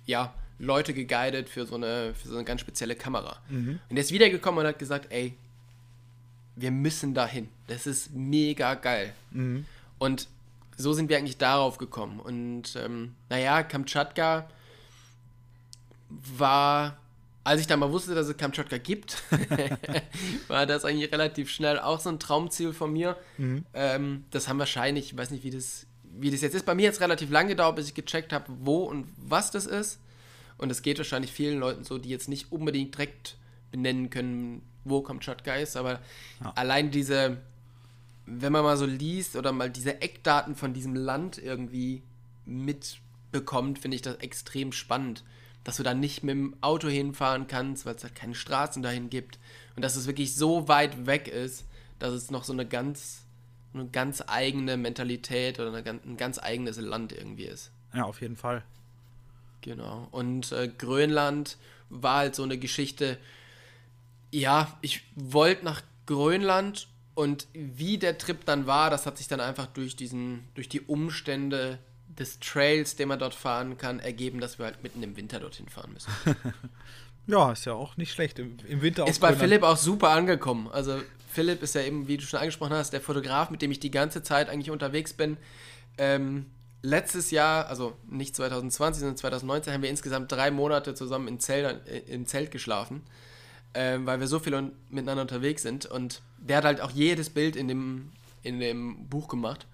ja 0.05 0.33
Leute 0.59 0.93
geguidet 0.93 1.47
für 1.47 1.65
so 1.65 1.75
eine, 1.75 2.13
für 2.13 2.27
so 2.27 2.35
eine 2.35 2.43
ganz 2.43 2.61
spezielle 2.61 2.95
Kamera. 2.95 3.37
Mhm. 3.49 3.79
Und 3.89 3.97
er 3.97 4.01
ist 4.01 4.11
wiedergekommen 4.11 4.59
und 4.59 4.67
hat 4.67 4.79
gesagt, 4.79 5.07
ey, 5.11 5.37
wir 6.55 6.71
müssen 6.71 7.13
dahin. 7.13 7.49
Das 7.71 7.87
ist 7.87 8.13
mega 8.13 8.73
geil. 8.73 9.13
Mhm. 9.31 9.65
Und 9.97 10.27
so 10.75 10.91
sind 10.91 11.09
wir 11.09 11.17
eigentlich 11.17 11.37
darauf 11.37 11.77
gekommen. 11.77 12.19
Und 12.19 12.75
ähm, 12.75 13.15
naja, 13.29 13.63
Kamtschatka 13.63 14.49
war, 16.09 16.97
als 17.45 17.61
ich 17.61 17.67
dann 17.67 17.79
mal 17.79 17.91
wusste, 17.93 18.13
dass 18.13 18.27
es 18.27 18.35
Kamtschatka 18.35 18.77
gibt, 18.77 19.23
war 20.49 20.65
das 20.65 20.83
eigentlich 20.83 21.13
relativ 21.13 21.49
schnell 21.49 21.79
auch 21.79 22.01
so 22.01 22.09
ein 22.09 22.19
Traumziel 22.19 22.73
von 22.73 22.91
mir. 22.91 23.15
Mhm. 23.37 23.65
Ähm, 23.73 24.25
das 24.31 24.49
haben 24.49 24.59
wahrscheinlich, 24.59 25.13
ich 25.13 25.17
weiß 25.17 25.31
nicht, 25.31 25.45
wie 25.45 25.51
das, 25.51 25.85
wie 26.03 26.29
das 26.29 26.41
jetzt 26.41 26.55
ist. 26.55 26.65
Bei 26.65 26.75
mir 26.75 26.83
jetzt 26.83 26.99
relativ 26.99 27.29
lange 27.29 27.49
gedauert, 27.49 27.77
bis 27.77 27.87
ich 27.87 27.93
gecheckt 27.93 28.33
habe, 28.33 28.45
wo 28.59 28.83
und 28.83 29.07
was 29.15 29.49
das 29.49 29.65
ist. 29.65 29.97
Und 30.57 30.71
es 30.71 30.81
geht 30.81 30.97
wahrscheinlich 30.97 31.31
vielen 31.31 31.57
Leuten 31.57 31.85
so, 31.85 31.97
die 31.97 32.09
jetzt 32.09 32.27
nicht 32.27 32.51
unbedingt 32.51 32.95
direkt 32.95 33.37
benennen 33.71 34.09
können, 34.09 34.61
wo 34.83 35.01
Kamtschatka 35.01 35.55
ist, 35.55 35.77
aber 35.77 36.01
ja. 36.43 36.51
allein 36.55 36.91
diese, 36.91 37.37
wenn 38.39 38.53
man 38.53 38.63
mal 38.63 38.77
so 38.77 38.85
liest 38.85 39.35
oder 39.35 39.51
mal 39.51 39.69
diese 39.69 40.01
Eckdaten 40.01 40.55
von 40.55 40.73
diesem 40.73 40.95
Land 40.95 41.37
irgendwie 41.37 42.01
mitbekommt, 42.45 43.79
finde 43.79 43.95
ich 43.95 44.01
das 44.01 44.15
extrem 44.17 44.71
spannend. 44.71 45.23
Dass 45.63 45.77
du 45.77 45.83
da 45.83 45.93
nicht 45.93 46.23
mit 46.23 46.35
dem 46.35 46.55
Auto 46.61 46.87
hinfahren 46.87 47.47
kannst, 47.47 47.85
weil 47.85 47.95
es 47.95 48.03
halt 48.03 48.15
keine 48.15 48.33
Straßen 48.33 48.81
dahin 48.81 49.09
gibt. 49.09 49.37
Und 49.75 49.83
dass 49.83 49.95
es 49.95 50.07
wirklich 50.07 50.35
so 50.35 50.67
weit 50.67 51.05
weg 51.05 51.27
ist, 51.27 51.65
dass 51.99 52.13
es 52.13 52.31
noch 52.31 52.43
so 52.43 52.53
eine 52.53 52.65
ganz, 52.65 53.25
eine 53.73 53.87
ganz 53.87 54.23
eigene 54.25 54.77
Mentalität 54.77 55.59
oder 55.59 55.73
eine, 55.73 55.99
ein 56.03 56.17
ganz 56.17 56.39
eigenes 56.39 56.77
Land 56.77 57.11
irgendwie 57.11 57.45
ist. 57.45 57.71
Ja, 57.93 58.05
auf 58.05 58.21
jeden 58.21 58.37
Fall. 58.37 58.63
Genau. 59.61 60.07
Und 60.11 60.51
äh, 60.51 60.67
Grönland 60.67 61.57
war 61.89 62.17
halt 62.17 62.35
so 62.35 62.43
eine 62.43 62.57
Geschichte, 62.57 63.17
ja, 64.31 64.75
ich 64.81 65.03
wollte 65.15 65.65
nach 65.65 65.81
Grönland 66.07 66.87
und 67.21 67.47
wie 67.53 67.99
der 67.99 68.17
Trip 68.17 68.43
dann 68.45 68.65
war, 68.65 68.89
das 68.89 69.05
hat 69.05 69.19
sich 69.19 69.27
dann 69.27 69.39
einfach 69.39 69.67
durch 69.67 69.95
diesen, 69.95 70.47
durch 70.55 70.67
die 70.69 70.81
Umstände 70.81 71.77
des 72.07 72.39
Trails, 72.39 72.95
den 72.95 73.09
man 73.09 73.19
dort 73.19 73.35
fahren 73.35 73.77
kann, 73.77 73.99
ergeben, 73.99 74.39
dass 74.39 74.57
wir 74.57 74.65
halt 74.65 74.81
mitten 74.81 75.03
im 75.03 75.15
Winter 75.15 75.39
dorthin 75.39 75.69
fahren 75.69 75.93
müssen. 75.93 76.11
ja, 77.27 77.51
ist 77.51 77.65
ja 77.65 77.73
auch 77.73 77.95
nicht 77.95 78.11
schlecht. 78.11 78.39
Im, 78.39 78.57
im 78.67 78.81
Winter 78.81 79.07
Ist 79.07 79.19
bei 79.19 79.27
Grönland. 79.27 79.49
Philipp 79.49 79.63
auch 79.63 79.77
super 79.77 80.09
angekommen. 80.09 80.67
Also 80.71 80.99
Philipp 81.31 81.61
ist 81.61 81.75
ja 81.75 81.81
eben, 81.81 82.07
wie 82.07 82.17
du 82.17 82.23
schon 82.23 82.39
angesprochen 82.39 82.73
hast, 82.73 82.91
der 82.91 83.01
Fotograf, 83.01 83.51
mit 83.51 83.61
dem 83.61 83.69
ich 83.69 83.79
die 83.79 83.91
ganze 83.91 84.23
Zeit 84.23 84.49
eigentlich 84.49 84.71
unterwegs 84.71 85.13
bin. 85.13 85.37
Ähm, 85.99 86.47
letztes 86.81 87.29
Jahr, 87.29 87.67
also 87.67 87.95
nicht 88.09 88.35
2020, 88.35 88.99
sondern 88.99 89.17
2019, 89.17 89.73
haben 89.73 89.83
wir 89.83 89.91
insgesamt 89.91 90.31
drei 90.31 90.49
Monate 90.49 90.95
zusammen 90.95 91.27
im 91.27 91.39
Zelt, 91.39 91.87
äh, 91.87 91.99
im 91.99 92.25
Zelt 92.25 92.49
geschlafen 92.49 93.03
ähm, 93.73 94.05
weil 94.05 94.19
wir 94.19 94.27
so 94.27 94.39
viel 94.39 94.53
un 94.53 94.73
miteinander 94.89 95.21
unterwegs 95.21 95.61
sind. 95.61 95.85
Und 95.85 96.21
der 96.41 96.57
hat 96.57 96.65
halt 96.65 96.81
auch 96.81 96.91
jedes 96.91 97.29
Bild 97.29 97.55
in 97.55 97.67
dem, 97.67 98.11
in 98.43 98.59
dem 98.59 99.07
Buch 99.07 99.27
gemacht. 99.27 99.67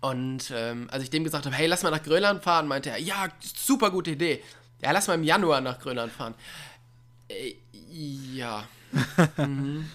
Und 0.00 0.50
ähm, 0.54 0.88
als 0.90 1.02
ich 1.02 1.10
dem 1.10 1.24
gesagt 1.24 1.46
habe, 1.46 1.54
hey, 1.54 1.66
lass 1.66 1.82
mal 1.82 1.90
nach 1.90 2.02
Grönland 2.02 2.42
fahren, 2.42 2.66
meinte 2.66 2.90
er, 2.90 2.98
ja, 2.98 3.28
super 3.40 3.90
gute 3.90 4.12
Idee. 4.12 4.42
Ja, 4.82 4.92
lass 4.92 5.08
mal 5.08 5.14
im 5.14 5.24
Januar 5.24 5.60
nach 5.60 5.78
Grönland 5.78 6.12
fahren. 6.12 6.34
Äh, 7.28 7.54
ja. 7.90 8.66
mhm. 9.36 9.90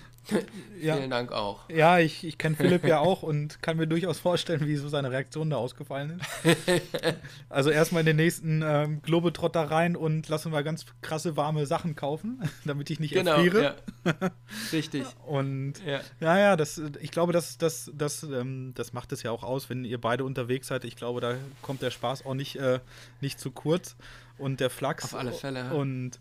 Ja. 0.82 0.96
Vielen 0.96 1.10
Dank 1.10 1.32
auch. 1.32 1.70
Ja, 1.70 2.00
ich, 2.00 2.24
ich 2.24 2.38
kenne 2.38 2.56
Philipp 2.56 2.86
ja 2.86 3.00
auch 3.00 3.24
und 3.24 3.62
kann 3.62 3.78
mir 3.78 3.88
durchaus 3.88 4.20
vorstellen, 4.20 4.68
wie 4.68 4.76
so 4.76 4.90
seine 4.90 5.12
Reaktion 5.12 5.50
da 5.50 5.58
ausgefallen 5.58 6.20
ist. 6.20 6.56
also 7.50 7.70
erstmal 7.70 8.02
in 8.02 8.06
den 8.08 8.16
nächsten 8.16 8.62
ähm, 8.66 9.02
Globetrotter 9.02 9.64
rein 9.72 9.96
und 9.96 10.28
lassen 10.30 10.52
wir 10.52 10.64
ganz 10.64 10.86
krasse 11.02 11.38
warme 11.38 11.66
Sachen 11.66 11.96
kaufen, 11.96 12.42
damit 12.66 12.90
ich 12.90 13.00
nicht 13.00 13.14
genau, 13.14 13.32
erfriere. 13.32 13.76
Ja. 14.04 14.14
Richtig. 14.72 15.06
und 15.26 15.74
ja, 15.86 16.02
ja, 16.38 16.56
das, 16.56 16.82
ich 17.00 17.12
glaube, 17.12 17.34
das, 17.34 17.58
das, 17.58 17.92
das, 17.94 18.24
ähm, 18.24 18.74
das 18.76 18.94
macht 18.94 19.12
es 19.12 19.24
ja 19.24 19.32
auch 19.32 19.44
aus, 19.44 19.70
wenn 19.70 19.86
ihr 19.86 20.00
beide 20.00 20.24
unterwegs 20.24 20.68
seid. 20.68 20.86
Ich 20.86 20.96
glaube, 20.96 21.22
da 21.22 21.36
kommt 21.62 21.82
der 21.82 21.92
Spaß 21.92 22.26
auch 22.26 22.34
nicht, 22.34 22.56
äh, 22.58 22.80
nicht 23.22 23.40
zu 23.40 23.52
kurz 23.52 23.96
und 24.38 24.60
der 24.60 24.70
Flachs. 24.70 25.06
Auf 25.06 25.16
alle 25.16 25.32
Fälle. 25.32 25.74
Und 25.74 26.12
ja, 26.16 26.20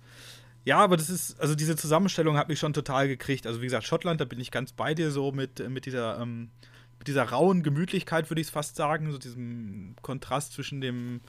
aber 0.79 0.96
das 0.96 1.11
ist, 1.11 1.38
also 1.40 1.55
diese 1.55 1.77
Zusammenstellung 1.77 2.37
hat 2.37 2.48
mich 2.48 2.59
schon 2.59 2.72
total 2.72 3.07
gekriegt. 3.07 3.46
Also 3.46 3.61
wie 3.61 3.66
gesagt, 3.66 3.85
Schottland, 3.85 4.20
da 4.20 4.24
bin 4.24 4.40
ich 4.40 4.50
ganz 4.50 4.72
bei 4.72 4.94
dir 4.94 5.11
so 5.11 5.31
mit, 5.31 5.66
mit 5.68 5.85
dieser, 5.85 6.18
ähm, 6.20 6.50
mit 6.98 7.09
dieser 7.09 7.24
rauen 7.24 7.62
Gemütlichkeit, 7.62 8.31
würde 8.31 8.40
ich 8.40 8.46
es 8.46 8.53
fast 8.53 8.77
sagen, 8.77 9.12
so 9.12 9.18
diesem 9.18 9.94
Kontrast 10.00 10.55
zwischen 10.55 10.81
dem 10.81 11.20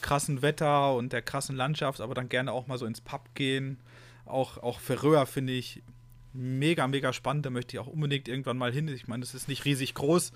krassen 0.00 0.40
Wetter 0.40 0.94
und 0.94 1.12
der 1.12 1.20
krassen 1.20 1.56
Landschaft, 1.56 2.00
aber 2.00 2.14
dann 2.14 2.30
gerne 2.30 2.52
auch 2.52 2.66
mal 2.66 2.78
so 2.78 2.86
ins 2.86 3.02
Pub 3.02 3.34
gehen. 3.34 3.78
Auch, 4.24 4.58
auch 4.58 4.80
Färöer 4.80 5.26
finde 5.26 5.52
ich 5.52 5.82
mega, 6.32 6.86
mega 6.86 7.12
spannend. 7.12 7.46
Da 7.46 7.50
möchte 7.50 7.76
ich 7.76 7.80
auch 7.80 7.86
unbedingt 7.86 8.28
irgendwann 8.28 8.56
mal 8.56 8.72
hin. 8.72 8.88
Ich 8.88 9.08
meine, 9.08 9.20
das 9.20 9.34
ist 9.34 9.48
nicht 9.48 9.64
riesig 9.64 9.94
groß, 9.94 10.32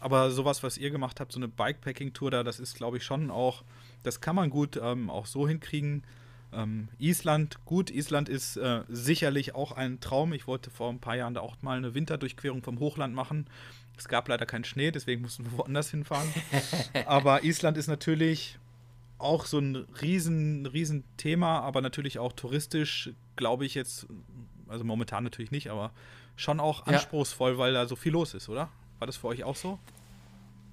aber 0.00 0.30
sowas, 0.30 0.62
was 0.62 0.78
ihr 0.78 0.90
gemacht 0.90 1.20
habt, 1.20 1.32
so 1.32 1.38
eine 1.38 1.48
Bikepacking-Tour 1.48 2.30
da, 2.30 2.44
das 2.44 2.60
ist, 2.60 2.76
glaube 2.76 2.98
ich, 2.98 3.04
schon 3.04 3.30
auch, 3.30 3.64
das 4.02 4.20
kann 4.20 4.36
man 4.36 4.50
gut 4.50 4.78
ähm, 4.80 5.10
auch 5.10 5.26
so 5.26 5.48
hinkriegen. 5.48 6.04
Ähm, 6.52 6.88
Island, 6.98 7.64
gut, 7.64 7.90
Island 7.90 8.28
ist 8.28 8.56
äh, 8.56 8.82
sicherlich 8.88 9.54
auch 9.54 9.72
ein 9.72 10.00
Traum. 10.00 10.32
Ich 10.32 10.46
wollte 10.46 10.70
vor 10.70 10.90
ein 10.90 11.00
paar 11.00 11.16
Jahren 11.16 11.34
da 11.34 11.40
auch 11.40 11.56
mal 11.62 11.76
eine 11.76 11.94
Winterdurchquerung 11.94 12.62
vom 12.62 12.78
Hochland 12.80 13.14
machen. 13.14 13.46
Es 13.96 14.08
gab 14.08 14.28
leider 14.28 14.46
keinen 14.46 14.64
Schnee, 14.64 14.90
deswegen 14.90 15.22
mussten 15.22 15.44
wir 15.44 15.52
woanders 15.58 15.90
hinfahren. 15.90 16.28
aber 17.06 17.44
Island 17.44 17.76
ist 17.76 17.88
natürlich 17.88 18.58
auch 19.18 19.46
so 19.46 19.58
ein 19.58 19.76
riesen, 20.00 20.66
riesen 20.66 21.04
Thema, 21.16 21.60
aber 21.60 21.80
natürlich 21.80 22.18
auch 22.18 22.32
touristisch, 22.32 23.10
glaube 23.36 23.66
ich 23.66 23.74
jetzt, 23.74 24.06
also 24.68 24.84
momentan 24.84 25.24
natürlich 25.24 25.50
nicht, 25.50 25.70
aber 25.70 25.92
schon 26.36 26.60
auch 26.60 26.86
anspruchsvoll, 26.86 27.52
ja. 27.52 27.58
weil 27.58 27.72
da 27.72 27.86
so 27.86 27.96
viel 27.96 28.12
los 28.12 28.34
ist, 28.34 28.48
oder? 28.48 28.70
War 29.00 29.06
das 29.06 29.16
für 29.16 29.26
euch 29.26 29.42
auch 29.42 29.56
so? 29.56 29.78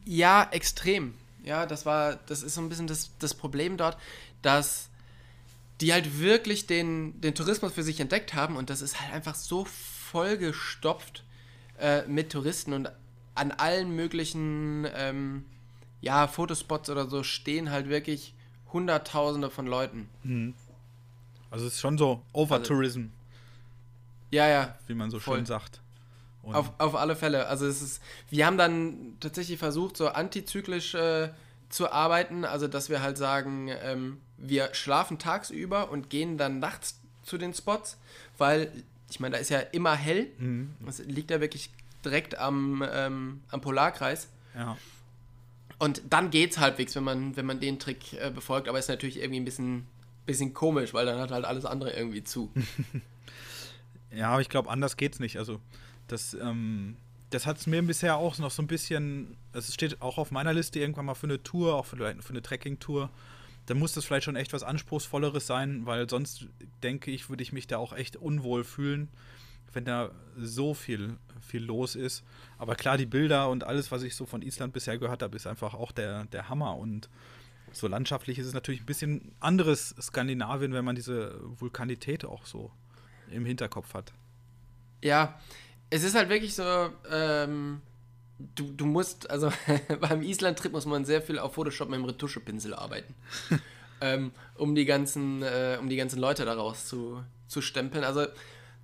Ja, 0.06 0.48
extrem. 0.52 1.16
Ja, 1.44 1.66
das 1.66 1.86
war, 1.86 2.16
das 2.28 2.44
ist 2.44 2.56
so 2.56 2.62
ein 2.62 2.70
bisschen 2.70 2.88
das, 2.88 3.12
das 3.20 3.34
Problem 3.34 3.78
dort, 3.78 3.98
dass 4.42 4.90
die 5.82 5.94
halt 5.94 6.20
wirklich 6.20 6.68
den, 6.68 7.20
den 7.22 7.36
Tourismus 7.36 7.74
für 7.74 7.84
sich 7.84 8.00
entdeckt 8.00 8.34
haben 8.34 8.56
und 8.56 8.70
das 8.70 8.82
ist 8.82 9.02
halt 9.02 9.14
einfach 9.14 9.36
so 9.36 9.66
vollgestopft 9.66 11.24
äh, 11.80 12.04
mit 12.08 12.32
Touristen 12.32 12.74
und 12.74 12.90
an 13.34 13.52
allen 13.52 13.96
möglichen 13.96 14.88
ähm, 14.96 15.46
ja, 16.02 16.28
Fotospots 16.28 16.90
oder 16.90 17.10
so 17.10 17.24
stehen 17.24 17.72
halt 17.72 17.90
wirklich 17.90 18.34
Hunderttausende 18.72 19.50
von 19.50 19.68
Leuten. 19.68 20.10
Mhm. 20.24 20.54
Also 21.52 21.66
es 21.66 21.74
ist 21.74 21.82
schon 21.82 21.98
so 21.98 22.22
Overtourism. 22.34 23.00
Also, 23.00 23.10
ja, 24.32 24.48
ja. 24.48 24.76
Wie 24.88 24.94
man 24.94 25.12
so 25.12 25.20
voll. 25.20 25.38
schön 25.38 25.46
sagt. 25.46 25.82
auf, 26.44 26.72
auf 26.78 26.96
alle 26.96 27.16
Fälle. 27.16 27.48
Also 27.48 27.66
es 27.66 27.82
ist, 27.82 28.02
wir 28.30 28.46
haben 28.46 28.58
dann 28.58 29.18
tatsächlich 29.20 29.58
versucht, 29.58 29.98
so 29.98 30.10
antizyklisch 30.10 30.94
äh, 30.96 31.30
zu 31.70 31.92
arbeiten. 31.92 32.46
Also 32.46 32.68
dass 32.68 32.90
wir 32.90 33.02
halt 33.02 33.18
sagen, 33.18 33.70
ähm, 33.70 34.20
wir 34.38 34.74
schlafen 34.74 35.18
tagsüber 35.20 35.92
und 35.92 36.10
gehen 36.10 36.38
dann 36.38 36.60
nachts 36.60 37.00
zu 37.24 37.38
den 37.38 37.54
Spots, 37.54 37.98
weil 38.38 38.72
ich 39.10 39.20
meine, 39.20 39.36
da 39.36 39.42
ist 39.42 39.50
ja 39.50 39.60
immer 39.60 39.96
hell. 39.96 40.28
Mhm. 40.38 40.74
Das 40.86 41.00
liegt 41.00 41.32
ja 41.32 41.42
wirklich 41.42 41.70
direkt 42.04 42.38
am, 42.38 42.84
ähm, 42.92 43.42
am 43.50 43.62
Polarkreis. 43.62 44.30
Ja. 44.56 44.78
Und 45.78 46.02
dann 46.10 46.30
geht's 46.30 46.58
halbwegs, 46.58 46.96
wenn 46.96 47.04
man, 47.04 47.36
wenn 47.36 47.46
man 47.46 47.60
den 47.60 47.80
Trick 47.80 48.14
äh, 48.14 48.32
befolgt, 48.32 48.68
aber 48.68 48.80
ist 48.80 48.88
natürlich 48.88 49.18
irgendwie 49.18 49.40
ein 49.40 49.46
bisschen, 49.46 49.86
bisschen 50.26 50.54
komisch, 50.54 50.94
weil 50.94 51.06
dann 51.06 51.20
hat 51.20 51.32
halt 51.32 51.46
alles 51.46 51.66
andere 51.66 51.92
irgendwie 51.92 52.24
zu. 52.24 52.52
ja, 54.12 54.30
aber 54.30 54.42
ich 54.42 54.50
glaube, 54.50 54.70
anders 54.70 54.96
geht's 54.96 55.20
nicht. 55.20 55.38
Also, 55.38 55.60
das, 56.08 56.34
ähm, 56.36 56.96
das 57.30 57.46
hat 57.46 57.58
es 57.58 57.68
mir 57.68 57.82
bisher 57.82 58.16
auch 58.16 58.38
noch 58.38 58.52
so 58.52 58.62
ein 58.62 58.68
bisschen. 58.68 59.36
Es 59.52 59.74
steht 59.74 60.02
auch 60.02 60.18
auf 60.18 60.32
meiner 60.32 60.54
Liste 60.54 60.80
irgendwann 60.80 61.06
mal 61.06 61.16
für 61.16 61.28
eine 61.28 61.44
Tour, 61.44 61.76
auch 61.76 61.86
für, 61.86 61.98
für 61.98 62.30
eine 62.30 62.42
Trekking-Tour 62.42 63.10
dann 63.66 63.80
muss 63.80 63.94
das 63.94 64.06
vielleicht 64.06 64.26
schon 64.26 64.36
echt 64.36 64.54
was 64.54 64.64
Anspruchsvolleres 64.64 65.48
sein, 65.48 65.86
weil 65.86 66.10
sonst 66.10 66.48
denke 66.84 67.12
ich, 67.12 67.30
würde 67.30 67.44
ich 67.44 67.52
mich 67.52 67.68
da 67.68 67.78
auch 67.78 67.94
echt 67.94 68.16
unwohl 68.16 68.64
fühlen, 68.64 69.10
wenn 69.74 69.86
da 69.86 70.12
so 70.38 70.74
viel, 70.74 71.18
viel 71.42 71.64
los 71.64 71.96
ist. 71.96 72.24
Aber 72.58 72.76
klar, 72.76 72.98
die 72.98 73.06
Bilder 73.06 73.50
und 73.50 73.64
alles, 73.64 73.92
was 73.92 74.04
ich 74.04 74.16
so 74.16 74.26
von 74.26 74.42
Island 74.42 74.74
bisher 74.74 74.98
gehört 74.98 75.24
habe, 75.24 75.36
ist 75.36 75.48
einfach 75.48 75.74
auch 75.74 75.92
der, 75.92 76.26
der 76.26 76.50
Hammer. 76.50 76.78
Und 76.78 77.10
so 77.72 77.88
landschaftlich 77.88 78.40
ist 78.40 78.48
es 78.48 78.54
natürlich 78.54 78.82
ein 78.82 78.86
bisschen 78.86 79.34
anderes 79.40 79.96
Skandinavien, 80.00 80.74
wenn 80.74 80.86
man 80.86 80.96
diese 80.96 81.40
Vulkanität 81.60 82.24
auch 82.24 82.46
so 82.46 82.72
im 83.32 83.46
Hinterkopf 83.46 83.94
hat. 83.94 84.14
Ja, 85.04 85.40
es 85.90 86.04
ist 86.04 86.16
halt 86.16 86.30
wirklich 86.30 86.56
so, 86.56 86.90
ähm, 87.12 87.82
du, 88.40 88.72
du 88.72 88.86
musst, 88.86 89.30
also 89.30 89.52
beim 90.00 90.22
Island-Trip 90.22 90.72
muss 90.72 90.86
man 90.86 91.06
sehr 91.06 91.22
viel 91.22 91.40
auf 91.40 91.54
Photoshop 91.54 91.90
mit 91.90 92.00
dem 92.00 92.06
Retuschepinsel 92.06 92.74
arbeiten. 92.74 93.14
ähm, 94.02 94.32
um 94.56 94.76
die 94.76 94.86
ganzen, 94.86 95.42
äh, 95.42 95.78
um 95.80 95.90
die 95.90 95.96
ganzen 95.96 96.20
Leute 96.20 96.46
daraus 96.46 96.88
zu, 96.88 97.24
zu 97.48 97.62
stempeln. 97.62 98.04
Also 98.04 98.28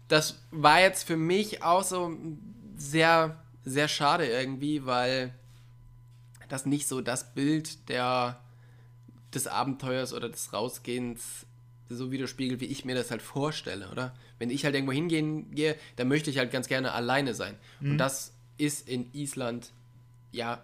das 0.08 0.40
war 0.52 0.82
jetzt 0.82 1.04
für 1.04 1.18
mich 1.18 1.64
auch 1.64 1.84
so 1.84 2.16
sehr, 2.76 3.38
sehr 3.64 3.88
schade 3.88 4.26
irgendwie, 4.26 4.86
weil 4.86 5.34
das 6.50 6.66
nicht 6.66 6.88
so 6.88 7.02
das 7.02 7.34
Bild 7.34 7.90
der, 7.90 8.40
des 9.34 9.48
Abenteuers 9.48 10.14
oder 10.14 10.30
des 10.30 10.52
Rausgehens 10.52 11.46
so 11.90 12.12
widerspiegelt, 12.12 12.62
wie 12.62 12.66
ich 12.66 12.86
mir 12.86 12.96
das 12.96 13.12
halt 13.12 13.22
vorstelle, 13.22 13.90
oder? 13.90 14.14
Wenn 14.40 14.50
ich 14.50 14.66
halt 14.66 14.76
irgendwo 14.76 14.94
hingehen 14.94 15.52
gehe, 15.52 15.76
dann 15.98 16.08
möchte 16.08 16.30
ich 16.30 16.38
halt 16.38 16.52
ganz 16.52 16.68
gerne 16.68 16.94
alleine 16.94 17.34
sein. 17.34 17.56
Mhm. 17.80 17.92
Und 17.92 17.98
das 17.98 18.34
ist 18.62 18.88
in 18.88 19.12
Island 19.14 19.72
ja 20.32 20.64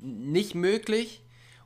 nicht 0.00 0.54
möglich 0.54 1.20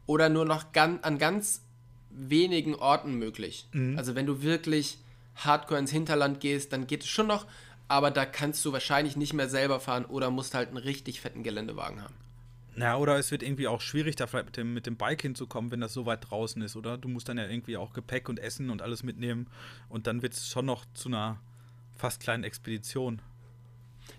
oder 0.06 0.28
nur 0.30 0.46
noch 0.46 0.72
gan 0.72 1.00
an 1.02 1.18
ganz 1.18 1.62
wenigen 2.10 2.74
Orten 2.74 3.14
möglich. 3.14 3.68
Mhm. 3.72 3.98
Also 3.98 4.14
wenn 4.14 4.24
du 4.24 4.42
wirklich 4.42 4.98
hardcore 5.34 5.78
ins 5.78 5.90
Hinterland 5.90 6.40
gehst, 6.40 6.72
dann 6.72 6.86
geht 6.86 7.02
es 7.02 7.08
schon 7.08 7.26
noch, 7.26 7.46
aber 7.88 8.10
da 8.10 8.24
kannst 8.24 8.64
du 8.64 8.72
wahrscheinlich 8.72 9.16
nicht 9.16 9.34
mehr 9.34 9.50
selber 9.50 9.78
fahren 9.78 10.06
oder 10.06 10.30
musst 10.30 10.54
halt 10.54 10.68
einen 10.68 10.78
richtig 10.78 11.20
fetten 11.20 11.42
Geländewagen 11.42 12.02
haben. 12.02 12.14
Ja, 12.76 12.96
oder 12.96 13.18
es 13.18 13.30
wird 13.30 13.42
irgendwie 13.42 13.68
auch 13.68 13.80
schwierig, 13.80 14.16
da 14.16 14.26
vielleicht 14.26 14.46
mit 14.46 14.56
dem, 14.56 14.74
mit 14.74 14.86
dem 14.86 14.96
Bike 14.96 15.22
hinzukommen, 15.22 15.70
wenn 15.70 15.80
das 15.80 15.92
so 15.92 16.06
weit 16.06 16.30
draußen 16.30 16.60
ist, 16.62 16.76
oder? 16.76 16.96
Du 16.96 17.08
musst 17.08 17.28
dann 17.28 17.38
ja 17.38 17.46
irgendwie 17.46 17.76
auch 17.76 17.92
Gepäck 17.92 18.28
und 18.28 18.38
Essen 18.38 18.70
und 18.70 18.80
alles 18.80 19.02
mitnehmen 19.02 19.46
und 19.88 20.06
dann 20.06 20.22
wird 20.22 20.32
es 20.32 20.48
schon 20.48 20.66
noch 20.66 20.86
zu 20.94 21.08
einer 21.08 21.38
fast 21.94 22.20
kleinen 22.20 22.44
Expedition. 22.44 23.20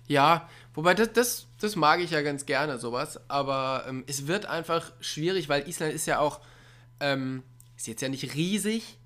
Ja, 0.08 0.50
wobei 0.74 0.94
das, 0.94 1.14
das, 1.14 1.48
das 1.60 1.76
mag 1.76 2.00
ich 2.00 2.12
ja 2.12 2.22
ganz 2.22 2.46
gerne, 2.46 2.80
sowas. 2.80 3.20
Aber 3.28 3.86
ähm, 3.88 4.04
es 4.08 4.28
wird 4.28 4.46
einfach 4.46 4.92
schwierig, 5.00 5.50
weil 5.50 5.68
Island 5.68 5.94
ist 5.94 6.06
ja 6.06 6.20
auch, 6.20 6.40
ähm, 7.00 7.44
ist 7.76 7.88
jetzt 7.88 8.02
ja 8.02 8.10
nicht 8.10 8.34
riesig, 8.34 8.98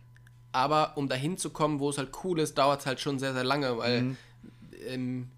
aber 0.51 0.97
um 0.97 1.07
dahin 1.07 1.37
zu 1.37 1.49
kommen, 1.49 1.79
wo 1.79 1.89
es 1.89 1.97
halt 1.97 2.09
cool 2.23 2.39
ist, 2.39 2.57
dauert 2.57 2.81
es 2.81 2.85
halt 2.85 2.99
schon 2.99 3.19
sehr, 3.19 3.33
sehr 3.33 3.43
lange, 3.43 3.77
weil 3.77 4.01
mhm. 4.01 4.17
ähm, 4.87 5.31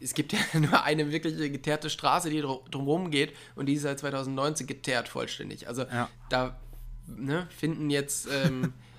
es 0.00 0.14
gibt 0.14 0.32
ja 0.54 0.60
nur 0.60 0.82
eine 0.84 1.12
wirklich 1.12 1.36
geteerte 1.52 1.90
Straße, 1.90 2.30
die 2.30 2.40
drumherum 2.40 3.10
geht 3.10 3.34
und 3.54 3.66
die 3.66 3.74
ist 3.74 3.82
seit 3.82 4.00
2019 4.00 4.66
geteert 4.66 5.08
vollständig. 5.08 5.68
Also 5.68 5.82
ja. 5.82 6.08
da 6.28 6.58
ne, 7.06 7.46
finden 7.56 7.90
jetzt 7.90 8.28
ähm, 8.30 8.72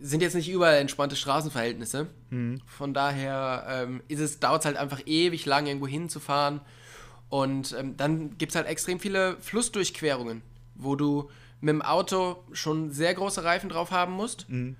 sind 0.00 0.22
jetzt 0.22 0.34
nicht 0.34 0.48
überall 0.48 0.76
entspannte 0.76 1.16
Straßenverhältnisse. 1.16 2.08
Mhm. 2.30 2.60
Von 2.66 2.94
daher 2.94 3.66
ähm, 3.68 4.02
ist 4.08 4.20
es, 4.20 4.40
dauert 4.40 4.62
es 4.62 4.66
halt 4.66 4.76
einfach 4.76 5.00
ewig 5.06 5.46
lang, 5.46 5.66
irgendwo 5.66 5.86
hinzufahren. 5.86 6.60
Und 7.28 7.76
ähm, 7.78 7.96
dann 7.96 8.38
gibt 8.38 8.52
es 8.52 8.56
halt 8.56 8.66
extrem 8.66 8.98
viele 8.98 9.36
Flussdurchquerungen, 9.40 10.42
wo 10.74 10.96
du 10.96 11.30
mit 11.60 11.72
dem 11.72 11.82
Auto 11.82 12.42
schon 12.52 12.90
sehr 12.90 13.14
große 13.14 13.44
Reifen 13.44 13.68
drauf 13.68 13.90
haben 13.90 14.12
musst. 14.12 14.48
Mhm. 14.48 14.76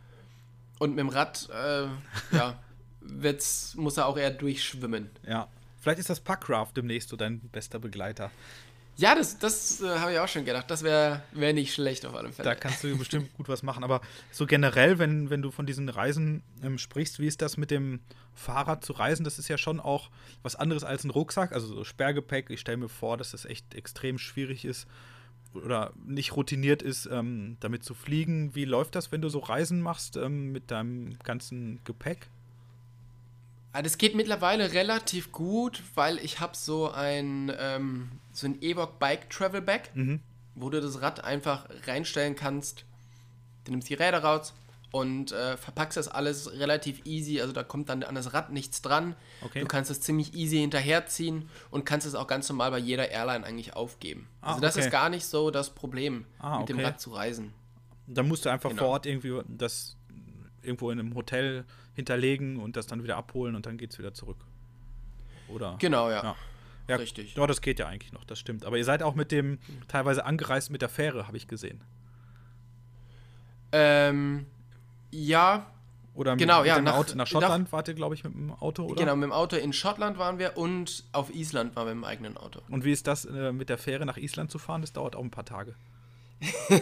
Und 0.79 0.91
mit 0.91 1.01
dem 1.01 1.11
Rad, 1.11 1.49
äh, 1.53 1.87
ja, 2.35 2.59
wird's, 3.01 3.75
muss 3.77 3.97
er 3.99 4.07
auch 4.07 4.17
eher 4.17 4.31
durchschwimmen. 4.31 5.11
Ja. 5.27 5.49
Vielleicht 5.81 5.99
ist 5.99 6.11
das 6.11 6.21
Packraft 6.21 6.77
demnächst 6.77 7.09
so 7.09 7.17
dein 7.17 7.41
bester 7.41 7.79
Begleiter. 7.79 8.31
Ja, 9.01 9.15
das, 9.15 9.39
das 9.39 9.81
äh, 9.81 9.99
habe 9.99 10.13
ich 10.13 10.19
auch 10.19 10.29
schon 10.29 10.45
gedacht. 10.45 10.71
Das 10.71 10.83
wäre 10.83 11.23
wär 11.33 11.55
nicht 11.55 11.73
schlecht 11.73 12.05
auf 12.05 12.15
alle 12.15 12.33
Fälle. 12.33 12.51
Da 12.51 12.55
kannst 12.55 12.85
du 12.85 12.99
bestimmt 12.99 13.33
gut 13.33 13.49
was 13.49 13.63
machen. 13.63 13.83
Aber 13.83 14.03
so 14.31 14.47
generell, 14.47 14.99
wenn, 14.99 15.31
wenn 15.31 15.41
du 15.41 15.51
von 15.51 15.65
diesen 15.65 15.89
Reisen 15.89 16.43
ähm, 16.63 16.77
sprichst, 16.77 17.19
wie 17.19 17.27
ist 17.27 17.41
das 17.41 17.57
mit 17.57 17.71
dem 17.71 18.01
Fahrrad 18.35 18.85
zu 18.85 18.93
reisen? 18.93 19.25
Das 19.25 19.39
ist 19.39 19.49
ja 19.49 19.57
schon 19.57 19.81
auch 19.81 20.11
was 20.43 20.55
anderes 20.55 20.85
als 20.85 21.05
ein 21.05 21.11
Rucksack. 21.11 21.53
Also 21.53 21.67
so 21.67 21.83
Sperrgepäck. 21.83 22.51
Ich 22.51 22.61
stelle 22.61 22.77
mir 22.77 22.91
vor, 22.91 23.17
dass 23.17 23.31
das 23.31 23.47
echt 23.47 23.75
extrem 23.75 24.19
schwierig 24.19 24.67
ist 24.67 24.87
oder 25.55 25.95
nicht 26.05 26.37
routiniert 26.37 26.83
ist, 26.83 27.07
ähm, 27.11 27.57
damit 27.61 27.85
zu 27.85 27.95
fliegen. 27.95 28.55
Wie 28.55 28.67
läuft 28.67 28.95
das, 28.97 29.11
wenn 29.13 29.23
du 29.23 29.31
so 29.31 29.39
Reisen 29.39 29.81
machst 29.81 30.19
ähm, 30.19 30.53
mit 30.53 30.71
deinem 30.71 31.19
ganzen 31.21 31.81
Gepäck? 31.85 32.29
Das 33.73 33.99
geht 33.99 34.15
mittlerweile 34.17 34.73
relativ 34.73 35.31
gut, 35.33 35.83
weil 35.95 36.19
ich 36.19 36.41
habe 36.41 36.57
so 36.57 36.91
ein 36.91 37.53
ähm, 37.59 38.11
so 38.33 38.47
ein 38.47 38.61
Evoque 38.63 38.99
Bike 38.99 39.31
Travel 39.31 39.61
Bag, 39.63 39.91
wo 40.55 40.71
du 40.71 40.81
das 40.81 41.01
Rad 41.03 41.23
einfach 41.25 41.69
reinstellen 41.87 42.35
kannst. 42.35 42.85
Du 43.65 43.71
nimmst 43.71 43.89
die 43.89 43.95
Räder 43.95 44.25
raus 44.25 44.55
und 44.91 45.31
äh, 45.31 45.57
verpackst 45.57 45.97
das 45.97 46.09
alles 46.09 46.53
relativ 46.59 47.05
easy. 47.07 47.41
Also 47.41 47.53
da 47.53 47.63
kommt 47.63 47.89
dann 47.91 48.03
an 48.03 48.17
das 48.17 48.33
Rad 48.35 48.51
nichts 48.51 48.83
dran. 48.83 49.15
Okay. 49.43 49.61
Du 49.61 49.67
kannst 49.67 49.89
es 49.91 50.01
ziemlich 50.01 50.35
easy 50.35 50.57
hinterherziehen 50.59 51.49
und 51.71 51.85
kannst 51.87 52.07
es 52.09 52.17
auch 52.17 52.27
ganz 52.27 52.49
normal 52.49 52.73
bei 52.73 52.79
jeder 52.79 53.09
Airline 53.11 53.47
eigentlich 53.47 53.75
aufgeben. 53.77 54.27
Ah, 54.41 54.49
also 54.51 54.61
das 54.63 54.75
okay. 54.77 54.87
ist 54.87 54.91
gar 54.91 55.09
nicht 55.11 55.27
so 55.27 55.53
das 55.53 55.71
Problem, 55.71 56.25
Ah, 56.41 56.59
mit 56.59 56.69
dem 56.71 56.79
okay. 56.79 56.87
Rad 56.87 57.01
zu 57.01 57.11
reisen. 57.13 57.53
Dann 58.09 58.27
musst 58.27 58.45
du 58.45 58.49
einfach 58.49 58.71
Genau. 58.71 58.83
vor 58.83 58.89
Ort 58.89 59.07
irgendwie 59.07 59.41
das 59.47 59.97
irgendwo 60.63 60.91
in 60.91 60.99
einem 60.99 61.15
Hotel 61.15 61.65
hinterlegen 61.95 62.57
und 62.59 62.77
das 62.77 62.87
dann 62.87 63.03
wieder 63.03 63.17
abholen 63.17 63.55
und 63.55 63.67
dann 63.67 63.77
geht's 63.79 63.99
wieder 63.99 64.15
zurück. 64.15 64.39
Oder? 65.49 65.77
Genau, 65.79 66.09
ja. 66.11 66.23
Ja. 66.23 66.37
Ja, 66.89 66.97
Richtig. 66.97 67.37
Ja, 67.37 67.47
das 67.47 67.61
geht 67.61 67.79
ja 67.79 67.87
eigentlich 67.87 68.13
noch, 68.13 68.25
das 68.25 68.41
stimmt. 68.41 68.65
Aber 68.65 68.77
ihr 68.77 68.85
seid 68.85 69.03
auch 69.05 69.15
mit 69.15 69.31
dem 69.31 69.59
teilweise 69.87 70.25
angereist 70.25 70.71
mit 70.71 70.83
der 70.83 70.89
Fähre, 70.89 71.27
habe 71.29 71.37
ich 71.37 71.47
gesehen. 71.47 71.81
Ähm, 73.73 74.47
ja, 75.13 75.67
Oder 76.15 76.33
mit, 76.33 76.41
Genau, 76.41 76.59
mit 76.61 76.67
ja, 76.69 76.75
dem 76.77 76.85
nach- 76.85 76.95
Auto 76.97 77.15
nach 77.17 77.29
Schottland 77.29 77.71
wart 77.71 77.87
ihr, 77.87 77.95
glaube 77.95 78.17
ich, 78.17 78.25
mit 78.25 78.35
dem 78.35 78.51
Auto, 78.53 78.85
oder? 78.87 78.97
genau, 78.97 79.15
mit 79.15 79.25
dem 79.25 79.33
Auto 79.33 79.55
in 79.57 79.73
Schottland 79.73 80.19
waren 80.19 80.41
wir 80.41 80.57
und 80.57 81.05
auf 81.13 81.33
Island 81.33 81.77
waren 81.77 81.87
wir 81.87 81.93
im 81.93 82.03
eigenen 82.05 82.37
Auto. 82.37 82.61
Und 82.69 82.85
wie 82.85 82.91
ist 82.91 83.07
das, 83.07 83.25
äh, 83.25 83.53
mit 83.53 83.69
der 83.69 83.79
Fähre 83.79 84.05
nach 84.05 84.17
Island 84.17 84.51
zu 84.51 84.59
fahren? 84.59 84.81
Das 84.81 84.93
dauert 84.93 85.15
auch 85.15 85.23
ein 85.23 85.31
paar 85.31 85.45
Tage. 85.45 85.75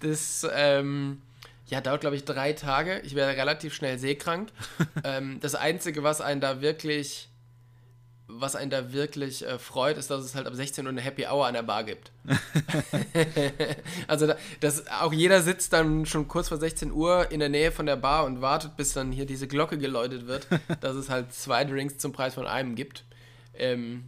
Das 0.00 0.46
ähm, 0.52 1.20
ja, 1.68 1.80
dauert, 1.80 2.00
glaube 2.00 2.16
ich, 2.16 2.24
drei 2.24 2.52
Tage. 2.54 3.00
Ich 3.00 3.14
werde 3.14 3.36
relativ 3.36 3.74
schnell 3.74 3.98
seekrank. 3.98 4.50
ähm, 5.04 5.38
das 5.40 5.54
Einzige, 5.54 6.02
was 6.02 6.20
einen 6.20 6.40
da 6.40 6.60
wirklich, 6.62 7.28
was 8.26 8.56
einen 8.56 8.70
da 8.70 8.92
wirklich 8.92 9.46
äh, 9.46 9.58
freut, 9.58 9.98
ist, 9.98 10.10
dass 10.10 10.24
es 10.24 10.34
halt 10.34 10.46
ab 10.46 10.54
16 10.54 10.84
Uhr 10.86 10.90
eine 10.90 11.00
Happy 11.02 11.26
Hour 11.26 11.46
an 11.46 11.54
der 11.54 11.62
Bar 11.62 11.84
gibt. 11.84 12.10
also, 14.06 14.26
da, 14.26 14.36
dass 14.60 14.86
auch 14.88 15.12
jeder 15.12 15.42
sitzt 15.42 15.72
dann 15.74 16.06
schon 16.06 16.26
kurz 16.26 16.48
vor 16.48 16.58
16 16.58 16.90
Uhr 16.90 17.30
in 17.30 17.40
der 17.40 17.48
Nähe 17.50 17.70
von 17.70 17.86
der 17.86 17.96
Bar 17.96 18.24
und 18.24 18.40
wartet, 18.40 18.76
bis 18.76 18.94
dann 18.94 19.12
hier 19.12 19.26
diese 19.26 19.46
Glocke 19.46 19.76
geläutet 19.78 20.26
wird, 20.26 20.46
dass 20.80 20.96
es 20.96 21.10
halt 21.10 21.34
zwei 21.34 21.64
Drinks 21.64 21.98
zum 21.98 22.12
Preis 22.12 22.34
von 22.34 22.46
einem 22.46 22.74
gibt. 22.76 23.04
Ähm, 23.54 24.04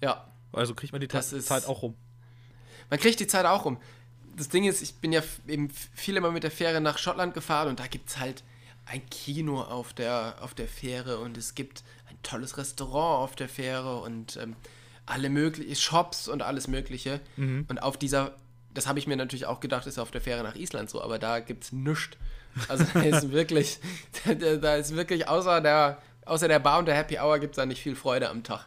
ja, 0.00 0.26
Also 0.52 0.74
kriegt 0.74 0.92
man 0.92 1.00
die 1.00 1.08
Ta 1.08 1.18
Das 1.18 1.30
Zeit 1.44 1.66
auch 1.66 1.82
rum. 1.82 1.96
man 2.88 3.00
kriegt 3.00 3.18
die 3.18 3.26
Zeit 3.26 3.46
auch 3.46 3.64
rum. 3.64 3.78
Das 4.38 4.48
Ding 4.48 4.64
ist, 4.64 4.80
ich 4.80 4.94
bin 4.94 5.12
ja 5.12 5.22
eben 5.46 5.68
viel 5.94 6.16
immer 6.16 6.30
mit 6.30 6.44
der 6.44 6.50
Fähre 6.50 6.80
nach 6.80 6.96
Schottland 6.96 7.34
gefahren 7.34 7.68
und 7.68 7.80
da 7.80 7.86
gibt 7.86 8.08
es 8.08 8.18
halt 8.18 8.42
ein 8.86 9.04
Kino 9.10 9.60
auf 9.60 9.92
der, 9.92 10.36
auf 10.40 10.54
der 10.54 10.68
Fähre 10.68 11.18
und 11.18 11.36
es 11.36 11.54
gibt 11.54 11.82
ein 12.08 12.16
tolles 12.22 12.56
Restaurant 12.56 13.22
auf 13.24 13.36
der 13.36 13.48
Fähre 13.48 14.00
und 14.00 14.36
ähm, 14.36 14.56
alle 15.06 15.30
möglichen 15.30 15.74
Shops 15.74 16.28
und 16.28 16.42
alles 16.42 16.68
Mögliche. 16.68 17.20
Und 17.68 17.82
auf 17.82 17.96
dieser, 17.96 18.34
das 18.74 18.86
habe 18.86 18.98
ich 18.98 19.06
mir 19.06 19.16
natürlich 19.16 19.46
auch 19.46 19.60
gedacht, 19.60 19.86
ist 19.86 19.98
auf 19.98 20.10
der 20.10 20.20
Fähre 20.20 20.42
nach 20.42 20.54
Island 20.54 20.90
so, 20.90 21.02
aber 21.02 21.18
da 21.18 21.40
gibt 21.40 21.64
es 21.64 21.72
nichts. 21.72 22.16
Also 22.68 22.84
da 22.92 23.00
ist 23.00 23.30
wirklich, 23.30 23.78
da, 24.24 24.34
da 24.34 24.76
ist 24.76 24.94
wirklich 24.94 25.28
außer 25.28 25.60
der, 25.60 26.00
außer 26.24 26.48
der 26.48 26.58
Bar 26.58 26.78
und 26.78 26.86
der 26.86 26.94
Happy 26.94 27.18
Hour 27.18 27.38
gibt 27.38 27.52
es 27.52 27.56
da 27.56 27.66
nicht 27.66 27.82
viel 27.82 27.96
Freude 27.96 28.28
am 28.28 28.42
Tag. 28.42 28.66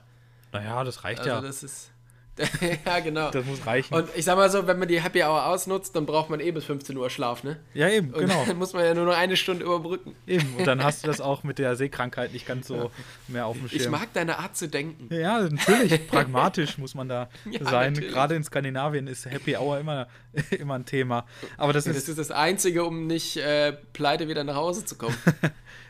Naja, 0.52 0.84
das 0.84 1.04
reicht 1.04 1.20
Also 1.22 1.32
ja. 1.32 1.42
das 1.42 1.64
ist. 1.64 1.91
ja, 2.86 3.00
genau. 3.00 3.30
Das 3.32 3.46
muss 3.46 3.66
reichen. 3.66 3.94
Und 3.94 4.08
ich 4.16 4.26
sag 4.26 4.36
mal 4.36 4.50
so, 4.50 4.66
wenn 4.66 4.80
man 4.80 4.88
die 4.88 5.02
Happy 5.02 5.22
Hour 5.22 5.46
ausnutzt, 5.48 5.96
dann 5.96 6.06
braucht 6.06 6.30
man 6.30 6.40
eh 6.40 6.52
bis 6.52 6.64
15 6.66 6.96
Uhr 6.98 7.10
Schlaf, 7.10 7.44
ne? 7.44 7.60
ja, 7.74 7.90
eben, 7.90 8.12
Und 8.14 8.22
genau. 8.22 8.44
dann 8.48 8.58
muss 8.58 8.74
man 8.74 8.86
ja 8.86 8.94
nur 8.94 9.06
noch 9.06 9.16
eine 9.18 9.38
Stunde 9.38 9.66
überbrücken. 9.66 10.16
Eben. 10.26 10.56
Und 10.58 10.66
dann 10.66 10.84
hast 10.84 11.04
du 11.04 11.08
das 11.08 11.22
auch 11.22 11.44
mit 11.44 11.60
der 11.60 11.76
Seekrankheit 11.76 12.34
nicht 12.34 12.48
ganz 12.48 12.68
so 12.68 12.92
mehr 13.28 13.46
auf 13.46 13.58
dem 13.58 13.68
Schirm. 13.68 13.82
Ich 13.82 13.90
mag 13.90 14.14
deine 14.14 14.40
Art 14.40 14.56
zu 14.56 14.68
denken. 14.68 15.14
Ja, 15.14 15.42
natürlich. 15.42 16.08
Pragmatisch 16.08 16.78
muss 16.78 16.96
man 16.96 17.10
da 17.10 17.30
Ja, 17.50 17.64
sein. 17.66 17.94
natürlich. 17.94 18.14
Gerade 18.14 18.36
in 18.36 18.44
Skandinavien 18.44 19.08
ist 19.08 19.26
Happy 19.26 19.56
Hour 19.58 19.80
immer, 19.80 20.08
immer 20.52 20.76
ein 20.76 20.86
Thema. 20.86 21.26
Aber 21.58 21.74
das 21.74 21.84
Das 21.84 21.96
ist, 21.98 22.08
ist 22.10 22.18
das 22.20 22.32
Einzige, 22.32 22.86
um 22.86 23.08
nicht 23.08 23.38
äh, 23.38 23.74
pleite 23.94 24.28
wieder 24.28 24.44
nach 24.44 24.56
Hause 24.56 24.86
zu 24.86 24.98
kommen. 24.98 25.18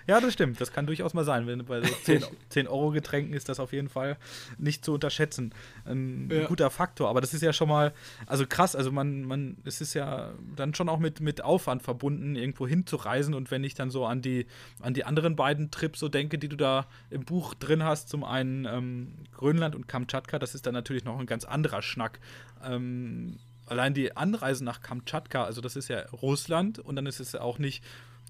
Ja, 0.08 0.20
das 0.20 0.34
stimmt. 0.34 0.60
Das 0.62 0.72
kann 0.72 0.86
durchaus 0.88 1.14
mal 1.14 1.24
sein. 1.24 1.48
Wenn 1.48 1.64
bei 1.66 1.82
so 1.82 1.94
10, 2.04 2.24
10 2.50 2.68
Euro 2.68 2.92
Getränken 2.92 3.34
ist 3.34 3.50
das 3.50 3.60
auf 3.60 3.74
jeden 3.74 3.90
Fall 3.90 4.18
nicht 4.58 4.84
zu 4.86 4.94
unterschätzen. 4.94 5.54
Ein 5.86 6.30
Ja. 6.32 6.46
guter 6.48 6.70
Faktor. 6.70 7.10
Aber 7.10 7.22
das 7.22 7.34
ist 7.34 7.42
ja 7.42 7.54
schon 7.54 7.70
mal, 7.70 7.94
also 8.28 8.46
krass. 8.48 8.76
Also 8.76 8.92
man, 8.92 9.24
man, 9.24 9.58
es 9.66 9.82
ist 9.82 9.94
ja 9.94 10.32
dann 10.56 10.74
schon 10.74 10.90
auch 10.90 11.00
mit, 11.00 11.20
mit 11.22 11.44
Aufwand 11.44 11.84
verbunden, 11.84 12.36
irgendwo 12.36 12.68
hinzureisen. 12.68 13.34
Und 13.34 13.52
wenn 13.52 13.64
ich 13.64 13.74
dann 13.74 13.90
so 13.92 14.06
an 14.06 14.22
die, 14.22 14.46
an 14.82 14.94
die 14.94 15.04
anderen 15.06 15.36
beiden 15.36 15.72
Trips 15.72 16.00
so 16.00 16.10
denke, 16.10 16.38
die 16.38 16.50
du 16.50 16.56
da 16.58 16.88
im 17.10 17.24
Buch 17.26 17.54
drin 17.54 17.84
hast, 17.84 18.10
zum 18.10 18.24
einen 18.24 18.66
ähm, 18.66 19.14
Grönland 19.34 19.76
und 19.76 19.88
Kamtschatka, 19.88 20.40
das 20.40 20.56
ist 20.56 20.66
dann 20.66 20.74
natürlich 20.74 21.06
noch 21.06 21.20
ein 21.20 21.26
ganz 21.26 21.46
anderer 21.46 21.82
Schnack. 21.82 22.20
Ähm, 22.64 23.38
allein 23.66 23.94
die 23.94 24.18
Anreise 24.18 24.64
nach 24.66 24.82
Kamtschatka, 24.82 25.44
also 25.46 25.62
das 25.62 25.76
ist 25.76 25.88
ja 25.88 26.00
Russland 26.22 26.80
und 26.80 26.96
dann 26.96 27.06
ist 27.06 27.20
es 27.20 27.32
ja 27.32 27.42
auch 27.42 27.58
nicht 27.58 27.84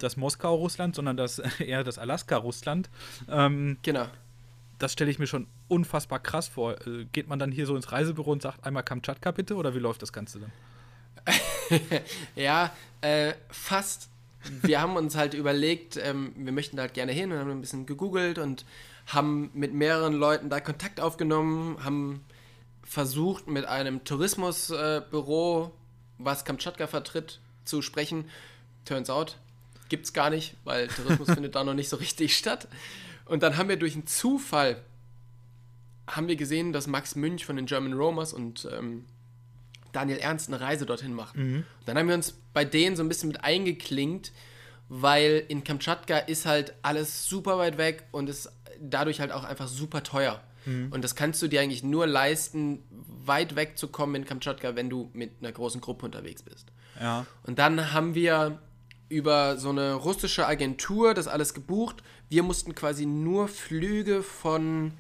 das 0.04 0.18
Moskau-Russland, 0.18 0.96
sondern 0.96 1.18
das 1.18 1.40
eher 1.60 1.84
das 1.84 1.98
Alaska-Russland. 1.98 2.90
Ähm, 3.30 3.78
genau. 3.82 4.08
das 4.80 4.94
stelle 4.94 5.12
ich 5.12 5.20
mir 5.20 5.28
schon 5.28 5.48
unfassbar 5.68 6.20
krass 6.20 6.48
vor. 6.48 6.76
Äh, 6.86 7.06
geht 7.12 7.28
man 7.28 7.40
dann 7.40 7.52
hier 7.52 7.66
so 7.66 7.76
ins 7.76 7.92
Reisebüro 7.92 8.32
und 8.32 8.42
sagt 8.42 8.66
einmal 8.66 8.84
Kamtschatka 8.84 9.32
bitte 9.32 9.56
oder 9.56 9.76
wie 9.76 9.80
läuft 9.80 10.02
das 10.02 10.14
Ganze 10.14 10.40
dann? 10.40 10.52
Ja, 12.36 12.72
äh, 13.02 13.34
fast. 13.50 14.10
Wir 14.64 14.82
haben 14.82 14.96
uns 14.96 15.16
halt 15.16 15.36
überlegt, 15.36 15.98
ähm, 15.98 16.34
wir 16.36 16.52
möchten 16.52 16.76
da 16.76 16.84
halt 16.84 16.96
gerne 16.96 17.12
hin 17.12 17.32
und 17.32 17.38
haben 17.38 17.52
ein 17.52 17.62
bisschen 17.62 17.86
gegoogelt 17.86 18.40
und 18.40 18.66
haben 19.08 19.52
mit 19.54 19.74
mehreren 19.74 20.14
Leuten 20.14 20.50
da 20.50 20.60
Kontakt 20.60 21.00
aufgenommen, 21.00 21.78
haben 21.84 22.26
versucht, 22.84 23.48
mit 23.48 23.66
einem 23.66 24.04
Tourismusbüro, 24.04 25.72
was 26.18 26.44
Kamtschatka 26.44 26.88
vertritt, 26.88 27.40
zu 27.66 27.82
sprechen. 27.82 28.26
Turns 28.86 29.10
out, 29.10 29.38
gibt's 29.92 30.14
gar 30.14 30.32
nicht, 30.32 30.56
weil 30.64 30.88
Tourismus 30.88 31.30
findet 31.34 31.54
da 31.54 31.64
noch 31.64 31.76
nicht 31.76 31.90
so 31.90 31.98
richtig 31.98 32.36
statt. 32.36 32.68
Und 33.26 33.44
dann 33.44 33.58
haben 33.58 33.70
wir 33.70 33.78
durch 33.78 33.94
einen 33.94 34.08
Zufall 34.08 34.82
haben 36.08 36.28
wir 36.28 36.36
gesehen, 36.36 36.74
dass 36.74 36.88
Max 36.88 37.16
Münch 37.16 37.46
von 37.46 37.56
den 37.56 37.68
German 37.68 37.94
Romers 37.94 38.34
und 38.34 38.68
ähm, 38.72 39.06
Daniel 39.92 40.18
Ernst 40.18 40.48
eine 40.48 40.60
Reise 40.60 40.86
dorthin 40.86 41.14
machen. 41.14 41.40
Und 41.58 41.66
dann 41.86 41.98
haben 41.98 42.08
wir 42.08 42.16
uns 42.16 42.34
bei 42.54 42.66
denen 42.66 42.96
so 42.96 43.04
ein 43.04 43.08
bisschen 43.08 43.28
mit 43.28 43.44
eingeklinkt, 43.44 44.32
weil 44.90 45.44
in 45.48 45.64
Kamtschatka 45.64 46.18
ist 46.18 46.46
halt 46.46 46.74
alles 46.82 47.28
super 47.28 47.58
weit 47.58 47.78
weg 47.78 48.06
und 48.12 48.30
ist 48.30 48.52
dadurch 48.80 49.20
halt 49.20 49.32
auch 49.32 49.44
einfach 49.44 49.68
super 49.68 50.04
teuer. 50.04 50.42
Und 50.92 51.04
das 51.04 51.16
kannst 51.16 51.42
du 51.42 51.48
dir 51.48 51.62
eigentlich 51.62 51.84
nur 51.84 52.06
leisten, 52.06 52.84
weit 52.90 53.56
weg 53.56 53.78
zu 53.78 53.88
kommen 53.88 54.16
in 54.16 54.26
Kamtschatka, 54.26 54.76
wenn 54.76 54.90
du 54.90 55.10
mit 55.14 55.32
einer 55.40 55.52
großen 55.52 55.82
Gruppe 55.82 56.06
unterwegs 56.06 56.44
bist. 56.44 56.68
Ja. 57.00 57.26
Und 57.44 57.58
dann 57.58 57.94
haben 57.94 58.14
wir 58.16 58.60
über 59.12 59.58
so 59.58 59.70
eine 59.70 59.94
russische 59.94 60.48
Agentur 60.48 61.14
das 61.14 61.28
alles 61.28 61.54
gebucht. 61.54 62.02
Wir 62.30 62.44
mussten 62.44 62.74
quasi 62.74 63.06
nur 63.06 63.48
Flüge 63.48 64.24
von, 64.24 64.94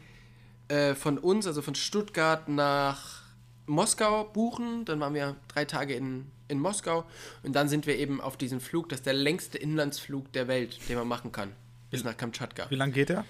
äh, 0.67 0.93
von 0.93 1.17
uns, 1.17 1.47
also 1.47 1.61
von 1.61 1.75
Stuttgart 1.75 2.49
nach 2.49 3.21
Moskau 3.65 4.25
buchen. 4.25 4.85
Dann 4.85 4.99
waren 4.99 5.13
wir 5.13 5.37
drei 5.47 5.65
Tage 5.65 5.95
in, 5.95 6.29
in 6.49 6.59
Moskau 6.59 7.05
und 7.43 7.55
dann 7.55 7.69
sind 7.69 7.87
wir 7.87 7.97
eben 7.97 8.19
auf 8.19 8.35
diesen 8.35 8.59
Flug. 8.59 8.89
Das 8.89 8.99
ist 8.99 9.05
der 9.05 9.13
längste 9.13 9.57
Inlandsflug 9.57 10.31
der 10.33 10.47
Welt, 10.47 10.77
den 10.89 10.97
man 10.97 11.07
machen 11.07 11.31
kann. 11.31 11.53
Bis 11.89 12.03
nach 12.03 12.15
Kamtschatka. 12.15 12.69
Wie 12.69 12.75
lange 12.75 12.91
geht 12.91 13.09
der? 13.09 13.25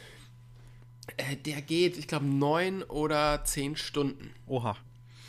Äh, 1.17 1.35
der 1.35 1.61
geht, 1.61 1.97
ich 1.97 2.07
glaube, 2.07 2.25
neun 2.25 2.83
oder 2.83 3.43
zehn 3.43 3.75
Stunden. 3.75 4.33
Oha. 4.47 4.77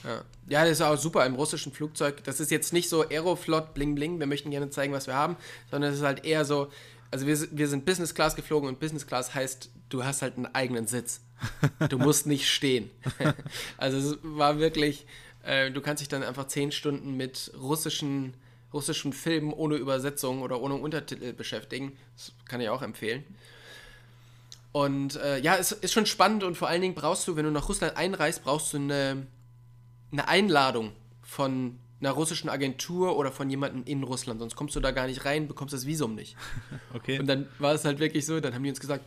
Ja. 0.05 0.25
ja, 0.49 0.63
das 0.63 0.73
ist 0.73 0.81
auch 0.83 0.97
super 0.97 1.25
im 1.27 1.35
russischen 1.35 1.73
Flugzeug. 1.73 2.25
Das 2.25 2.41
ist 2.41 2.51
jetzt 2.51 2.73
nicht 2.73 2.89
so 2.89 3.03
Aeroflot, 3.09 3.75
bling 3.75 3.95
bling, 3.95 4.19
wir 4.19 4.27
möchten 4.27 4.51
gerne 4.51 4.71
zeigen, 4.71 4.93
was 4.93 5.07
wir 5.07 5.15
haben, 5.15 5.37
sondern 5.71 5.93
es 5.93 5.99
ist 5.99 6.05
halt 6.05 6.25
eher 6.25 6.45
so, 6.45 6.71
also 7.11 7.27
wir, 7.27 7.39
wir 7.53 7.69
sind 7.69 7.85
Business 7.85 8.15
Class 8.15 8.35
geflogen 8.35 8.69
und 8.69 8.81
Business 8.81 9.07
Class 9.07 9.35
heißt, 9.35 9.71
du 9.89 10.05
hast 10.05 10.23
halt 10.23 10.37
einen 10.37 10.47
eigenen 10.47 10.87
Sitz. 10.87 11.21
Du 11.89 11.99
musst 11.99 12.27
nicht 12.27 12.49
stehen. 12.49 12.91
also 13.77 13.99
es 13.99 14.19
war 14.23 14.59
wirklich, 14.59 15.07
äh, 15.45 15.71
du 15.71 15.81
kannst 15.81 16.01
dich 16.01 16.09
dann 16.09 16.23
einfach 16.23 16.47
zehn 16.47 16.73
Stunden 16.73 17.17
mit 17.17 17.53
russischen, 17.61 18.35
russischen 18.73 19.13
Filmen 19.13 19.53
ohne 19.53 19.77
Übersetzung 19.77 20.43
oder 20.43 20.61
ohne 20.61 20.75
Untertitel 20.75 21.33
beschäftigen. 21.33 21.97
Das 22.17 22.33
kann 22.47 22.61
ich 22.61 22.69
auch 22.69 22.83
empfehlen. 22.83 23.25
Und 24.73 25.17
äh, 25.17 25.39
ja, 25.39 25.57
es 25.57 25.73
ist 25.73 25.93
schon 25.93 26.07
spannend 26.07 26.45
und 26.45 26.57
vor 26.57 26.69
allen 26.69 26.81
Dingen 26.81 26.95
brauchst 26.95 27.29
du, 27.29 27.37
wenn 27.37 27.45
du 27.45 27.51
nach 27.51 27.69
Russland 27.69 27.97
einreist, 27.97 28.43
brauchst 28.43 28.73
du 28.73 28.79
eine, 28.79 29.27
eine 30.13 30.29
Einladung 30.29 30.93
von 31.23 31.79
einer 32.01 32.11
russischen 32.11 32.49
Agentur 32.49 33.17
oder 33.17 33.31
von 33.31 33.49
jemandem 33.49 33.85
in 33.85 34.03
Russland. 34.03 34.41
Sonst 34.41 34.57
kommst 34.57 34.75
du 34.77 34.81
da 34.81 34.91
gar 34.91 35.07
nicht 35.07 35.25
rein, 35.25 35.49
bekommst 35.49 35.73
das 35.73 35.87
Visum 35.87 36.15
nicht. 36.15 36.37
Okay. 36.95 37.19
Und 37.19 37.27
dann 37.27 37.49
war 37.59 37.73
es 37.73 37.85
halt 37.85 37.99
wirklich 38.01 38.27
so, 38.27 38.39
dann 38.39 38.55
haben 38.55 38.63
die 38.63 38.69
uns 38.69 38.79
gesagt, 38.81 39.05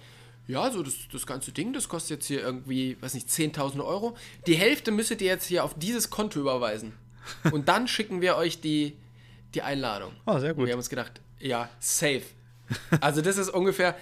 ja, 0.47 0.71
so 0.71 0.82
das, 0.82 0.95
das 1.11 1.25
ganze 1.27 1.51
Ding, 1.51 1.71
das 1.71 1.88
kostet 1.88 2.17
jetzt 2.17 2.27
hier 2.27 2.41
irgendwie, 2.41 2.97
weiß 2.99 3.13
nicht, 3.13 3.29
10.000 3.29 3.84
Euro. 3.86 4.15
Die 4.47 4.55
Hälfte 4.55 4.91
müsstet 4.91 5.21
ihr 5.21 5.27
jetzt 5.27 5.45
hier 5.45 5.63
auf 5.63 5.77
dieses 5.77 6.09
Konto 6.09 6.39
überweisen. 6.39 6.93
Und 7.51 7.67
dann 7.67 7.88
schicken 7.89 8.21
wir 8.21 8.36
euch 8.38 8.59
die, 8.59 8.95
die 9.53 9.61
Einladung. 9.61 10.13
Ah, 10.25 10.39
sehr 10.39 10.51
Und 10.51 10.57
gut. 10.57 10.65
wir 10.65 10.73
haben 10.73 10.79
uns 10.79 10.89
gedacht, 10.89 11.21
ja, 11.39 11.69
safe. 11.79 12.23
Also 13.01 13.21
das 13.21 13.38
ist 13.38 13.49
ungefähr, 13.49 13.95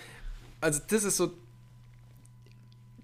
also 0.62 0.80
das 0.88 1.04
ist 1.04 1.18
so, 1.18 1.34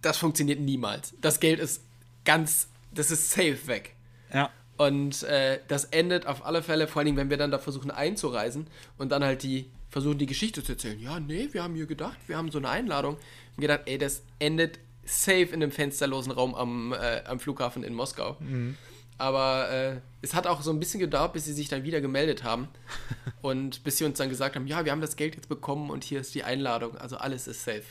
das 0.01 0.17
funktioniert 0.17 0.59
niemals. 0.59 1.13
Das 1.19 1.39
Geld 1.39 1.59
ist 1.59 1.83
ganz, 2.23 2.67
das 2.93 3.11
ist 3.11 3.31
safe 3.31 3.67
weg. 3.67 3.95
Ja. 4.33 4.49
Und 4.77 5.23
äh, 5.23 5.59
das 5.67 5.85
endet 5.85 6.25
auf 6.25 6.45
alle 6.45 6.63
Fälle, 6.63 6.87
vor 6.87 7.01
allem, 7.01 7.17
wenn 7.17 7.29
wir 7.29 7.37
dann 7.37 7.51
da 7.51 7.59
versuchen 7.59 7.91
einzureisen 7.91 8.67
und 8.97 9.11
dann 9.11 9.23
halt 9.23 9.43
die 9.43 9.69
versuchen 9.89 10.17
die 10.17 10.25
Geschichte 10.25 10.63
zu 10.63 10.73
erzählen. 10.73 10.99
Ja, 10.99 11.19
nee, 11.19 11.49
wir 11.51 11.63
haben 11.63 11.75
hier 11.75 11.87
gedacht, 11.87 12.17
wir 12.27 12.37
haben 12.37 12.51
so 12.51 12.59
eine 12.59 12.69
Einladung. 12.69 13.15
Und 13.15 13.61
gedacht, 13.61 13.81
ey, 13.85 13.97
das 13.97 14.23
endet 14.37 14.79
safe 15.03 15.47
in 15.47 15.55
einem 15.55 15.71
fensterlosen 15.71 16.31
Raum 16.31 16.55
am, 16.55 16.93
äh, 16.93 17.23
am 17.25 17.39
Flughafen 17.39 17.83
in 17.83 17.93
Moskau. 17.93 18.37
Mhm. 18.39 18.77
Aber 19.17 19.69
äh, 19.69 19.99
es 20.21 20.33
hat 20.33 20.47
auch 20.47 20.61
so 20.61 20.71
ein 20.71 20.79
bisschen 20.79 20.99
gedauert, 20.99 21.33
bis 21.33 21.45
sie 21.45 21.53
sich 21.53 21.67
dann 21.67 21.83
wieder 21.83 21.99
gemeldet 21.99 22.43
haben. 22.43 22.69
und 23.41 23.83
bis 23.83 23.97
sie 23.97 24.05
uns 24.05 24.17
dann 24.17 24.29
gesagt 24.29 24.55
haben, 24.55 24.67
ja, 24.67 24.85
wir 24.85 24.91
haben 24.91 25.01
das 25.01 25.15
Geld 25.15 25.35
jetzt 25.35 25.49
bekommen 25.49 25.89
und 25.89 26.03
hier 26.03 26.21
ist 26.21 26.35
die 26.35 26.43
Einladung. 26.43 26.95
Also 26.95 27.17
alles 27.17 27.47
ist 27.47 27.63
safe. 27.63 27.83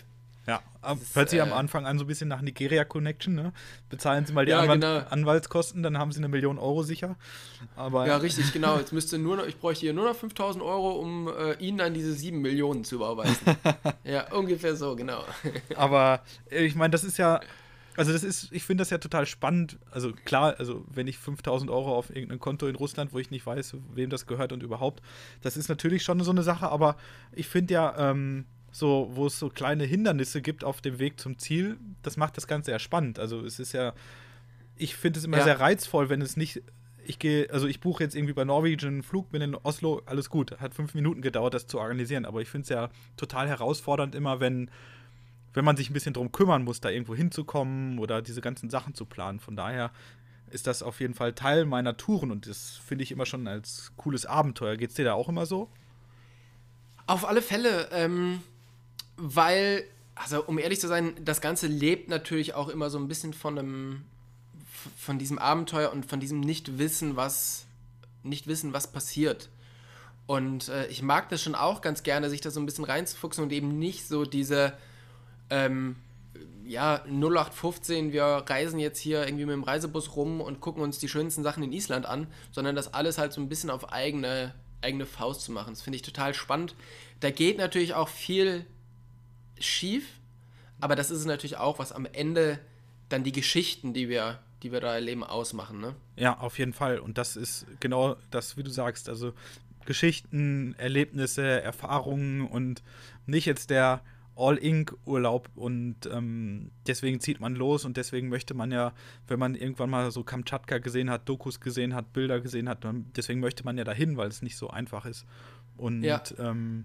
Ja, 0.49 0.63
ist, 0.95 1.15
hört 1.15 1.29
sich 1.29 1.41
äh, 1.41 1.43
am 1.43 1.53
Anfang 1.53 1.85
an 1.85 1.99
so 1.99 2.05
ein 2.05 2.07
bisschen 2.07 2.29
nach 2.29 2.41
Nigeria 2.41 2.83
Connection, 2.85 3.35
ne? 3.35 3.53
Bezahlen 3.91 4.25
Sie 4.25 4.33
mal 4.33 4.47
die 4.47 4.53
ja, 4.53 4.61
Anwalt 4.61 4.81
genau. 4.81 5.03
Anwaltskosten, 5.11 5.83
dann 5.83 5.99
haben 5.99 6.11
Sie 6.11 6.19
eine 6.19 6.29
Million 6.29 6.59
Euro 6.59 6.83
sicher. 6.83 7.17
Aber 7.77 8.07
ja, 8.07 8.17
richtig, 8.29 8.51
genau. 8.55 8.79
Jetzt 8.79 8.95
müsste 8.95 9.19
nur 9.19 9.37
noch, 9.37 9.47
ich 9.47 9.59
bräuchte 9.59 9.83
hier 9.83 9.93
nur 9.93 10.07
noch 10.07 10.17
5000 10.17 10.65
Euro, 10.65 10.93
um 10.93 11.29
äh, 11.29 11.53
Ihnen 11.59 11.77
dann 11.77 11.93
diese 11.93 12.15
7 12.15 12.41
Millionen 12.41 12.83
zu 12.85 12.95
überweisen. 12.95 13.37
ja, 14.05 14.33
ungefähr 14.33 14.75
so, 14.75 14.97
genau. 14.97 15.23
Aber 15.77 16.23
äh, 16.51 16.65
ich 16.65 16.75
meine, 16.75 16.93
das 16.93 17.05
ist 17.05 17.19
ja, 17.19 17.41
also 17.99 18.15
das 18.15 18.25
ist, 18.25 18.51
ich 18.51 18.65
finde 18.65 18.81
das 18.81 18.89
ja 18.89 18.97
total 18.97 19.27
spannend. 19.27 19.79
Also 19.91 20.13
klar, 20.25 20.55
also 20.59 20.83
wenn 20.89 21.09
ich 21.09 21.19
5000 21.19 21.71
Euro 21.71 21.95
auf 21.95 22.09
irgendein 22.09 22.39
Konto 22.39 22.67
in 22.69 22.77
Russland, 22.77 23.13
wo 23.13 23.19
ich 23.19 23.31
nicht 23.31 23.45
weiß, 23.45 23.77
wem 23.93 24.09
das 24.09 24.27
gehört 24.27 24.53
und 24.53 24.63
überhaupt, 24.63 25.03
das 25.43 25.59
ist 25.59 25.69
natürlich 25.69 26.05
schon 26.05 26.19
so 26.21 26.31
eine 26.31 26.43
Sache, 26.43 26.71
aber 26.71 26.97
ich 27.33 27.49
finde 27.49 27.75
ja, 27.75 28.13
ähm, 28.13 28.47
so, 28.79 29.11
wo 29.13 29.27
es 29.27 29.39
so 29.39 29.49
kleine 29.49 29.85
Hindernisse 29.85 30.43
gibt 30.43 30.65
auf 30.65 30.81
dem 30.81 30.99
Weg 30.99 31.21
zum 31.21 31.39
Ziel, 31.39 31.79
das 32.03 32.17
macht 32.17 32.37
das 32.37 32.47
Ganze 32.47 32.71
ja 32.71 32.79
spannend. 32.79 33.19
Also 33.19 33.45
es 33.45 33.59
ist 33.59 33.73
ja, 33.73 33.93
ich 34.77 34.97
finde 34.97 35.19
es 35.19 35.25
immer 35.25 35.39
ja. 35.39 35.45
sehr 35.45 35.61
reizvoll, 35.61 36.09
wenn 36.09 36.23
es 36.23 36.37
nicht, 36.37 36.63
ich 37.05 37.19
gehe, 37.19 37.51
also 37.51 37.67
ich 37.67 37.81
buche 37.81 38.03
jetzt 38.03 38.15
irgendwie 38.15 38.35
bei 38.35 38.45
Norwegian 38.45 38.95
einen 38.95 39.03
Flug, 39.03 39.31
bin 39.31 39.43
in 39.43 39.55
Oslo, 39.55 40.03
alles 40.07 40.31
gut. 40.31 40.59
Hat 40.61 40.75
fünf 40.75 40.95
Minuten 40.95 41.23
gedauert, 41.23 41.55
das 41.55 41.67
zu 41.67 41.79
organisieren, 41.79 42.25
aber 42.25 42.41
ich 42.41 42.49
finde 42.49 42.63
es 42.65 42.69
ja 42.69 42.91
total 43.17 43.49
herausfordernd 43.49 44.15
immer, 44.15 44.41
wenn, 44.41 44.71
wenn 45.55 45.65
man 45.65 45.77
sich 45.77 45.91
ein 45.91 45.95
bisschen 45.95 46.15
drum 46.15 46.33
kümmern 46.33 46.65
muss, 46.65 46.81
da 46.81 46.91
irgendwo 46.91 47.15
hinzukommen 47.15 47.99
oder 47.99 48.23
diese 48.23 48.41
ganzen 48.41 48.71
Sachen 48.71 48.95
zu 48.95 49.05
planen. 49.05 49.41
Von 49.41 49.57
daher 49.57 49.91
ist 50.51 50.67
das 50.67 50.83
auf 50.83 51.01
jeden 51.01 51.15
Fall 51.15 51.35
Teil 51.35 51.65
meiner 51.65 51.97
Touren 51.97 52.31
und 52.31 52.47
das 52.47 52.81
finde 52.87 53.05
ich 53.05 53.13
immer 53.13 53.27
schon 53.27 53.47
als 53.49 53.93
cooles 53.97 54.25
Abenteuer. 54.27 54.77
Geht 54.77 54.91
es 54.91 54.97
dir 54.97 55.05
da 55.05 55.15
auch 55.15 55.29
immer 55.29 55.47
so? 55.47 55.69
Auf 57.07 57.27
alle 57.27 57.43
Fälle. 57.43 57.89
Ähm 57.93 58.41
weil, 59.19 59.85
also 60.15 60.45
um 60.45 60.59
ehrlich 60.59 60.81
zu 60.81 60.89
sein, 60.89 61.15
das 61.23 61.41
Ganze 61.41 61.67
lebt 61.67 62.09
natürlich 62.09 62.55
auch 62.55 62.69
immer 62.69 62.89
so 62.89 62.99
ein 62.99 63.09
bisschen 63.09 63.35
von 63.35 63.59
einem, 63.59 64.05
von 64.97 65.19
diesem 65.19 65.39
Abenteuer 65.39 65.93
und 65.93 66.07
von 66.07 66.21
diesem 66.21 66.41
Nichtwissen, 66.41 67.17
was, 67.17 67.67
nicht 68.23 68.47
wissen, 68.47 68.73
was 68.73 68.87
passiert. 68.87 69.49
Und 70.27 70.69
äh, 70.69 70.87
ich 70.87 71.03
mag 71.03 71.29
das 71.31 71.43
schon 71.43 71.55
auch 71.55 71.81
ganz 71.81 72.03
gerne, 72.03 72.31
sich 72.31 72.41
da 72.41 72.51
so 72.51 72.61
ein 72.61 72.67
bisschen 72.67 72.85
reinzufuchsen 72.85 73.43
und 73.43 73.53
eben 73.53 73.79
nicht 73.79 74.07
so 74.07 74.25
diese, 74.25 74.75
ähm, 75.51 75.97
ja, 76.65 77.03
0815, 77.07 78.13
wir 78.13 78.45
reisen 78.47 78.79
jetzt 78.79 78.99
hier 78.99 79.25
irgendwie 79.27 79.47
mit 79.47 79.55
dem 79.55 79.63
Reisebus 79.63 80.15
rum 80.17 80.41
und 80.41 80.61
gucken 80.61 80.83
uns 80.83 80.99
die 80.99 81.09
schönsten 81.09 81.43
Sachen 81.43 81.63
in 81.63 81.73
Island 81.73 82.07
an, 82.07 82.27
sondern 82.53 82.77
das 82.77 82.93
alles 82.93 83.19
halt 83.19 83.33
so 83.33 83.41
ein 83.41 83.49
bisschen 83.49 83.71
auf 83.71 83.91
eigene, 83.91 84.55
eigene 84.83 85.07
Faust 85.07 85.41
zu 85.41 85.53
machen. 85.53 85.73
Das 85.73 85.83
finde 85.83 85.97
ich 85.97 86.03
total 86.03 86.35
spannend. 86.35 86.75
Da 87.21 87.31
geht 87.31 87.57
natürlich 87.57 87.95
auch 87.95 88.09
viel 88.09 88.67
schief, 89.61 90.05
aber 90.81 90.97
das 90.97 91.11
ist 91.11 91.25
natürlich 91.25 91.57
auch, 91.57 91.79
was 91.79 91.93
am 91.93 92.07
Ende 92.07 92.59
dann 93.09 93.25
die 93.25 93.33
Geschichten, 93.33 93.95
die 93.95 94.09
wir, 94.09 94.39
die 94.63 94.73
wir 94.73 94.81
da 94.81 94.95
erleben, 94.95 95.25
ausmachen, 95.25 95.81
ne? 95.81 95.95
Ja, 96.17 96.39
auf 96.39 96.59
jeden 96.59 96.73
Fall. 96.73 96.99
Und 96.99 97.19
das 97.19 97.37
ist 97.37 97.67
genau 97.81 98.17
das, 98.31 98.57
wie 98.57 98.63
du 98.63 98.71
sagst. 98.71 99.09
Also 99.09 99.33
Geschichten, 99.87 100.75
Erlebnisse, 100.79 101.43
Erfahrungen 101.63 102.47
und 102.47 102.83
nicht 103.27 103.47
jetzt 103.47 103.71
der 103.71 104.03
All-Ink-Urlaub 104.37 105.49
und 105.57 105.97
ähm, 106.13 106.71
deswegen 106.87 107.19
zieht 107.19 107.41
man 107.41 107.57
los 107.57 107.85
und 107.85 107.97
deswegen 107.97 108.29
möchte 108.29 108.55
man 108.55 108.71
ja, 108.71 108.93
wenn 109.27 109.39
man 109.39 109.57
irgendwann 109.57 109.91
mal 109.91 110.11
so 110.13 110.23
Kamtschatka 110.23 110.79
gesehen 110.79 111.11
hat, 111.11 111.29
Dokus 111.29 111.59
gesehen 111.59 111.93
hat, 111.93 112.13
Bilder 112.13 112.41
gesehen 112.41 112.69
hat, 112.69 112.87
deswegen 113.17 113.41
möchte 113.41 113.65
man 113.65 113.77
ja 113.77 113.85
dahin, 113.85 114.17
weil 114.17 114.29
es 114.29 114.41
nicht 114.41 114.57
so 114.57 114.71
einfach 114.71 115.07
ist. 115.07 115.27
Und 115.77 116.05
ja. 116.05 116.23
ähm, 116.39 116.85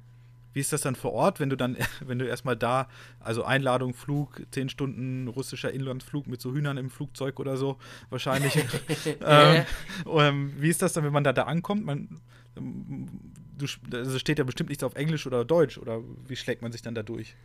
wie 0.53 0.59
ist 0.59 0.71
das 0.71 0.81
dann 0.81 0.95
vor 0.95 1.13
Ort, 1.13 1.39
wenn 1.39 1.49
du 1.49 1.57
dann, 1.57 1.77
wenn 2.05 2.19
du 2.19 2.25
erstmal 2.25 2.55
da, 2.55 2.87
also 3.19 3.43
Einladung, 3.43 3.93
Flug, 3.93 4.41
zehn 4.51 4.69
Stunden 4.69 5.27
russischer 5.27 5.71
Inlandsflug 5.71 6.27
mit 6.27 6.41
so 6.41 6.53
Hühnern 6.53 6.77
im 6.77 6.89
Flugzeug 6.89 7.39
oder 7.39 7.57
so, 7.57 7.77
wahrscheinlich. 8.09 8.55
ähm, 9.25 9.65
ähm, 10.07 10.53
wie 10.57 10.69
ist 10.69 10.81
das 10.81 10.93
dann, 10.93 11.03
wenn 11.03 11.13
man 11.13 11.23
da, 11.23 11.33
da 11.33 11.43
ankommt? 11.43 11.85
Man, 11.85 12.21
du, 12.55 13.65
also 13.93 14.19
steht 14.19 14.37
ja 14.37 14.43
bestimmt 14.43 14.69
nichts 14.69 14.83
auf 14.83 14.95
Englisch 14.95 15.27
oder 15.27 15.43
Deutsch, 15.43 15.77
oder 15.77 16.01
wie 16.27 16.35
schlägt 16.35 16.61
man 16.61 16.71
sich 16.71 16.81
dann 16.81 16.95
da 16.95 17.03
durch? 17.03 17.35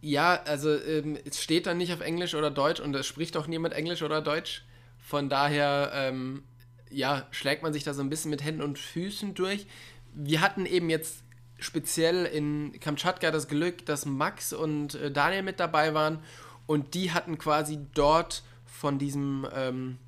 Ja, 0.00 0.42
also 0.46 0.74
ähm, 0.82 1.16
es 1.24 1.40
steht 1.40 1.66
dann 1.66 1.78
nicht 1.78 1.92
auf 1.92 2.00
Englisch 2.00 2.34
oder 2.34 2.50
Deutsch 2.50 2.80
und 2.80 2.94
es 2.96 3.06
spricht 3.06 3.36
auch 3.36 3.46
niemand 3.46 3.72
Englisch 3.74 4.02
oder 4.02 4.20
Deutsch. 4.20 4.64
Von 4.98 5.28
daher, 5.28 5.92
ähm, 5.94 6.42
ja, 6.90 7.26
schlägt 7.30 7.62
man 7.62 7.72
sich 7.72 7.84
da 7.84 7.94
so 7.94 8.02
ein 8.02 8.10
bisschen 8.10 8.30
mit 8.30 8.44
Händen 8.44 8.62
und 8.62 8.78
Füßen 8.78 9.34
durch. 9.34 9.66
Wir 10.12 10.40
hatten 10.40 10.66
eben 10.66 10.90
jetzt 10.90 11.21
speziell 11.62 12.26
in 12.26 12.78
Kamtschatka 12.80 13.30
das 13.30 13.48
Glück, 13.48 13.86
dass 13.86 14.06
Max 14.06 14.52
und 14.52 14.94
äh, 14.94 15.10
Daniel 15.10 15.42
mit 15.42 15.60
dabei 15.60 15.94
waren 15.94 16.18
und 16.66 16.94
die 16.94 17.12
hatten 17.12 17.38
quasi 17.38 17.78
dort 17.94 18.42
von 18.66 18.98
diesem 18.98 19.46
ähm, 19.54 19.98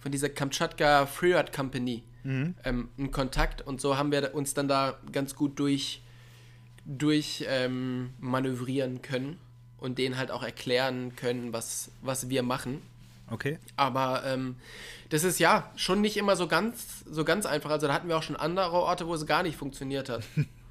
von 0.00 0.10
dieser 0.10 0.28
Kamtschatka 0.28 1.06
Freeride 1.06 1.52
Company 1.52 2.02
mhm. 2.24 2.54
ähm, 2.64 2.88
einen 2.98 3.10
Kontakt 3.10 3.62
und 3.62 3.80
so 3.80 3.96
haben 3.96 4.10
wir 4.10 4.34
uns 4.34 4.54
dann 4.54 4.68
da 4.68 4.98
ganz 5.12 5.34
gut 5.34 5.58
durch 5.58 6.02
durch 6.84 7.44
ähm, 7.48 8.10
manövrieren 8.18 9.02
können 9.02 9.38
und 9.82 9.98
denen 9.98 10.16
halt 10.16 10.30
auch 10.30 10.42
erklären 10.42 11.16
können, 11.16 11.52
was, 11.52 11.90
was 12.02 12.28
wir 12.28 12.42
machen. 12.42 12.82
Okay. 13.30 13.58
Aber 13.76 14.22
ähm, 14.24 14.56
das 15.08 15.24
ist 15.24 15.38
ja 15.38 15.70
schon 15.74 16.00
nicht 16.00 16.16
immer 16.16 16.36
so 16.36 16.46
ganz, 16.46 17.04
so 17.10 17.24
ganz 17.24 17.46
einfach. 17.46 17.70
Also 17.70 17.86
da 17.88 17.94
hatten 17.94 18.08
wir 18.08 18.16
auch 18.16 18.22
schon 18.22 18.36
andere 18.36 18.72
Orte, 18.72 19.06
wo 19.06 19.14
es 19.14 19.26
gar 19.26 19.42
nicht 19.42 19.56
funktioniert 19.56 20.08
hat. 20.08 20.22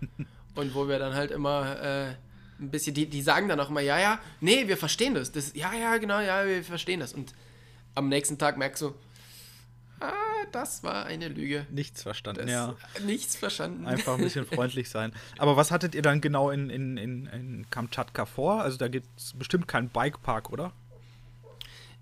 Und 0.56 0.76
wo 0.76 0.88
wir 0.88 1.00
dann 1.00 1.14
halt 1.14 1.32
immer 1.32 1.80
äh, 1.82 2.16
ein 2.60 2.70
bisschen, 2.70 2.94
die, 2.94 3.08
die 3.08 3.22
sagen 3.22 3.48
dann 3.48 3.60
auch 3.60 3.70
immer, 3.70 3.82
ja, 3.82 4.00
ja, 4.00 4.20
nee, 4.40 4.68
wir 4.68 4.78
verstehen 4.78 5.16
das. 5.16 5.32
das. 5.32 5.54
Ja, 5.56 5.74
ja, 5.74 5.98
genau, 5.98 6.20
ja, 6.20 6.46
wir 6.46 6.64
verstehen 6.64 7.00
das. 7.00 7.14
Und 7.14 7.34
am 7.96 8.10
nächsten 8.10 8.38
Tag 8.38 8.58
merkst 8.58 8.82
du, 8.82 8.94
ah, 10.00 10.12
das 10.52 10.84
war 10.84 11.06
eine 11.06 11.28
Lüge. 11.28 11.66
Nichts 11.72 12.04
verstanden, 12.04 12.48
das, 12.48 12.52
ja. 12.52 12.76
Nichts 13.06 13.36
verstanden. 13.36 13.86
Einfach 13.86 14.16
ein 14.16 14.22
bisschen 14.22 14.46
freundlich 14.52 14.90
sein. 14.90 15.14
Aber 15.38 15.58
was 15.58 15.72
hattet 15.72 15.96
ihr 15.96 16.02
dann 16.02 16.22
genau 16.22 16.50
in, 16.50 16.70
in, 16.70 16.98
in, 16.98 17.26
in 17.28 17.66
Kamtschatka 17.70 18.26
vor? 18.26 18.62
Also 18.62 18.78
da 18.78 18.88
gibt 18.88 19.08
es 19.18 19.34
bestimmt 19.34 19.68
keinen 19.68 19.90
Bikepark, 19.90 20.52
oder? 20.52 20.74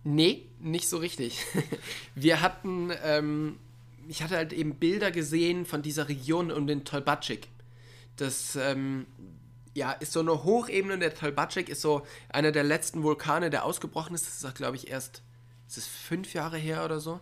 Nee, 0.03 0.45
nicht 0.59 0.89
so 0.89 0.97
richtig. 0.97 1.45
Wir 2.15 2.41
hatten, 2.41 2.91
ähm, 3.03 3.59
ich 4.07 4.23
hatte 4.23 4.37
halt 4.37 4.53
eben 4.53 4.75
Bilder 4.75 5.11
gesehen 5.11 5.65
von 5.65 5.81
dieser 5.81 6.09
Region 6.09 6.51
um 6.51 6.67
den 6.67 6.85
Tolbatschik. 6.85 7.47
Das 8.21 8.55
ähm, 8.55 9.05
ja, 9.73 9.91
ist 9.93 10.13
so 10.13 10.19
eine 10.19 10.43
Hochebene. 10.43 10.99
Der 10.99 11.13
Talbacek 11.13 11.69
ist 11.69 11.81
so 11.81 12.05
einer 12.29 12.51
der 12.51 12.63
letzten 12.63 13.03
Vulkane, 13.03 13.49
der 13.49 13.63
ausgebrochen 13.65 14.13
ist. 14.13 14.27
Das 14.27 14.43
ist, 14.43 14.55
glaube 14.55 14.75
ich, 14.75 14.89
erst 14.89 15.23
ist 15.67 15.77
es 15.77 15.87
fünf 15.87 16.33
Jahre 16.33 16.57
her 16.57 16.83
oder 16.83 16.99
so. 16.99 17.19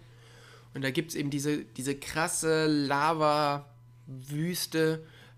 Und 0.74 0.82
da 0.84 0.90
gibt 0.92 1.12
es 1.12 1.16
eben 1.16 1.30
diese, 1.30 1.66
diese 1.66 1.96
krasse 1.96 2.66
Lava-Wüste 2.68 3.66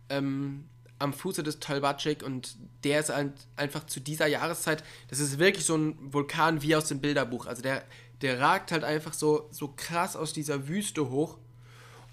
ähm, 0.10 0.70
am 0.97 1.14
Fuße 1.14 1.43
des 1.43 1.60
Talbacek 1.60 2.24
und 2.24 2.55
der 2.84 2.99
ist 2.99 3.10
halt 3.10 3.34
einfach 3.55 3.86
zu 3.86 3.99
dieser 3.99 4.28
Jahreszeit, 4.28 4.84
das 5.07 5.20
ist 5.20 5.39
wirklich 5.39 5.66
so 5.66 5.76
ein 5.76 5.97
Vulkan 6.14 6.62
wie 6.62 6.76
aus 6.76 6.89
dem 6.89 6.99
Bilderbuch. 6.99 7.45
Also 7.45 7.62
der, 7.62 7.84
der 8.22 8.39
ragt 8.39 8.72
halt 8.72 8.84
einfach 8.84 9.14
so, 9.14 9.47
so 9.51 9.74
krass 9.76 10.16
aus 10.16 10.34
dieser 10.34 10.68
Wüste 10.68 11.10
hoch 11.10 11.38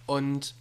und 0.06 0.54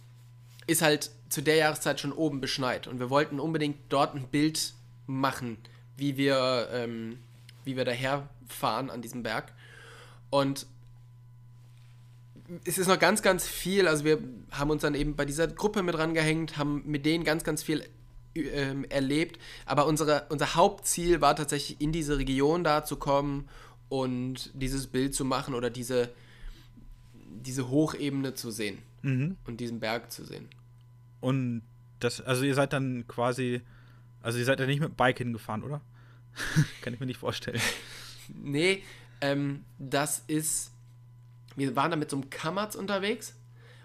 ist 0.66 0.82
halt 0.82 1.10
zu 1.28 1.42
der 1.42 1.56
Jahreszeit 1.56 2.00
schon 2.00 2.12
oben 2.12 2.40
beschneit. 2.40 2.86
Und 2.86 2.98
wir 2.98 3.10
wollten 3.10 3.40
unbedingt 3.40 3.78
dort 3.88 4.14
ein 4.14 4.28
Bild 4.28 4.74
machen, 5.06 5.58
wie 5.96 6.16
wir, 6.16 6.68
ähm, 6.72 7.18
wie 7.64 7.76
wir 7.76 7.84
daherfahren 7.84 8.90
an 8.90 9.02
diesem 9.02 9.22
Berg. 9.22 9.52
Und 10.30 10.66
es 12.64 12.78
ist 12.78 12.86
noch 12.86 12.98
ganz, 12.98 13.22
ganz 13.22 13.46
viel. 13.46 13.88
Also 13.88 14.04
wir 14.04 14.18
haben 14.50 14.70
uns 14.70 14.82
dann 14.82 14.94
eben 14.94 15.16
bei 15.16 15.24
dieser 15.24 15.48
Gruppe 15.48 15.82
mit 15.82 15.96
rangehängt, 15.98 16.56
haben 16.56 16.82
mit 16.86 17.06
denen 17.06 17.24
ganz, 17.24 17.44
ganz 17.44 17.62
viel 17.62 17.84
ähm, 18.34 18.84
erlebt. 18.84 19.40
Aber 19.66 19.86
unsere, 19.86 20.26
unser 20.28 20.54
Hauptziel 20.54 21.20
war 21.20 21.34
tatsächlich 21.34 21.80
in 21.80 21.92
diese 21.92 22.18
Region 22.18 22.62
da 22.64 22.84
zu 22.84 22.96
kommen 22.96 23.48
und 23.88 24.50
dieses 24.54 24.88
Bild 24.88 25.14
zu 25.14 25.24
machen 25.24 25.54
oder 25.54 25.70
diese, 25.70 26.10
diese 27.14 27.68
Hochebene 27.68 28.34
zu 28.34 28.50
sehen 28.50 28.78
mhm. 29.06 29.36
und 29.44 29.58
diesen 29.60 29.80
Berg 29.80 30.12
zu 30.12 30.24
sehen. 30.24 30.48
Und 31.20 31.62
das, 32.00 32.20
also 32.20 32.44
ihr 32.44 32.54
seid 32.54 32.72
dann 32.72 33.06
quasi, 33.08 33.62
Also 34.22 34.38
ihr 34.38 34.44
seid 34.44 34.60
ja 34.60 34.66
nicht 34.66 34.80
mit 34.80 34.90
dem 34.90 34.94
Bike 34.94 35.18
hingefahren, 35.18 35.62
oder? 35.62 35.80
Kann 36.82 36.92
ich 36.92 37.00
mir 37.00 37.06
nicht 37.06 37.20
vorstellen. 37.20 37.60
Nee, 38.28 38.82
ähm, 39.20 39.64
das 39.78 40.24
ist. 40.26 40.72
Wir 41.54 41.76
waren 41.76 41.92
da 41.92 41.96
mit 41.96 42.10
so 42.10 42.16
einem 42.16 42.28
Kammerz 42.28 42.74
unterwegs 42.74 43.36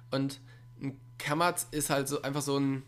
und 0.10 0.40
ein 0.82 1.00
Kammerz 1.20 1.68
ist 1.70 1.92
halt 1.92 2.08
so 2.08 2.24
einfach 2.24 2.42
so 2.42 2.60
ein. 2.60 2.82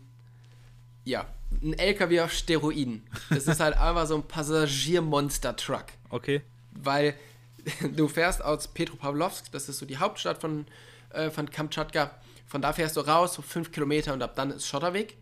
Ja, 1.04 1.28
ein 1.62 1.74
LKW 1.74 2.22
auf 2.22 2.32
Steroiden. 2.32 3.04
Das 3.30 3.46
ist 3.46 3.60
halt 3.60 3.76
einfach 3.78 4.08
so 4.08 4.16
ein 4.16 4.26
Passagiermonster-Truck. 4.26 5.84
Okay. 6.10 6.42
Weil 6.72 7.14
du 7.94 8.08
fährst 8.08 8.42
aus 8.42 8.66
Petropavlovsk, 8.66 9.52
das 9.52 9.68
ist 9.68 9.78
so 9.78 9.86
die 9.86 9.98
Hauptstadt 9.98 10.40
von, 10.40 10.66
äh, 11.10 11.30
von 11.30 11.48
Kamtschatka. 11.48 12.10
Von 12.46 12.62
da 12.62 12.72
fährst 12.72 12.96
du 12.96 13.00
raus, 13.00 13.34
so 13.34 13.42
fünf 13.42 13.72
Kilometer 13.72 14.12
und 14.12 14.22
ab 14.22 14.34
dann 14.36 14.50
ist 14.50 14.66
Schotterweg. 14.66 15.16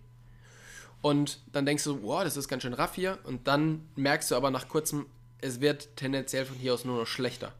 Und 1.00 1.40
dann 1.52 1.66
denkst 1.66 1.84
du, 1.84 2.02
wow, 2.02 2.22
das 2.22 2.36
ist 2.36 2.48
ganz 2.48 2.62
schön 2.62 2.74
raff 2.74 2.94
hier. 2.94 3.18
Und 3.24 3.48
dann 3.48 3.88
merkst 3.96 4.30
du 4.30 4.36
aber 4.36 4.50
nach 4.50 4.68
kurzem, 4.68 5.06
es 5.40 5.60
wird 5.60 5.96
tendenziell 5.96 6.44
von 6.44 6.56
hier 6.56 6.72
aus 6.72 6.84
nur 6.84 6.98
noch 6.98 7.06
schlechter. 7.06 7.52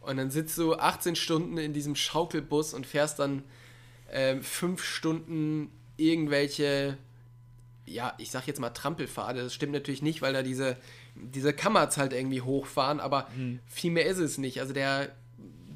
Und 0.00 0.16
dann 0.16 0.30
sitzt 0.30 0.56
du 0.56 0.74
18 0.74 1.14
Stunden 1.14 1.58
in 1.58 1.74
diesem 1.74 1.94
Schaukelbus 1.94 2.72
und 2.72 2.86
fährst 2.86 3.18
dann 3.18 3.44
äh, 4.10 4.36
fünf 4.40 4.82
Stunden 4.82 5.70
irgendwelche, 5.98 6.96
ja, 7.84 8.14
ich 8.16 8.30
sag 8.30 8.46
jetzt 8.46 8.60
mal 8.60 8.70
Trampelpfade. 8.70 9.42
Das 9.42 9.54
stimmt 9.54 9.72
natürlich 9.72 10.00
nicht, 10.00 10.22
weil 10.22 10.32
da 10.32 10.42
diese, 10.42 10.78
diese 11.14 11.52
Kammerz 11.52 11.98
halt 11.98 12.14
irgendwie 12.14 12.40
hochfahren, 12.40 12.98
aber 12.98 13.28
mhm. 13.36 13.60
viel 13.66 13.90
mehr 13.90 14.06
ist 14.06 14.18
es 14.18 14.38
nicht. 14.38 14.60
Also 14.60 14.72
der, 14.72 15.14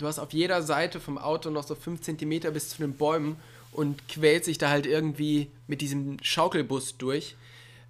du 0.05 0.09
hast 0.09 0.19
auf 0.19 0.33
jeder 0.33 0.63
Seite 0.63 1.01
vom 1.01 1.19
Auto 1.19 1.51
noch 1.51 1.65
so 1.65 1.75
fünf 1.75 2.03
Zentimeter 2.03 2.51
bis 2.51 2.69
zu 2.69 2.79
den 2.79 2.95
Bäumen 2.95 3.37
und 3.73 4.07
quält 4.07 4.45
sich 4.45 4.59
da 4.59 4.69
halt 4.69 4.87
irgendwie 4.87 5.51
mit 5.67 5.81
diesem 5.81 6.19
Schaukelbus 6.23 6.99
durch, 6.99 7.37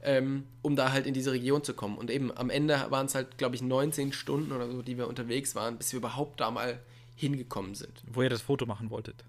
ähm, 0.02 0.44
um 0.62 0.76
da 0.76 0.92
halt 0.92 1.06
in 1.06 1.14
diese 1.14 1.32
Region 1.32 1.64
zu 1.64 1.74
kommen. 1.74 1.98
Und 1.98 2.10
eben 2.10 2.34
am 2.36 2.50
Ende 2.50 2.86
waren 2.90 3.06
es 3.06 3.14
halt, 3.14 3.36
glaube 3.36 3.56
ich, 3.56 3.62
19 3.62 4.12
Stunden 4.12 4.52
oder 4.52 4.70
so, 4.70 4.80
die 4.80 4.96
wir 4.96 5.08
unterwegs 5.08 5.54
waren, 5.54 5.76
bis 5.76 5.92
wir 5.92 5.98
überhaupt 5.98 6.40
da 6.40 6.50
mal 6.50 6.78
hingekommen 7.16 7.74
sind. 7.74 8.02
Wo 8.06 8.22
ihr 8.22 8.30
das 8.30 8.42
Foto 8.42 8.64
machen 8.64 8.90
wolltet. 8.90 9.24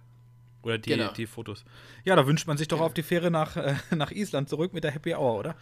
Oder 0.61 0.77
die, 0.77 0.91
genau. 0.91 1.11
die 1.11 1.27
Fotos. 1.27 1.65
Ja, 2.05 2.15
da 2.15 2.25
wünscht 2.25 2.47
man 2.47 2.57
sich 2.57 2.67
doch 2.67 2.79
ja. 2.79 2.85
auf 2.85 2.93
die 2.93 3.03
Fähre 3.03 3.31
nach, 3.31 3.57
äh, 3.57 3.75
nach 3.95 4.11
Island 4.11 4.47
zurück 4.47 4.73
mit 4.73 4.83
der 4.83 4.91
Happy 4.91 5.13
Hour, 5.13 5.39
oder? 5.39 5.55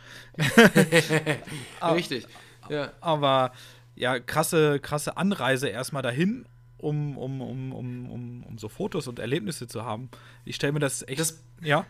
Richtig. 1.93 2.27
Ja. 2.69 2.91
Aber 3.01 3.53
ja, 3.95 4.19
krasse, 4.19 4.79
krasse 4.79 5.17
Anreise 5.17 5.69
erstmal 5.69 6.03
dahin 6.03 6.45
um, 6.83 7.17
um, 7.17 7.41
um, 7.41 7.73
um, 7.73 8.11
um, 8.11 8.43
um 8.43 8.57
so 8.57 8.67
Fotos 8.67 9.07
und 9.07 9.19
Erlebnisse 9.19 9.67
zu 9.67 9.83
haben. 9.85 10.09
Ich 10.45 10.55
stelle 10.55 10.73
mir 10.73 10.79
das 10.79 11.07
echt. 11.07 11.19
Das, 11.19 11.41
ja. 11.61 11.85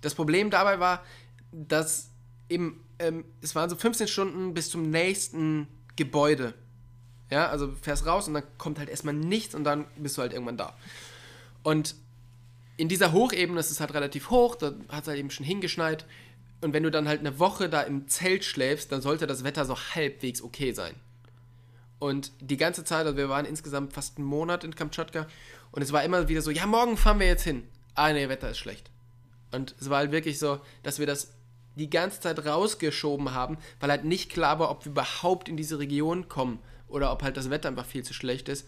Das 0.00 0.14
Problem 0.14 0.50
dabei 0.50 0.80
war, 0.80 1.04
dass 1.52 2.10
eben, 2.48 2.84
ähm, 2.98 3.24
es 3.40 3.54
waren 3.54 3.70
so 3.70 3.76
15 3.76 4.08
Stunden 4.08 4.54
bis 4.54 4.70
zum 4.70 4.90
nächsten 4.90 5.68
Gebäude. 5.96 6.54
Ja, 7.30 7.48
also 7.48 7.72
fährst 7.80 8.06
raus 8.06 8.26
und 8.26 8.34
dann 8.34 8.44
kommt 8.56 8.78
halt 8.78 8.88
erstmal 8.88 9.14
nichts 9.14 9.54
und 9.54 9.64
dann 9.64 9.86
bist 9.96 10.16
du 10.16 10.22
halt 10.22 10.32
irgendwann 10.32 10.56
da. 10.56 10.74
Und 11.62 11.94
in 12.76 12.88
dieser 12.88 13.12
Hochebene, 13.12 13.56
das 13.56 13.70
ist 13.70 13.80
halt 13.80 13.92
relativ 13.94 14.30
hoch, 14.30 14.56
da 14.56 14.72
hat 14.88 15.02
es 15.02 15.08
halt 15.08 15.18
eben 15.18 15.30
schon 15.30 15.44
hingeschneit. 15.44 16.06
Und 16.60 16.72
wenn 16.72 16.82
du 16.82 16.90
dann 16.90 17.06
halt 17.06 17.20
eine 17.20 17.38
Woche 17.38 17.68
da 17.68 17.82
im 17.82 18.08
Zelt 18.08 18.44
schläfst, 18.44 18.90
dann 18.90 19.00
sollte 19.00 19.26
das 19.26 19.44
Wetter 19.44 19.64
so 19.64 19.76
halbwegs 19.76 20.42
okay 20.42 20.72
sein. 20.72 20.94
Und 21.98 22.32
die 22.40 22.56
ganze 22.56 22.84
Zeit, 22.84 23.06
also 23.06 23.16
wir 23.16 23.28
waren 23.28 23.44
insgesamt 23.44 23.92
fast 23.92 24.18
einen 24.18 24.26
Monat 24.26 24.64
in 24.64 24.74
Kamtschatka 24.74 25.26
und 25.72 25.82
es 25.82 25.92
war 25.92 26.04
immer 26.04 26.28
wieder 26.28 26.42
so, 26.42 26.50
ja, 26.50 26.66
morgen 26.66 26.96
fahren 26.96 27.18
wir 27.18 27.26
jetzt 27.26 27.42
hin. 27.42 27.64
Ah, 27.94 28.12
nee, 28.12 28.28
Wetter 28.28 28.50
ist 28.50 28.58
schlecht. 28.58 28.90
Und 29.50 29.74
es 29.80 29.90
war 29.90 29.98
halt 29.98 30.12
wirklich 30.12 30.38
so, 30.38 30.60
dass 30.82 30.98
wir 30.98 31.06
das 31.06 31.32
die 31.74 31.90
ganze 31.90 32.20
Zeit 32.20 32.44
rausgeschoben 32.44 33.32
haben, 33.32 33.58
weil 33.80 33.90
halt 33.90 34.04
nicht 34.04 34.30
klar 34.30 34.58
war, 34.58 34.70
ob 34.70 34.84
wir 34.84 34.92
überhaupt 34.92 35.48
in 35.48 35.56
diese 35.56 35.78
Region 35.78 36.28
kommen 36.28 36.58
oder 36.88 37.12
ob 37.12 37.22
halt 37.22 37.36
das 37.36 37.50
Wetter 37.50 37.68
einfach 37.68 37.86
viel 37.86 38.02
zu 38.02 38.14
schlecht 38.14 38.48
ist. 38.48 38.66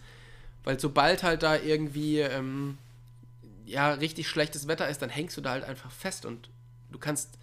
Weil 0.63 0.79
sobald 0.79 1.23
halt 1.23 1.43
da 1.43 1.55
irgendwie 1.55 2.19
ähm, 2.19 2.77
ja 3.65 3.93
richtig 3.93 4.27
schlechtes 4.27 4.67
Wetter 4.67 4.87
ist, 4.87 5.01
dann 5.01 5.09
hängst 5.09 5.35
du 5.37 5.41
da 5.41 5.51
halt 5.51 5.63
einfach 5.63 5.91
fest 5.91 6.25
und 6.25 6.49
du 6.91 6.99
kannst, 6.99 7.37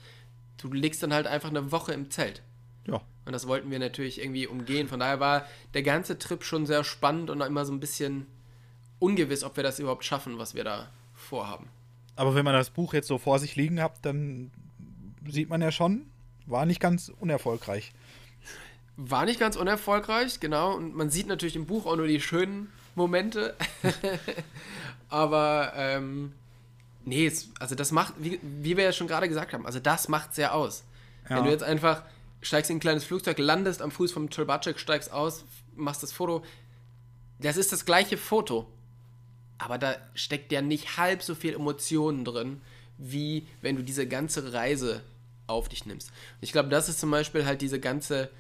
du 0.59 0.73
legst 0.73 1.03
dann 1.03 1.13
halt 1.13 1.27
einfach 1.27 1.51
eine 1.51 1.73
Woche 1.73 1.93
im 1.93 2.11
Zelt. 2.11 2.43
Ja. 2.87 3.01
Und 3.29 3.35
das 3.35 3.47
wollten 3.47 3.71
wir 3.71 3.79
natürlich 3.79 4.23
irgendwie 4.23 4.47
umgehen. 4.47 4.89
Von 4.89 5.01
daher 5.01 5.21
war 5.21 5.45
der 5.75 5.83
ganze 5.83 6.19
Trip 6.19 6.43
schon 6.43 6.65
sehr 6.65 6.83
spannend 6.83 7.29
und 7.29 7.43
immer 7.43 7.67
so 7.67 7.75
ein 7.75 7.79
bisschen 7.79 8.27
ungewiss, 9.01 9.45
ob 9.45 9.59
wir 9.59 9.63
das 9.63 9.79
überhaupt 9.79 10.07
schaffen, 10.07 10.39
was 10.39 10.55
wir 10.55 10.65
da 10.65 10.89
vorhaben. 11.13 11.69
Aber 12.17 12.35
wenn 12.35 12.47
man 12.47 12.55
das 12.55 12.71
Buch 12.71 12.95
jetzt 12.95 13.07
so 13.07 13.19
vor 13.19 13.39
sich 13.39 13.55
liegen 13.55 13.83
hat, 13.83 13.93
dann 14.01 14.51
sieht 15.29 15.51
man 15.51 15.61
ja 15.61 15.71
schon, 15.71 16.07
war 16.47 16.65
nicht 16.65 16.81
ganz 16.81 17.13
unerfolgreich. 17.21 17.93
War 18.97 19.27
nicht 19.27 19.39
ganz 19.39 19.57
unerfolgreich, 19.57 20.41
genau. 20.41 20.75
Und 20.75 20.97
man 20.97 21.11
sieht 21.11 21.27
natürlich 21.27 21.55
im 21.55 21.67
Buch 21.67 21.85
auch 21.85 21.97
nur 21.97 22.07
die 22.07 22.23
schönen 22.23 22.73
Momente. 22.95 23.57
Aber 25.11 25.75
ähm, 25.77 26.33
nee, 27.05 27.31
also 27.61 27.75
das 27.75 27.93
macht, 27.93 28.15
wie, 28.17 28.41
wie, 28.43 28.79
wir 28.79 28.85
ja 28.85 28.93
schon 28.93 29.07
gerade 29.07 29.29
gesagt 29.29 29.53
haben, 29.53 29.67
also 29.67 29.81
das 29.81 30.09
macht 30.09 30.35
sehr 30.35 30.55
aus. 30.55 30.85
Ja. 31.29 31.37
Wenn 31.37 31.45
du 31.45 31.51
jetzt 31.51 31.63
einfach 31.63 32.05
steigst 32.41 32.71
in 32.71 32.77
ein 32.77 32.81
kleines 32.81 33.05
Flugzeug, 33.05 33.39
landest 33.39 33.83
am 33.83 33.91
Fuß 33.91 34.13
vom 34.13 34.31
Tolbacek, 34.31 34.79
steigst 34.79 35.13
aus, 35.13 35.45
machst 35.75 36.03
das 36.03 36.13
Foto. 36.13 36.45
Das 37.41 37.57
ist 37.57 37.73
das 37.73 37.85
gleiche 37.85 38.17
Foto. 38.17 38.67
Aber 39.59 39.79
da 39.79 39.97
steckt 40.15 40.53
ja 40.53 40.63
nicht 40.63 40.97
halb 40.97 41.23
so 41.23 41.35
viel 41.35 41.55
Emotionen 41.55 42.25
drin, 42.25 42.61
wie 42.97 43.47
wenn 43.61 43.77
du 43.77 43.83
diese 43.83 44.07
ganze 44.07 44.53
Reise 44.53 45.03
auf 45.47 45.69
dich 45.69 45.87
nimmst. 45.87 46.11
Und 46.11 46.43
ich 46.43 46.53
glaube, 46.53 46.69
das 46.69 46.89
ist 46.89 47.01
zum 47.01 47.11
Beispiel 47.11 47.45
halt 47.45 47.61
diese 47.61 47.81
ganze. 47.81 48.31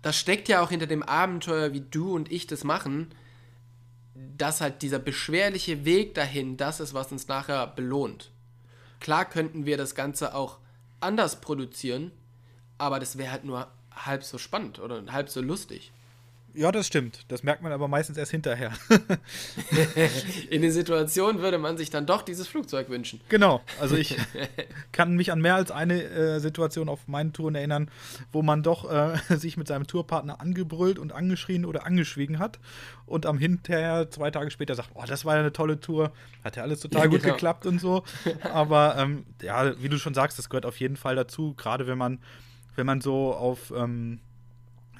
Das 0.00 0.16
steckt 0.16 0.48
ja 0.48 0.62
auch 0.62 0.70
hinter 0.70 0.86
dem 0.86 1.02
Abenteuer, 1.02 1.72
wie 1.72 1.80
du 1.80 2.14
und 2.14 2.30
ich 2.30 2.46
das 2.46 2.64
machen, 2.64 3.14
dass 4.36 4.60
halt 4.60 4.82
dieser 4.82 4.98
beschwerliche 4.98 5.84
Weg 5.84 6.14
dahin 6.14 6.56
das 6.56 6.80
ist, 6.80 6.94
was 6.94 7.12
uns 7.12 7.28
nachher 7.28 7.66
belohnt. 7.66 8.30
Klar 9.00 9.24
könnten 9.28 9.64
wir 9.64 9.76
das 9.76 9.94
Ganze 9.94 10.34
auch 10.34 10.58
anders 11.00 11.40
produzieren, 11.40 12.12
aber 12.82 12.98
das 12.98 13.16
wäre 13.16 13.30
halt 13.30 13.44
nur 13.44 13.68
halb 13.94 14.24
so 14.24 14.38
spannend 14.38 14.80
oder 14.80 15.00
halb 15.12 15.28
so 15.28 15.40
lustig. 15.40 15.92
Ja, 16.54 16.70
das 16.70 16.86
stimmt. 16.86 17.24
Das 17.28 17.44
merkt 17.44 17.62
man 17.62 17.72
aber 17.72 17.88
meistens 17.88 18.18
erst 18.18 18.32
hinterher. 18.32 18.72
In 20.50 20.62
den 20.62 20.72
Situationen 20.72 21.40
würde 21.40 21.58
man 21.58 21.78
sich 21.78 21.90
dann 21.90 22.04
doch 22.04 22.22
dieses 22.22 22.48
Flugzeug 22.48 22.90
wünschen. 22.90 23.20
Genau. 23.28 23.62
Also 23.80 23.96
ich 23.96 24.16
kann 24.92 25.14
mich 25.14 25.32
an 25.32 25.40
mehr 25.40 25.54
als 25.54 25.70
eine 25.70 26.02
äh, 26.02 26.40
Situation 26.40 26.88
auf 26.88 27.06
meinen 27.06 27.32
Touren 27.32 27.54
erinnern, 27.54 27.88
wo 28.32 28.42
man 28.42 28.62
doch 28.62 28.90
äh, 28.90 29.16
sich 29.36 29.56
mit 29.56 29.68
seinem 29.68 29.86
Tourpartner 29.86 30.40
angebrüllt 30.40 30.98
und 30.98 31.12
angeschrien 31.12 31.64
oder 31.64 31.86
angeschwiegen 31.86 32.38
hat 32.40 32.58
und 33.06 33.24
am 33.24 33.38
hinterher 33.38 34.10
zwei 34.10 34.30
Tage 34.30 34.50
später 34.50 34.74
sagt, 34.74 34.90
oh, 34.94 35.04
das 35.06 35.24
war 35.24 35.34
ja 35.34 35.40
eine 35.40 35.52
tolle 35.52 35.80
Tour, 35.80 36.12
hat 36.44 36.56
ja 36.56 36.64
alles 36.64 36.80
total 36.80 37.02
ja, 37.02 37.06
gut 37.06 37.22
genau. 37.22 37.34
geklappt 37.34 37.64
und 37.64 37.80
so. 37.80 38.02
Aber 38.52 38.96
ähm, 38.98 39.24
ja, 39.40 39.80
wie 39.80 39.88
du 39.88 39.98
schon 39.98 40.14
sagst, 40.14 40.38
das 40.38 40.50
gehört 40.50 40.66
auf 40.66 40.80
jeden 40.80 40.96
Fall 40.96 41.16
dazu, 41.16 41.54
gerade 41.54 41.86
wenn 41.86 41.98
man 41.98 42.18
wenn 42.76 42.86
man 42.86 43.00
so 43.00 43.34
auf, 43.34 43.72
ähm, 43.76 44.20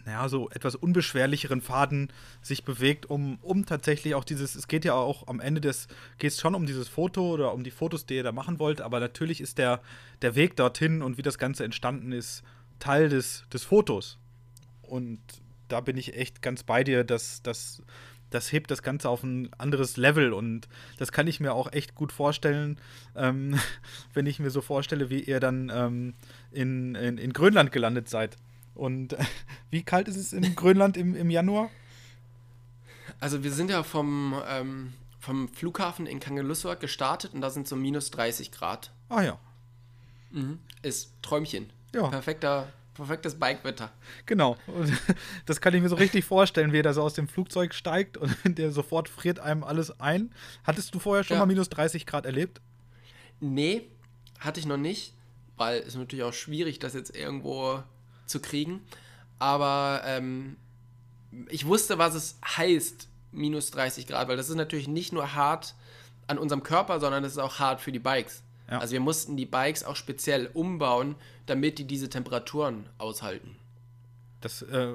naja, 0.05 0.29
so 0.29 0.51
etwas 0.51 0.75
unbeschwerlicheren 0.75 1.61
Faden 1.61 2.09
sich 2.41 2.65
bewegt, 2.65 3.07
um, 3.07 3.39
um 3.43 3.67
tatsächlich 3.67 4.15
auch 4.15 4.25
dieses, 4.25 4.55
es 4.55 4.69
geht 4.69 4.85
ja 4.85 4.95
auch 4.95 5.29
am 5.29 5.41
Ende 5.41 5.61
des, 5.61 5.89
geht 6.19 6.33
es 6.33 6.41
schon 6.41 6.55
um 6.55 6.67
dieses 6.67 6.89
Foto 6.89 7.31
oder 7.31 7.55
um 7.55 7.63
die 7.63 7.71
Fotos, 7.71 8.07
die 8.07 8.17
ihr 8.17 8.25
da 8.25 8.33
machen 8.33 8.59
wollt, 8.59 8.81
aber 8.81 9.01
natürlich 9.01 9.41
ist 9.41 9.59
der, 9.59 9.81
der 10.23 10.35
Weg 10.35 10.57
dorthin 10.57 11.03
und 11.03 11.19
wie 11.19 11.23
das 11.23 11.39
Ganze 11.39 11.65
entstanden 11.65 12.13
ist, 12.13 12.43
Teil 12.79 13.09
des, 13.09 13.45
des 13.53 13.65
Fotos. 13.65 14.19
Und 14.83 15.21
da 15.69 15.81
bin 15.81 15.97
ich 15.97 16.15
echt 16.15 16.43
ganz 16.43 16.65
bei 16.65 16.85
dir, 16.85 17.05
dass, 17.05 17.43
dass 17.43 17.83
das 18.35 18.53
hebt 18.53 18.71
das 18.71 18.83
Ganze 18.83 19.09
auf 19.09 19.23
ein 19.23 19.53
anderes 19.59 19.97
Level 19.97 20.33
und 20.33 20.69
das 20.99 21.13
kann 21.13 21.27
ich 21.27 21.41
mir 21.41 21.53
auch 21.55 21.73
echt 21.73 21.95
gut 21.95 22.13
vorstellen, 22.13 22.79
ähm, 23.15 23.59
wenn 24.15 24.27
ich 24.27 24.39
mir 24.39 24.51
so 24.51 24.61
vorstelle, 24.61 25.11
wie 25.11 25.21
ihr 25.21 25.41
dann 25.41 25.71
ähm, 25.75 26.15
in, 26.51 26.95
in, 26.95 27.19
in, 27.19 27.33
Grönland 27.33 27.73
gelandet 27.73 28.09
seid. 28.09 28.37
Und 28.75 29.15
äh, 29.15 29.25
wie 29.71 29.83
kalt 29.83 30.09
ist 30.09 30.17
es 30.17 30.33
in 30.33 30.55
Grönland 30.57 30.97
im, 30.97 31.15
im 31.15 31.31
Januar? 31.31 31.71
Also 33.21 33.45
wir 33.45 33.53
sind 33.53 33.71
ja 33.71 33.83
vom, 33.83 34.41
ähm, 34.49 34.93
vom 35.21 35.49
Flughafen 35.49 36.07
in 36.07 36.19
Kangerlussuaq 36.19 36.81
gestartet 36.81 37.35
und 37.35 37.41
da 37.41 37.51
sind 37.51 37.69
so 37.69 37.77
minus 37.77 38.11
30 38.11 38.51
Grad. 38.51 38.91
Ah 39.09 39.23
ja. 39.23 39.39
Mhm. 40.31 40.59
Ist 40.83 41.13
Träumchen. 41.23 41.71
Ja. 41.95 42.09
Perfekter 42.09 42.73
Perfektes 42.95 43.39
Bikewetter. 43.39 43.91
Genau. 44.27 44.57
Und 44.67 44.93
das 45.47 45.61
kann 45.61 45.75
ich 45.75 45.83
mir 45.83 45.89
so 45.89 45.97
richtig 45.97 46.25
vorstellen, 46.25 46.73
wie 46.73 46.81
er 46.81 46.83
da 46.83 46.93
so 46.93 47.03
aus 47.03 47.15
dem 47.15 47.27
Flugzeug 47.27 47.75
steigt 47.75 48.17
und 48.17 48.37
der 48.59 48.71
sofort 48.71 49.09
friert 49.09 49.39
einem 49.39 49.65
alles 49.65 49.99
ein. 50.01 50.31
Hattest 50.65 50.95
du 50.95 50.99
vorher 50.99 51.25
schon 51.25 51.37
ja. 51.37 51.41
mal 51.41 51.47
minus 51.47 51.71
30 51.71 52.07
Grad 52.07 52.27
erlebt? 52.27 52.61
Nee, 53.41 53.89
hatte 54.39 54.61
ich 54.61 54.67
noch 54.67 54.77
nicht, 54.77 55.15
weil 55.57 55.81
es 55.81 55.95
natürlich 55.95 56.25
auch 56.25 56.35
schwierig, 56.35 56.79
das 56.79 56.95
jetzt 56.95 57.17
irgendwo 57.17 57.83
zu 58.27 58.41
kriegen. 58.41 58.81
Aber 59.39 60.03
ähm, 60.05 60.57
ich 61.49 61.67
wusste, 61.67 61.99
was 61.99 62.15
es 62.15 62.39
heißt, 62.45 63.09
minus 63.33 63.71
30 63.71 64.07
Grad, 64.07 64.29
weil 64.29 64.37
das 64.37 64.49
ist 64.49 64.57
natürlich 64.57 64.89
nicht 64.89 65.13
nur 65.13 65.35
hart 65.35 65.75
an 66.27 66.39
unserem 66.39 66.63
Körper, 66.63 67.01
sondern 67.01 67.25
es 67.25 67.33
ist 67.33 67.39
auch 67.39 67.59
hart 67.59 67.81
für 67.81 67.93
die 67.93 67.99
Bikes. 67.99 68.43
Ja. 68.73 68.79
Also 68.79 68.95
wir 68.95 69.01
mussten 69.01 69.37
die 69.37 69.45
Bikes 69.45 69.85
auch 69.85 69.97
speziell 69.97 70.49
umbauen, 70.55 71.15
damit 71.45 71.79
die 71.79 71.85
diese 71.85 72.09
Temperaturen 72.09 72.87
aushalten. 72.97 73.57
Das, 74.41 74.63
äh, 74.63 74.89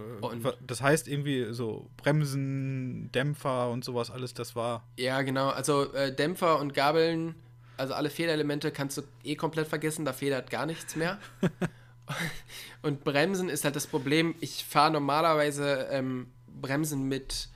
das 0.65 0.81
heißt 0.81 1.07
irgendwie 1.07 1.53
so 1.53 1.87
Bremsen, 1.95 3.11
Dämpfer 3.13 3.69
und 3.69 3.85
sowas 3.85 4.09
alles, 4.09 4.33
das 4.33 4.55
war. 4.55 4.83
Ja, 4.97 5.21
genau. 5.21 5.49
Also 5.49 5.93
äh, 5.93 6.13
Dämpfer 6.13 6.59
und 6.59 6.73
Gabeln, 6.73 7.35
also 7.77 7.93
alle 7.93 8.09
Federelemente 8.09 8.71
kannst 8.71 8.97
du 8.97 9.03
eh 9.23 9.35
komplett 9.35 9.67
vergessen, 9.67 10.05
da 10.05 10.11
federt 10.11 10.49
gar 10.49 10.65
nichts 10.65 10.95
mehr. 10.95 11.19
und 12.81 13.03
Bremsen 13.03 13.47
ist 13.47 13.63
halt 13.63 13.75
das 13.75 13.85
Problem. 13.85 14.33
Ich 14.41 14.65
fahre 14.65 14.91
normalerweise 14.91 15.87
ähm, 15.91 16.31
Bremsen 16.47 17.07
mit, 17.07 17.47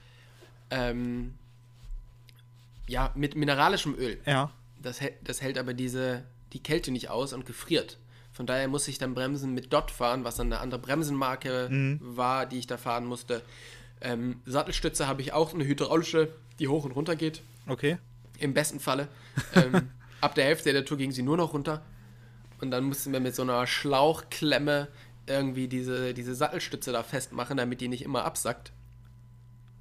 ähm, 0.70 1.34
ja, 2.86 3.10
mit 3.16 3.34
mineralischem 3.34 3.96
Öl. 3.98 4.20
Ja. 4.24 4.52
Das, 4.82 5.00
hält- 5.00 5.14
das 5.24 5.40
hält 5.40 5.58
aber 5.58 5.74
diese, 5.74 6.24
die 6.52 6.62
Kälte 6.62 6.90
nicht 6.90 7.08
aus 7.10 7.32
und 7.32 7.46
gefriert. 7.46 7.98
Von 8.32 8.46
daher 8.46 8.66
muss 8.68 8.88
ich 8.88 8.98
dann 8.98 9.14
Bremsen 9.14 9.52
mit 9.54 9.72
Dot 9.72 9.90
fahren, 9.90 10.24
was 10.24 10.36
dann 10.36 10.46
eine 10.52 10.60
andere 10.60 10.80
Bremsenmarke 10.80 11.68
war, 12.00 12.46
die 12.46 12.58
ich 12.58 12.66
da 12.66 12.76
fahren 12.78 13.04
musste. 13.04 13.42
Ähm, 14.00 14.40
Sattelstütze 14.46 15.06
habe 15.06 15.20
ich 15.22 15.32
auch 15.32 15.52
eine 15.54 15.64
hydraulische, 15.64 16.28
die 16.58 16.68
hoch 16.68 16.84
und 16.84 16.92
runter 16.92 17.14
geht. 17.14 17.42
Okay. 17.68 17.98
Im 18.38 18.54
besten 18.54 18.80
Falle. 18.80 19.08
ähm, 19.54 19.90
ab 20.20 20.34
der 20.34 20.44
Hälfte 20.46 20.72
der 20.72 20.84
Tour 20.84 20.96
ging 20.98 21.12
sie 21.12 21.22
nur 21.22 21.36
noch 21.36 21.52
runter. 21.52 21.82
Und 22.60 22.70
dann 22.70 22.84
mussten 22.84 23.12
wir 23.12 23.20
mit 23.20 23.34
so 23.34 23.42
einer 23.42 23.66
Schlauchklemme 23.66 24.88
irgendwie 25.26 25.68
diese, 25.68 26.14
diese 26.14 26.34
Sattelstütze 26.34 26.90
da 26.90 27.02
festmachen, 27.02 27.56
damit 27.56 27.80
die 27.80 27.88
nicht 27.88 28.02
immer 28.02 28.24
absackt. 28.24 28.72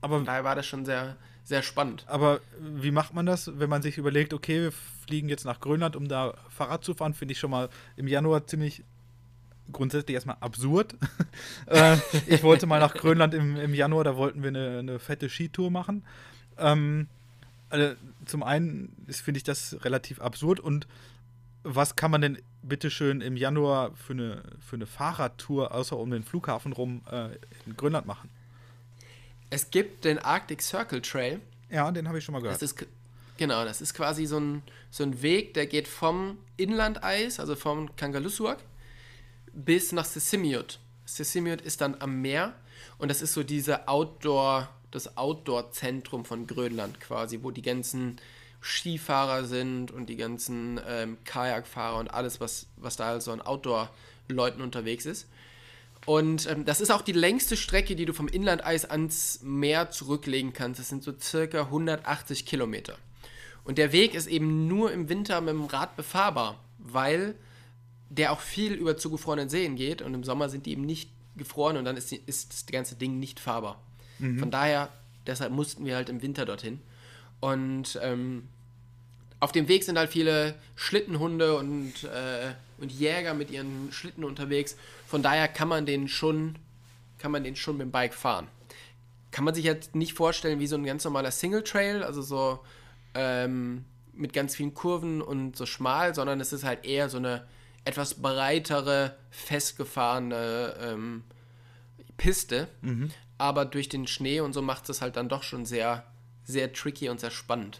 Aber, 0.02 0.20
Daher 0.22 0.44
war 0.44 0.56
das 0.56 0.66
schon 0.66 0.86
sehr, 0.86 1.16
sehr 1.44 1.64
spannend. 1.64 2.06
aber 2.08 2.40
wie 2.60 2.92
macht 2.92 3.14
man 3.14 3.26
das, 3.26 3.60
wenn 3.60 3.70
man 3.70 3.82
sich 3.82 3.98
überlegt, 3.98 4.34
okay, 4.34 4.62
wir 4.62 4.72
fliegen 4.72 5.28
jetzt 5.30 5.46
nach 5.46 5.60
Grönland, 5.60 5.96
um 5.96 6.08
da 6.08 6.34
Fahrrad 6.50 6.84
zu 6.84 6.94
fahren? 6.94 7.14
Finde 7.14 7.34
ich 7.34 7.40
schon 7.40 7.52
mal 7.52 7.70
im 7.98 8.08
Januar 8.08 8.48
ziemlich 8.48 8.84
grundsätzlich 9.72 10.16
erstmal 10.16 10.38
absurd. 10.40 10.96
äh, 11.68 11.98
ich 12.28 12.44
wollte 12.44 12.68
mal 12.68 12.80
nach 12.80 12.94
Grönland 12.94 13.34
im, 13.34 13.56
im 13.58 13.74
Januar, 13.74 14.04
da 14.04 14.16
wollten 14.16 14.44
wir 14.44 14.50
eine, 14.50 14.80
eine 14.80 15.00
fette 15.00 15.30
Skitour 15.30 15.72
machen. 15.72 16.04
Ähm, 16.58 17.08
also 17.70 17.96
zum 18.26 18.44
einen 18.44 18.96
finde 19.10 19.38
ich 19.38 19.44
das 19.44 19.78
relativ 19.84 20.20
absurd 20.20 20.60
und 20.60 20.88
was 21.64 21.96
kann 21.96 22.12
man 22.12 22.22
denn 22.22 22.38
bitteschön 22.64 23.22
im 23.22 23.38
Januar 23.38 23.96
für 23.96 24.14
eine, 24.14 24.44
für 24.60 24.76
eine 24.76 24.88
Fahrradtour 24.88 25.74
außer 25.74 25.98
um 25.98 26.12
den 26.12 26.24
Flughafen 26.24 26.74
rum 26.74 27.02
äh, 27.10 27.30
in 27.66 27.78
Grönland 27.78 28.06
machen? 28.08 28.30
Es 29.52 29.70
gibt 29.70 30.06
den 30.06 30.18
Arctic 30.18 30.62
Circle 30.64 31.02
Trail. 31.02 31.40
Ja, 31.70 31.92
den 31.92 32.08
habe 32.08 32.18
ich 32.18 32.24
schon 32.26 32.34
mal 32.34 32.40
Das 32.42 32.46
gehört. 32.60 32.62
ist 32.64 32.76
k- 32.78 32.86
genau, 33.38 33.64
das 33.64 33.80
ist 33.82 33.94
quasi 33.94 34.26
so 34.26 34.40
ein, 34.40 34.64
so 34.90 35.04
ein 35.04 35.22
Weg, 35.22 35.54
der 35.54 35.68
geht 35.68 35.88
vom 35.88 36.38
Inlandeis, 36.58 37.40
also 37.40 37.56
vom 37.56 37.96
Kangalusuak, 37.96 38.58
bis 39.54 39.92
nach 39.92 40.06
Sisimiut. 40.06 40.80
Sisimiut 41.06 41.62
ist 41.62 41.82
dann 41.82 41.96
am 42.00 42.22
Meer 42.22 42.54
und 42.98 43.10
das 43.10 43.22
ist 43.22 43.34
so 43.34 43.44
diese 43.44 43.88
Outdoor, 43.88 44.70
das 44.92 45.18
Outdoor-Zentrum 45.18 46.26
von 46.26 46.48
Grönland 46.48 47.00
quasi, 47.00 47.40
wo 47.44 47.52
die 47.52 47.62
ganzen 47.62 48.18
Skifahrer 48.62 49.44
sind 49.46 49.92
und 49.92 50.08
die 50.08 50.16
ganzen 50.18 50.80
ähm, 50.88 51.18
Kajakfahrer 51.26 51.98
und 52.00 52.10
alles, 52.14 52.40
was, 52.40 52.68
was 52.78 52.96
da 52.96 53.10
also 53.10 53.32
an 53.32 53.42
Outdoor-Leuten 53.42 54.62
unterwegs 54.62 55.06
ist. 55.06 55.28
Und 56.06 56.50
ähm, 56.50 56.66
das 56.66 56.82
ist 56.82 56.92
auch 56.92 57.02
die 57.02 57.12
längste 57.12 57.56
Strecke, 57.56 57.96
die 57.96 58.06
du 58.06 58.14
vom 58.14 58.28
Inlandeis 58.28 58.86
ans 58.90 59.42
Meer 59.44 59.92
zurücklegen 59.92 60.54
kannst. 60.54 60.80
Das 60.80 60.90
sind 60.90 61.04
so 61.04 61.14
circa 61.20 61.64
180 61.64 62.46
Kilometer. 62.46 62.98
Und 63.64 63.78
der 63.78 63.92
Weg 63.92 64.16
ist 64.16 64.28
eben 64.28 64.68
nur 64.68 64.92
im 64.92 65.10
Winter 65.10 65.40
mit 65.42 65.54
dem 65.54 65.66
Rad 65.66 65.96
befahrbar, 65.96 66.60
weil 66.80 67.36
der 68.10 68.32
auch 68.32 68.40
viel 68.40 68.74
über 68.74 68.98
zugefrorenen 68.98 69.50
Seen 69.50 69.76
geht 69.76 70.02
und 70.02 70.14
im 70.14 70.24
Sommer 70.24 70.50
sind 70.50 70.66
die 70.66 70.72
eben 70.72 70.86
nicht 70.86 71.10
gefroren 71.38 71.78
und 71.78 71.86
dann 71.86 71.96
ist, 71.96 72.12
die, 72.12 72.22
ist 72.26 72.52
das 72.52 72.66
ganze 72.66 72.96
Ding 72.96 73.20
nicht 73.20 73.40
fahrbar. 73.40 73.82
Von 74.40 74.52
daher, 74.52 74.90
deshalb 75.28 75.52
mussten 75.52 75.86
wir 75.86 75.96
halt 75.96 76.10
im 76.10 76.22
Winter 76.22 76.46
dorthin. 76.46 76.80
Und 77.40 78.00
ähm, 78.02 78.48
auf 79.40 79.52
dem 79.52 79.68
Weg 79.68 79.84
sind 79.84 79.98
halt 79.98 80.12
viele 80.12 80.56
Schlittenhunde 80.76 81.58
und, 81.58 82.04
äh, 82.04 82.54
und 82.82 82.92
Jäger 82.92 83.34
mit 83.34 83.52
ihren 83.52 83.92
Schlitten 83.92 84.24
unterwegs. 84.24 84.76
Von 85.08 85.22
daher 85.22 85.48
kann 85.48 85.68
man 85.68 85.86
den 85.86 86.08
schon, 86.08 86.58
kann 87.18 87.32
man 87.32 87.44
den 87.44 87.56
schon 87.56 87.78
mit 87.78 87.86
dem 87.86 87.92
Bike 87.92 88.14
fahren. 88.14 88.48
Kann 89.32 89.46
man 89.46 89.54
sich 89.54 89.64
jetzt 89.64 89.96
nicht 89.96 90.14
vorstellen 90.14 90.60
wie 90.60 90.68
so 90.68 90.76
ein 90.76 90.84
ganz 90.84 91.04
normaler 91.04 91.32
Single 91.32 91.64
Trail, 91.64 92.04
also 92.04 92.22
so 92.22 92.60
ähm, 93.14 93.86
mit 94.14 94.34
ganz 94.34 94.56
vielen 94.56 94.74
Kurven 94.74 95.22
und 95.22 95.56
so 95.56 95.66
schmal, 95.66 96.14
sondern 96.14 96.42
es 96.42 96.52
ist 96.52 96.64
halt 96.64 96.86
eher 96.86 97.10
so 97.10 97.18
eine 97.18 97.46
etwas 97.86 98.16
breitere, 98.16 99.16
festgefahrene 99.30 100.76
ähm, 100.82 101.24
Piste. 102.18 102.68
Aber 103.38 103.66
durch 103.66 103.90
den 103.90 104.06
Schnee 104.06 104.42
und 104.42 104.54
so 104.54 104.62
macht 104.62 104.90
es 104.90 105.02
halt 105.02 105.16
dann 105.16 105.30
doch 105.30 105.44
schon 105.44 105.66
sehr, 105.66 106.04
sehr 106.44 106.74
tricky 106.74 107.10
und 107.10 107.20
sehr 107.20 107.32
spannend. 107.32 107.80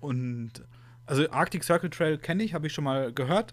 Und 0.00 0.52
also 1.06 1.30
Arctic 1.30 1.64
Circle 1.64 1.90
Trail 1.90 2.18
kenne 2.18 2.42
ich, 2.42 2.54
habe 2.54 2.66
ich 2.66 2.72
schon 2.72 2.84
mal 2.84 3.12
gehört. 3.12 3.52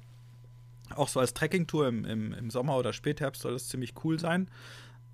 Auch 0.95 1.07
so 1.07 1.19
als 1.19 1.33
Trekkingtour 1.33 1.87
im, 1.87 2.05
im, 2.05 2.33
im 2.33 2.49
Sommer 2.49 2.77
oder 2.77 2.93
Spätherbst 2.93 3.41
soll 3.41 3.53
das 3.53 3.67
ziemlich 3.67 3.93
cool 4.03 4.19
sein. 4.19 4.49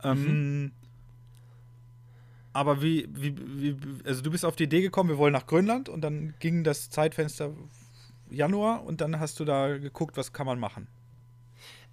Ähm, 0.04 0.72
aber 2.58 2.82
wie, 2.82 3.08
wie, 3.12 3.36
wie, 3.38 3.78
also 4.04 4.22
du 4.24 4.32
bist 4.32 4.44
auf 4.44 4.56
die 4.56 4.64
Idee 4.64 4.82
gekommen, 4.82 5.10
wir 5.10 5.20
wollen 5.20 5.34
nach 5.34 5.46
Grönland 5.46 5.90
und 5.90 6.02
dann 6.02 6.34
ging 6.40 6.64
das 6.64 6.90
Zeitfenster 6.90 7.52
Januar 8.32 8.84
und 8.84 9.00
dann 9.00 9.20
hast 9.20 9.40
du 9.40 9.46
da 9.46 9.78
geguckt, 9.78 10.18
was 10.18 10.34
kann 10.34 10.48
man 10.48 10.60
machen. 10.60 10.88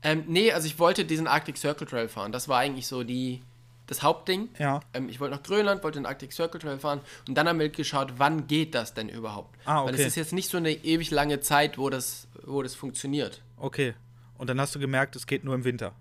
Ähm, 0.02 0.24
nee, 0.26 0.52
also 0.52 0.66
ich 0.66 0.78
wollte 0.78 1.04
diesen 1.04 1.26
Arctic 1.26 1.56
Circle 1.56 1.86
Trail 1.86 2.08
fahren. 2.08 2.32
Das 2.32 2.48
war 2.48 2.58
eigentlich 2.58 2.86
so 2.86 3.04
die, 3.04 3.42
das 3.86 4.02
Hauptding. 4.02 4.48
Ja. 4.58 4.80
Ähm, 4.92 5.08
ich 5.08 5.20
wollte 5.20 5.34
nach 5.34 5.42
Grönland, 5.42 5.82
wollte 5.82 5.98
den 5.98 6.06
Arctic 6.06 6.32
Circle 6.32 6.60
Trail 6.60 6.78
fahren 6.78 7.00
und 7.28 7.34
dann 7.36 7.46
haben 7.46 7.58
wir 7.58 7.68
geschaut, 7.68 8.14
wann 8.16 8.46
geht 8.46 8.74
das 8.74 8.94
denn 8.94 9.08
überhaupt? 9.08 9.56
Ah, 9.66 9.84
Weil 9.84 9.92
okay. 9.92 10.02
es 10.02 10.08
ist 10.08 10.16
jetzt 10.16 10.32
nicht 10.32 10.50
so 10.50 10.56
eine 10.56 10.72
ewig 10.72 11.10
lange 11.10 11.40
Zeit, 11.40 11.78
wo 11.78 11.90
das, 11.90 12.26
wo 12.42 12.62
das 12.62 12.74
funktioniert. 12.74 13.42
Okay. 13.56 13.94
Und 14.36 14.50
dann 14.50 14.60
hast 14.60 14.74
du 14.74 14.78
gemerkt, 14.78 15.16
es 15.16 15.26
geht 15.26 15.44
nur 15.44 15.54
im 15.54 15.64
Winter. 15.64 15.92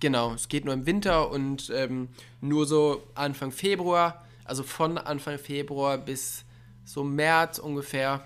Genau, 0.00 0.34
es 0.34 0.48
geht 0.48 0.64
nur 0.64 0.74
im 0.74 0.86
Winter 0.86 1.30
und 1.30 1.70
ähm, 1.74 2.08
nur 2.40 2.66
so 2.66 3.02
Anfang 3.14 3.50
Februar, 3.50 4.24
also 4.44 4.62
von 4.62 4.96
Anfang 4.96 5.38
Februar 5.38 5.98
bis 5.98 6.44
so 6.84 7.02
März 7.02 7.58
ungefähr 7.58 8.22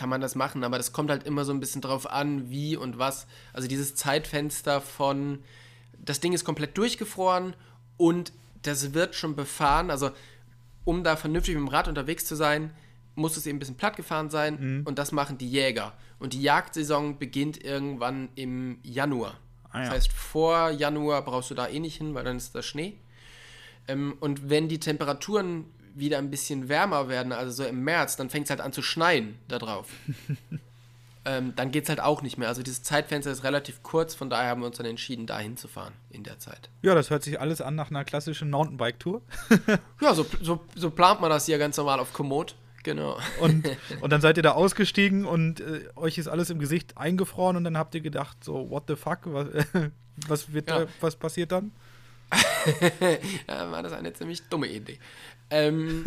kann 0.00 0.08
man 0.08 0.22
das 0.22 0.34
machen, 0.34 0.64
aber 0.64 0.78
das 0.78 0.94
kommt 0.94 1.10
halt 1.10 1.24
immer 1.24 1.44
so 1.44 1.52
ein 1.52 1.60
bisschen 1.60 1.82
drauf 1.82 2.10
an, 2.10 2.48
wie 2.48 2.74
und 2.74 2.98
was. 2.98 3.26
Also 3.52 3.68
dieses 3.68 3.94
Zeitfenster 3.94 4.80
von, 4.80 5.40
das 5.98 6.20
Ding 6.20 6.32
ist 6.32 6.42
komplett 6.42 6.78
durchgefroren 6.78 7.54
und 7.98 8.32
das 8.62 8.94
wird 8.94 9.14
schon 9.14 9.36
befahren, 9.36 9.90
also 9.90 10.10
um 10.86 11.04
da 11.04 11.16
vernünftig 11.16 11.54
mit 11.54 11.66
dem 11.66 11.68
Rad 11.68 11.86
unterwegs 11.86 12.24
zu 12.24 12.34
sein, 12.34 12.70
muss 13.14 13.36
es 13.36 13.46
eben 13.46 13.56
ein 13.56 13.58
bisschen 13.58 13.76
platt 13.76 13.94
gefahren 13.94 14.30
sein 14.30 14.84
und 14.86 14.98
das 14.98 15.12
machen 15.12 15.36
die 15.36 15.50
Jäger. 15.50 15.92
Und 16.20 16.34
die 16.34 16.42
Jagdsaison 16.42 17.18
beginnt 17.18 17.64
irgendwann 17.64 18.28
im 18.36 18.78
Januar. 18.82 19.38
Ah, 19.70 19.78
ja. 19.78 19.84
Das 19.84 19.94
heißt, 19.94 20.12
vor 20.12 20.70
Januar 20.70 21.24
brauchst 21.24 21.50
du 21.50 21.54
da 21.54 21.66
eh 21.66 21.80
nicht 21.80 21.96
hin, 21.96 22.14
weil 22.14 22.24
dann 22.24 22.36
ist 22.36 22.54
da 22.54 22.62
Schnee. 22.62 22.98
Ähm, 23.88 24.16
und 24.20 24.48
wenn 24.50 24.68
die 24.68 24.78
Temperaturen 24.78 25.64
wieder 25.94 26.18
ein 26.18 26.30
bisschen 26.30 26.68
wärmer 26.68 27.08
werden, 27.08 27.32
also 27.32 27.50
so 27.50 27.64
im 27.64 27.82
März, 27.82 28.16
dann 28.16 28.30
fängt 28.30 28.44
es 28.44 28.50
halt 28.50 28.60
an 28.60 28.72
zu 28.72 28.82
schneien 28.82 29.38
da 29.48 29.58
drauf. 29.58 29.88
ähm, 31.24 31.54
dann 31.56 31.70
geht 31.70 31.84
es 31.84 31.88
halt 31.88 32.00
auch 32.00 32.22
nicht 32.22 32.38
mehr. 32.38 32.48
Also 32.48 32.62
dieses 32.62 32.82
Zeitfenster 32.82 33.30
ist 33.30 33.42
relativ 33.42 33.82
kurz, 33.82 34.14
von 34.14 34.30
daher 34.30 34.50
haben 34.50 34.60
wir 34.60 34.66
uns 34.66 34.76
dann 34.76 34.86
entschieden, 34.86 35.26
da 35.26 35.38
hinzufahren 35.38 35.94
in 36.10 36.22
der 36.22 36.38
Zeit. 36.38 36.68
Ja, 36.82 36.94
das 36.94 37.10
hört 37.10 37.22
sich 37.22 37.40
alles 37.40 37.60
an 37.60 37.74
nach 37.74 37.90
einer 37.90 38.04
klassischen 38.04 38.50
Mountainbike-Tour. 38.50 39.22
Ja, 40.00 40.14
so, 40.14 40.24
so, 40.42 40.60
so 40.74 40.90
plant 40.90 41.20
man 41.20 41.30
das 41.30 41.46
hier 41.46 41.58
ganz 41.58 41.76
normal 41.76 42.00
auf 42.00 42.12
Komoot. 42.12 42.54
Genau. 42.82 43.18
Und, 43.40 43.68
und 44.00 44.10
dann 44.10 44.20
seid 44.20 44.36
ihr 44.36 44.42
da 44.42 44.52
ausgestiegen 44.52 45.24
und 45.24 45.60
äh, 45.60 45.88
euch 45.96 46.18
ist 46.18 46.28
alles 46.28 46.50
im 46.50 46.58
Gesicht 46.58 46.96
eingefroren 46.96 47.56
und 47.56 47.64
dann 47.64 47.76
habt 47.76 47.94
ihr 47.94 48.00
gedacht, 48.00 48.42
so, 48.42 48.70
what 48.70 48.84
the 48.88 48.96
fuck, 48.96 49.20
was, 49.24 49.48
was, 50.28 50.52
wird 50.52 50.68
Ja. 50.70 50.80
da, 50.80 50.86
was 51.00 51.16
passiert 51.16 51.52
dann? 51.52 51.72
ja, 53.48 53.70
war 53.70 53.82
das 53.82 53.92
eine 53.92 54.12
ziemlich 54.12 54.42
dumme 54.48 54.68
Idee. 54.68 54.98
Ähm, 55.50 56.04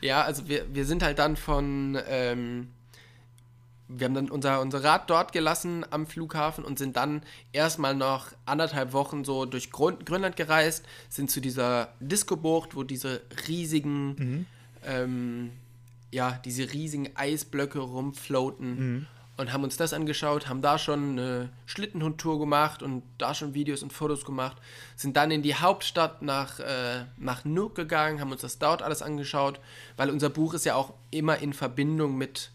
ja, 0.00 0.22
also 0.22 0.48
wir, 0.48 0.66
wir 0.74 0.84
sind 0.84 1.02
halt 1.02 1.18
dann 1.18 1.36
von, 1.36 1.98
ähm, 2.08 2.68
wir 3.88 4.06
haben 4.06 4.14
dann 4.14 4.30
unser, 4.30 4.60
unser 4.60 4.84
Rad 4.84 5.08
dort 5.08 5.32
gelassen 5.32 5.84
am 5.90 6.06
Flughafen 6.06 6.64
und 6.64 6.78
sind 6.78 6.96
dann 6.96 7.22
erstmal 7.52 7.94
noch 7.94 8.28
anderthalb 8.44 8.92
Wochen 8.92 9.24
so 9.24 9.46
durch 9.46 9.70
Grön 9.70 9.98
Grönland 10.04 10.36
gereist, 10.36 10.84
sind 11.08 11.30
zu 11.30 11.40
dieser 11.40 11.88
Disco-Bucht, 12.00 12.76
wo 12.76 12.82
diese 12.82 13.22
riesigen, 13.48 14.46
ähm, 14.86 15.50
ja, 16.10 16.40
diese 16.44 16.72
riesigen 16.72 17.10
Eisblöcke 17.16 17.80
rumfloaten 17.80 19.06
und 19.36 19.52
haben 19.52 19.64
uns 19.64 19.76
das 19.76 19.92
angeschaut, 19.92 20.48
haben 20.48 20.62
da 20.62 20.78
schon 20.78 21.18
eine 21.18 21.48
Schlittenhundtour 21.66 22.38
gemacht 22.38 22.82
und 22.82 23.02
da 23.18 23.34
schon 23.34 23.54
Videos 23.54 23.82
und 23.82 23.92
Fotos 23.92 24.24
gemacht, 24.24 24.56
sind 24.96 25.16
dann 25.16 25.30
in 25.30 25.42
die 25.42 25.56
Hauptstadt 25.56 26.22
nach, 26.22 26.60
äh, 26.60 27.04
nach 27.16 27.44
Nuuk 27.44 27.74
gegangen, 27.74 28.20
haben 28.20 28.30
uns 28.30 28.42
das 28.42 28.58
dort 28.58 28.82
alles 28.82 29.02
angeschaut, 29.02 29.58
weil 29.96 30.10
unser 30.10 30.30
Buch 30.30 30.54
ist 30.54 30.64
ja 30.64 30.76
auch 30.76 30.94
immer 31.10 31.38
in 31.38 31.52
Verbindung 31.52 32.16
mit 32.16 32.50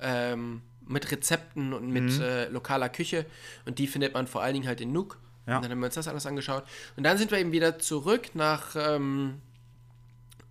ähm, 0.00 0.62
mit 0.88 1.10
Rezepten 1.10 1.72
und 1.72 1.88
mit 1.90 2.04
mhm. 2.04 2.22
äh, 2.22 2.48
lokaler 2.48 2.88
Küche. 2.88 3.26
Und 3.64 3.78
die 3.78 3.86
findet 3.86 4.14
man 4.14 4.26
vor 4.26 4.42
allen 4.42 4.54
Dingen 4.54 4.68
halt 4.68 4.80
in 4.80 4.92
Nuuk. 4.92 5.18
Ja. 5.46 5.56
Und 5.56 5.64
dann 5.64 5.72
haben 5.72 5.80
wir 5.80 5.86
uns 5.86 5.94
das 5.94 6.08
alles 6.08 6.26
angeschaut. 6.26 6.64
Und 6.96 7.04
dann 7.04 7.18
sind 7.18 7.30
wir 7.30 7.38
eben 7.38 7.52
wieder 7.52 7.78
zurück 7.78 8.34
nach, 8.34 8.76
ähm, 8.76 9.40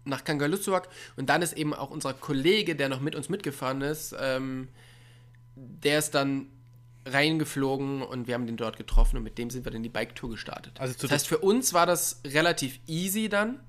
nach 0.06 0.24
Kangaluzuak. 0.24 0.88
Und 1.16 1.30
dann 1.30 1.42
ist 1.42 1.54
eben 1.54 1.74
auch 1.74 1.90
unser 1.90 2.14
Kollege, 2.14 2.76
der 2.76 2.90
noch 2.90 3.02
mit 3.02 3.16
uns 3.16 3.30
mitgefahren 3.30 3.82
ist, 3.82 4.16
ähm, 4.20 4.70
der 5.56 6.00
ist 6.00 6.16
dann 6.16 6.48
reingeflogen 7.08 8.02
und 8.02 8.28
wir 8.28 8.34
haben 8.34 8.48
den 8.48 8.58
dort 8.58 8.78
getroffen 8.78 9.18
und 9.18 9.24
mit 9.24 9.38
dem 9.38 9.50
sind 9.50 9.64
wir 9.64 9.72
dann 9.72 9.84
die 9.84 9.90
Bike-Tour 9.90 10.32
gestartet. 10.32 10.80
Also 10.80 10.96
das 11.00 11.12
heißt, 11.12 11.28
für 11.28 11.38
uns 11.38 11.74
war 11.74 11.86
das 11.86 12.22
relativ 12.26 12.80
easy 12.88 13.30
dann 13.30 13.60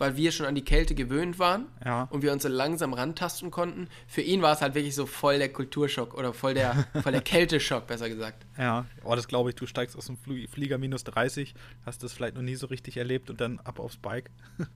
weil 0.00 0.16
wir 0.16 0.32
schon 0.32 0.46
an 0.46 0.54
die 0.54 0.64
Kälte 0.64 0.94
gewöhnt 0.94 1.38
waren 1.38 1.66
ja. 1.84 2.04
und 2.04 2.22
wir 2.22 2.32
uns 2.32 2.42
so 2.42 2.48
langsam 2.48 2.94
rantasten 2.94 3.50
konnten. 3.50 3.88
Für 4.06 4.22
ihn 4.22 4.40
war 4.40 4.54
es 4.54 4.62
halt 4.62 4.74
wirklich 4.74 4.94
so 4.94 5.04
voll 5.04 5.38
der 5.38 5.52
Kulturschock 5.52 6.14
oder 6.14 6.32
voll 6.32 6.54
der, 6.54 6.86
voll 7.02 7.12
der 7.12 7.20
Kälteschock, 7.20 7.86
besser 7.86 8.08
gesagt. 8.08 8.46
Ja, 8.56 8.86
oh, 9.04 9.14
das 9.14 9.28
glaube 9.28 9.50
ich. 9.50 9.56
Du 9.56 9.66
steigst 9.66 9.96
aus 9.96 10.06
dem 10.06 10.16
Flieger 10.48 10.78
minus 10.78 11.04
30, 11.04 11.54
hast 11.84 12.02
das 12.02 12.14
vielleicht 12.14 12.34
noch 12.34 12.42
nie 12.42 12.54
so 12.54 12.66
richtig 12.68 12.96
erlebt 12.96 13.28
und 13.28 13.42
dann 13.42 13.60
ab 13.60 13.78
aufs 13.78 13.98
Bike. 13.98 14.30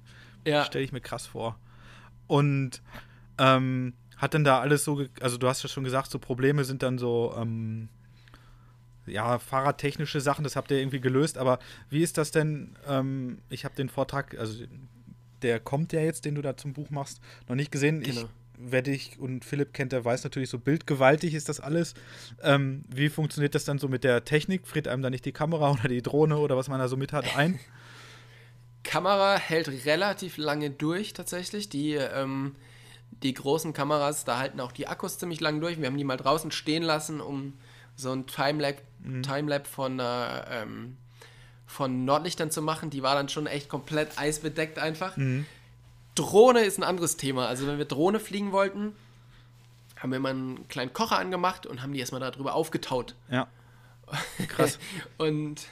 ja. 0.47 0.64
Stelle 0.64 0.84
ich 0.84 0.92
mir 0.92 1.01
krass 1.01 1.26
vor. 1.26 1.59
Und 2.26 2.82
ähm, 3.38 3.95
hat 4.16 4.34
denn 4.34 4.45
da 4.45 4.61
alles 4.61 4.84
so, 4.84 5.05
also 5.20 5.38
du 5.38 5.49
hast 5.49 5.62
ja 5.62 5.68
schon 5.68 5.84
gesagt, 5.84 6.11
so 6.11 6.18
Probleme 6.18 6.64
sind 6.64 6.82
dann 6.82 6.99
so, 6.99 7.34
ähm, 7.36 7.88
ja, 9.07 9.38
fahrradtechnische 9.38 10.20
Sachen, 10.20 10.45
das 10.45 10.57
habt 10.57 10.70
ihr 10.70 10.78
irgendwie 10.78 11.01
gelöst, 11.01 11.36
aber 11.36 11.59
wie 11.90 12.03
ist 12.03 12.16
das 12.16 12.30
denn? 12.30 12.76
Ähm, 12.88 13.38
ich 13.51 13.64
habe 13.64 13.74
den 13.74 13.88
Vortrag, 13.88 14.38
also 14.38 14.64
der 15.42 15.61
kommt 15.61 15.92
ja 15.92 16.01
jetzt, 16.01 16.24
den 16.24 16.36
du 16.36 16.42
da 16.42 16.57
zum 16.57 16.72
Buch 16.72 16.90
machst, 16.90 17.20
noch 17.49 17.57
nicht 17.57 17.70
gesehen. 17.70 18.01
Genau. 18.01 18.22
Ich 18.22 18.26
wer 18.59 18.82
dich 18.82 19.18
und 19.18 19.45
Philipp 19.45 19.72
kennt, 19.72 19.92
der 19.92 20.05
weiß 20.05 20.24
natürlich, 20.24 20.49
so 20.49 20.59
bildgewaltig 20.59 21.34
ist 21.34 21.49
das 21.49 21.61
alles. 21.61 21.95
Ähm, 22.42 22.84
wie 22.88 23.09
funktioniert 23.09 23.55
das 23.55 23.64
dann 23.64 23.78
so 23.78 23.88
mit 23.88 24.05
der 24.05 24.24
Technik? 24.24 24.66
Friert 24.66 24.88
einem 24.88 25.03
da 25.03 25.11
nicht 25.11 25.24
die 25.24 25.32
Kamera 25.32 25.70
oder 25.78 25.88
die 25.88 26.03
Drohne 26.03 26.38
oder 26.38 26.57
was 26.57 26.68
man 26.68 26.78
da 26.78 26.88
so 26.88 26.97
mit 26.97 27.12
hat 27.12 27.36
ein? 27.36 27.59
Kamera 28.85 29.37
hält 29.37 29.68
relativ 29.85 30.37
lange 30.37 30.70
durch 30.70 31.12
tatsächlich. 31.12 31.68
Die, 31.68 31.95
ähm, 31.95 32.55
die 33.22 33.35
großen 33.35 33.72
Kameras, 33.72 34.24
da 34.24 34.39
halten 34.39 34.61
auch 34.61 34.72
die 34.72 34.87
Akkus 34.87 35.18
ziemlich 35.18 35.41
lang 35.41 35.61
durch. 35.61 35.80
Wir 35.80 35.87
haben 35.87 35.97
die 35.97 36.05
mal 36.05 36.16
draußen 36.16 36.53
stehen 36.53 36.82
lassen, 36.85 37.20
um 37.20 37.55
so 37.97 38.12
ein 38.12 38.26
Timelap, 38.26 38.76
mhm. 39.01 39.22
Timelap 39.22 39.66
von 39.66 39.99
einer 39.99 40.47
ähm, 40.51 40.97
von 41.66 42.05
Nordlichtern 42.05 42.51
zu 42.51 42.62
machen. 42.62 42.91
Die 42.91 43.03
war 43.03 43.14
dann 43.14 43.28
schon 43.28 43.47
echt 43.47 43.68
komplett 43.68 44.18
eisbedeckt 44.18 44.78
einfach. 44.78 45.16
Mhm. 45.16 45.47
Drohne 46.14 46.61
ist 46.61 46.78
ein 46.78 46.85
anderes 46.85 47.16
Thema. 47.16 47.49
Also 47.49 47.66
wenn 47.66 47.78
wir 47.78 47.87
Drohne 47.87 48.20
fliegen 48.20 48.53
wollten, 48.53 48.95
haben 49.97 50.12
wir 50.12 50.20
mal 50.20 50.30
einen 50.30 50.68
kleinen 50.68 50.93
Kocher 50.93 51.18
angemacht 51.18 51.66
und 51.66 51.82
haben 51.82 51.93
die 51.93 52.01
erstmal 52.01 52.20
darüber 52.20 52.55
aufgetaut. 52.55 53.14
Ja. 53.30 53.49
Krass. 54.49 54.78
und 55.16 55.62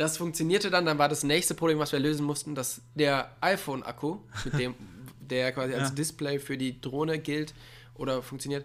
das 0.00 0.16
funktionierte 0.16 0.70
dann. 0.70 0.86
Dann 0.86 0.98
war 0.98 1.10
das 1.10 1.24
nächste 1.24 1.54
Problem, 1.54 1.78
was 1.78 1.92
wir 1.92 1.98
lösen 1.98 2.24
mussten, 2.24 2.54
dass 2.54 2.80
der 2.94 3.30
iPhone-Akku, 3.42 4.18
mit 4.44 4.58
dem 4.58 4.74
der 5.20 5.52
quasi 5.52 5.74
als 5.74 5.90
ja. 5.90 5.94
Display 5.94 6.38
für 6.38 6.56
die 6.56 6.80
Drohne 6.80 7.18
gilt 7.18 7.54
oder 7.94 8.22
funktioniert, 8.22 8.64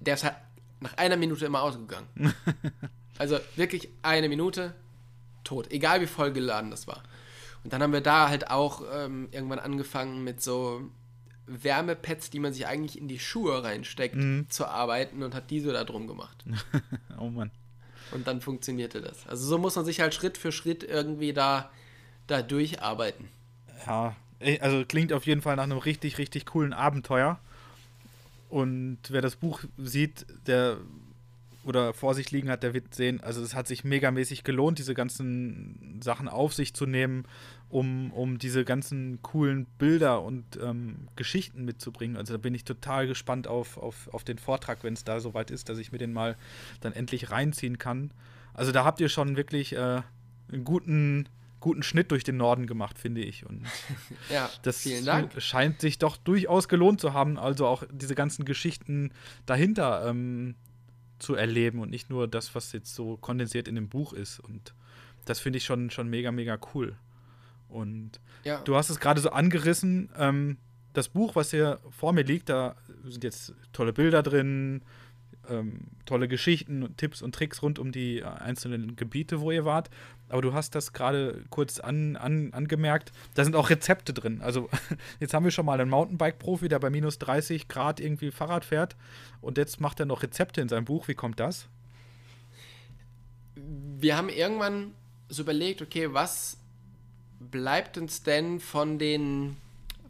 der 0.00 0.14
ist 0.14 0.24
halt 0.24 0.36
nach 0.80 0.94
einer 0.98 1.16
Minute 1.16 1.46
immer 1.46 1.62
ausgegangen. 1.62 2.06
also 3.18 3.40
wirklich 3.56 3.88
eine 4.02 4.28
Minute, 4.28 4.74
tot. 5.44 5.72
Egal 5.72 6.02
wie 6.02 6.06
voll 6.06 6.30
geladen 6.32 6.70
das 6.70 6.86
war. 6.86 7.02
Und 7.64 7.72
dann 7.72 7.82
haben 7.82 7.94
wir 7.94 8.02
da 8.02 8.28
halt 8.28 8.50
auch 8.50 8.82
ähm, 8.94 9.28
irgendwann 9.32 9.58
angefangen 9.58 10.22
mit 10.22 10.42
so 10.42 10.82
Wärmepads, 11.46 12.30
die 12.30 12.38
man 12.38 12.52
sich 12.52 12.66
eigentlich 12.66 12.98
in 12.98 13.08
die 13.08 13.18
Schuhe 13.18 13.64
reinsteckt, 13.64 14.14
mhm. 14.14 14.46
zu 14.50 14.66
arbeiten 14.66 15.22
und 15.22 15.34
hat 15.34 15.50
diese 15.50 15.72
da 15.72 15.84
drum 15.84 16.06
gemacht. 16.06 16.44
oh 17.18 17.30
Mann. 17.30 17.50
Und 18.12 18.26
dann 18.26 18.40
funktionierte 18.40 19.00
das. 19.00 19.26
Also 19.26 19.46
so 19.46 19.58
muss 19.58 19.76
man 19.76 19.84
sich 19.84 20.00
halt 20.00 20.14
Schritt 20.14 20.38
für 20.38 20.52
Schritt 20.52 20.82
irgendwie 20.82 21.32
da, 21.32 21.70
da 22.26 22.42
durcharbeiten. 22.42 23.28
Ja, 23.86 24.16
also 24.60 24.84
klingt 24.84 25.12
auf 25.12 25.26
jeden 25.26 25.42
Fall 25.42 25.56
nach 25.56 25.64
einem 25.64 25.78
richtig, 25.78 26.18
richtig 26.18 26.46
coolen 26.46 26.72
Abenteuer. 26.72 27.38
Und 28.48 28.98
wer 29.08 29.20
das 29.20 29.36
Buch 29.36 29.60
sieht, 29.76 30.26
der 30.46 30.78
oder 31.68 31.92
vor 31.92 32.14
sich 32.14 32.30
liegen 32.30 32.48
hat, 32.48 32.62
der 32.62 32.72
wird 32.72 32.94
sehen, 32.94 33.20
also 33.20 33.42
es 33.42 33.54
hat 33.54 33.68
sich 33.68 33.84
megamäßig 33.84 34.42
gelohnt, 34.42 34.78
diese 34.78 34.94
ganzen 34.94 36.00
Sachen 36.02 36.26
auf 36.26 36.54
sich 36.54 36.72
zu 36.72 36.86
nehmen, 36.86 37.24
um, 37.68 38.10
um 38.12 38.38
diese 38.38 38.64
ganzen 38.64 39.20
coolen 39.20 39.66
Bilder 39.78 40.22
und 40.22 40.58
ähm, 40.62 41.08
Geschichten 41.14 41.66
mitzubringen. 41.66 42.16
Also 42.16 42.32
da 42.32 42.38
bin 42.38 42.54
ich 42.54 42.64
total 42.64 43.06
gespannt 43.06 43.46
auf, 43.46 43.76
auf, 43.76 44.08
auf 44.12 44.24
den 44.24 44.38
Vortrag, 44.38 44.82
wenn 44.82 44.94
es 44.94 45.04
da 45.04 45.20
soweit 45.20 45.50
ist, 45.50 45.68
dass 45.68 45.76
ich 45.78 45.92
mir 45.92 45.98
den 45.98 46.12
mal 46.12 46.36
dann 46.80 46.94
endlich 46.94 47.30
reinziehen 47.30 47.76
kann. 47.76 48.12
Also 48.54 48.72
da 48.72 48.84
habt 48.84 48.98
ihr 49.00 49.10
schon 49.10 49.36
wirklich 49.36 49.74
äh, 49.74 50.00
einen 50.50 50.64
guten, 50.64 51.28
guten 51.60 51.82
Schnitt 51.82 52.10
durch 52.12 52.24
den 52.24 52.38
Norden 52.38 52.66
gemacht, 52.66 52.98
finde 52.98 53.20
ich. 53.20 53.44
Und 53.44 53.66
ja, 54.32 54.48
das 54.62 54.78
vielen 54.78 55.04
Dank. 55.04 55.32
scheint 55.42 55.82
sich 55.82 55.98
doch 55.98 56.16
durchaus 56.16 56.66
gelohnt 56.66 56.98
zu 56.98 57.12
haben, 57.12 57.38
also 57.38 57.66
auch 57.66 57.82
diese 57.92 58.14
ganzen 58.14 58.46
Geschichten 58.46 59.12
dahinter 59.44 60.06
ähm, 60.08 60.54
zu 61.18 61.34
erleben 61.34 61.80
und 61.80 61.90
nicht 61.90 62.10
nur 62.10 62.28
das, 62.28 62.54
was 62.54 62.72
jetzt 62.72 62.94
so 62.94 63.16
kondensiert 63.16 63.68
in 63.68 63.74
dem 63.74 63.88
Buch 63.88 64.12
ist. 64.12 64.40
Und 64.40 64.74
das 65.24 65.40
finde 65.40 65.58
ich 65.58 65.64
schon, 65.64 65.90
schon 65.90 66.08
mega, 66.08 66.32
mega 66.32 66.58
cool. 66.74 66.96
Und 67.68 68.20
ja. 68.44 68.60
du 68.62 68.76
hast 68.76 68.90
es 68.90 69.00
gerade 69.00 69.20
so 69.20 69.30
angerissen. 69.30 70.10
Ähm, 70.16 70.58
das 70.94 71.08
Buch, 71.08 71.36
was 71.36 71.50
hier 71.50 71.80
vor 71.90 72.12
mir 72.12 72.22
liegt, 72.24 72.48
da 72.48 72.76
sind 73.04 73.24
jetzt 73.24 73.54
tolle 73.72 73.92
Bilder 73.92 74.22
drin, 74.22 74.82
ähm, 75.48 75.80
tolle 76.06 76.28
Geschichten, 76.28 76.82
und 76.82 76.96
Tipps 76.98 77.22
und 77.22 77.34
Tricks 77.34 77.62
rund 77.62 77.78
um 77.78 77.92
die 77.92 78.24
einzelnen 78.24 78.96
Gebiete, 78.96 79.40
wo 79.40 79.50
ihr 79.50 79.64
wart. 79.64 79.90
Aber 80.28 80.42
du 80.42 80.52
hast 80.52 80.74
das 80.74 80.92
gerade 80.92 81.44
kurz 81.50 81.80
an, 81.80 82.16
an, 82.16 82.52
angemerkt. 82.52 83.12
Da 83.34 83.44
sind 83.44 83.56
auch 83.56 83.70
Rezepte 83.70 84.12
drin. 84.12 84.40
Also 84.42 84.68
jetzt 85.20 85.34
haben 85.34 85.44
wir 85.44 85.50
schon 85.50 85.66
mal 85.66 85.80
einen 85.80 85.90
Mountainbike-Profi, 85.90 86.68
der 86.68 86.78
bei 86.78 86.90
minus 86.90 87.18
30 87.18 87.68
Grad 87.68 88.00
irgendwie 88.00 88.30
Fahrrad 88.30 88.64
fährt. 88.64 88.96
Und 89.40 89.58
jetzt 89.58 89.80
macht 89.80 90.00
er 90.00 90.06
noch 90.06 90.22
Rezepte 90.22 90.60
in 90.60 90.68
seinem 90.68 90.84
Buch. 90.84 91.08
Wie 91.08 91.14
kommt 91.14 91.40
das? 91.40 91.68
Wir 93.54 94.16
haben 94.16 94.28
irgendwann 94.28 94.92
so 95.28 95.42
überlegt, 95.42 95.82
okay, 95.82 96.12
was 96.12 96.58
bleibt 97.40 97.98
uns 97.98 98.22
denn 98.22 98.60
von 98.60 98.98
den, 98.98 99.56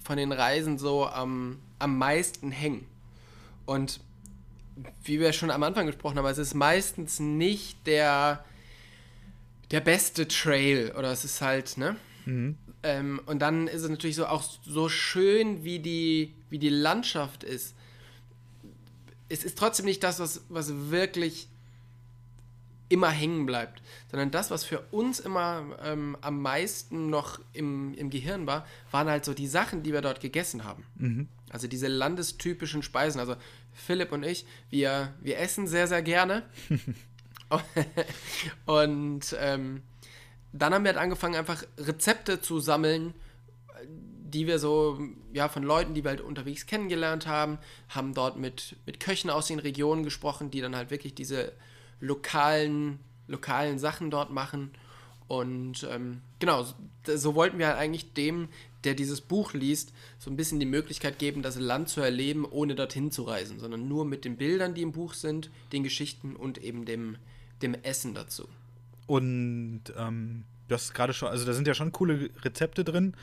von 0.03 0.17
den 0.17 0.33
Reisen 0.33 0.79
so 0.79 1.07
am, 1.07 1.59
am 1.79 1.97
meisten 1.97 2.51
hängen? 2.51 2.87
Und 3.67 4.01
wie 5.03 5.21
wir 5.21 5.33
schon 5.33 5.51
am 5.51 5.63
Anfang 5.63 5.87
gesprochen 5.87 6.19
haben, 6.19 6.27
es 6.27 6.39
ist 6.39 6.55
meistens 6.55 7.21
nicht 7.21 7.87
der, 7.87 8.45
der 9.71 9.81
beste 9.81 10.29
Trail 10.29 10.93
oder 10.97 11.13
es 11.13 11.25
ist 11.25 11.41
halt, 11.41 11.77
ne? 11.77 11.97
Mhm. 12.25 12.57
Ähm, 12.83 13.21
und 13.27 13.41
dann 13.41 13.67
ist 13.67 13.83
es 13.83 13.89
natürlich 13.89 14.17
so 14.17 14.27
auch 14.27 14.45
so 14.65 14.89
schön, 14.89 15.65
wie 15.65 15.81
die, 15.81 16.35
wie 16.49 16.59
die 16.59 16.69
Landschaft 16.69 17.43
ist. 17.43 17.75
Es 19.29 19.45
ist 19.45 19.59
trotzdem 19.59 19.87
nicht 19.87 20.03
das, 20.05 20.21
was, 20.21 20.45
was 20.49 20.73
wirklich 20.91 21.49
immer 22.89 23.11
hängen 23.11 23.45
bleibt, 23.47 23.83
sondern 24.11 24.31
das, 24.31 24.51
was 24.51 24.65
für 24.65 24.81
uns 24.91 25.21
immer 25.21 25.77
ähm, 25.83 26.17
am 26.21 26.41
meisten 26.41 27.11
noch 27.11 27.39
im, 27.53 27.95
im 27.95 28.11
Gehirn 28.11 28.47
war, 28.47 28.67
waren 28.91 29.09
halt 29.09 29.25
so 29.25 29.35
die 29.35 29.47
Sachen, 29.47 29.83
die 29.83 29.93
wir 29.93 30.01
dort 30.01 30.21
gegessen 30.21 30.65
haben. 30.65 30.85
Mhm. 30.97 31.29
Also 31.51 31.69
diese 31.69 31.89
landestypischen 31.89 32.83
Speisen. 32.83 33.21
Also 33.21 33.37
Philipp 33.73 34.13
und 34.13 34.25
ich, 34.25 34.47
wir, 34.71 35.15
wir 35.21 35.39
essen 35.39 35.67
sehr, 35.67 35.87
sehr 35.87 36.03
gerne. 36.03 36.43
und 38.67 39.37
ähm, 39.39 39.83
dann 40.53 40.75
haben 40.75 40.85
wir 40.85 40.93
halt 40.93 41.03
angefangen, 41.03 41.37
einfach 41.37 41.63
Rezepte 41.79 42.41
zu 42.41 42.61
sammeln, 42.61 43.15
die 43.85 44.47
wir 44.47 44.59
so, 44.59 44.99
ja, 45.33 45.49
von 45.49 45.63
Leuten, 45.63 45.95
die 45.95 46.05
wir 46.05 46.11
halt 46.11 46.21
unterwegs 46.21 46.67
kennengelernt 46.67 47.27
haben, 47.27 47.59
haben 47.89 48.13
dort 48.15 48.37
mit, 48.37 48.77
mit 48.85 49.01
Köchen 49.01 49.31
aus 49.31 49.47
den 49.47 49.59
Regionen 49.59 50.05
gesprochen, 50.05 50.51
die 50.51 50.61
dann 50.61 50.77
halt 50.77 50.91
wirklich 50.91 51.15
diese 51.15 51.53
lokalen, 52.01 52.99
lokalen 53.27 53.79
Sachen 53.79 54.11
dort 54.11 54.31
machen. 54.31 54.71
Und 55.29 55.87
ähm, 55.91 56.23
genau, 56.39 56.63
so, 56.63 56.75
so 57.05 57.35
wollten 57.35 57.59
wir 57.59 57.69
halt 57.69 57.79
eigentlich 57.79 58.15
dem, 58.15 58.49
der 58.85 58.95
dieses 58.95 59.21
Buch 59.21 59.55
liest, 59.55 59.93
so 60.19 60.31
ein 60.31 60.37
bisschen 60.37 60.61
die 60.61 60.67
Möglichkeit 60.67 61.19
geben, 61.19 61.43
das 61.43 61.57
Land 61.57 61.89
zu 61.89 62.01
erleben, 62.01 62.45
ohne 62.45 62.75
dorthin 62.75 63.11
zu 63.11 63.23
reisen, 63.23 63.59
sondern 63.59 63.89
nur 63.89 64.05
mit 64.05 64.25
den 64.25 64.37
Bildern, 64.37 64.75
die 64.75 64.83
im 64.83 64.93
Buch 64.93 65.15
sind, 65.15 65.51
den 65.73 65.83
Geschichten 65.83 66.37
und 66.37 66.59
eben 66.59 66.85
dem, 66.85 67.17
dem 67.63 67.75
Essen 67.75 68.15
dazu. 68.15 68.49
Und 69.07 69.83
ähm, 69.97 70.45
du 70.69 70.75
hast 70.75 70.95
gerade 70.95 71.13
schon, 71.13 71.29
also 71.29 71.45
da 71.45 71.53
sind 71.53 71.67
ja 71.67 71.75
schon 71.75 71.93
coole 71.93 72.31
Rezepte 72.43 72.85
drin. 72.85 73.15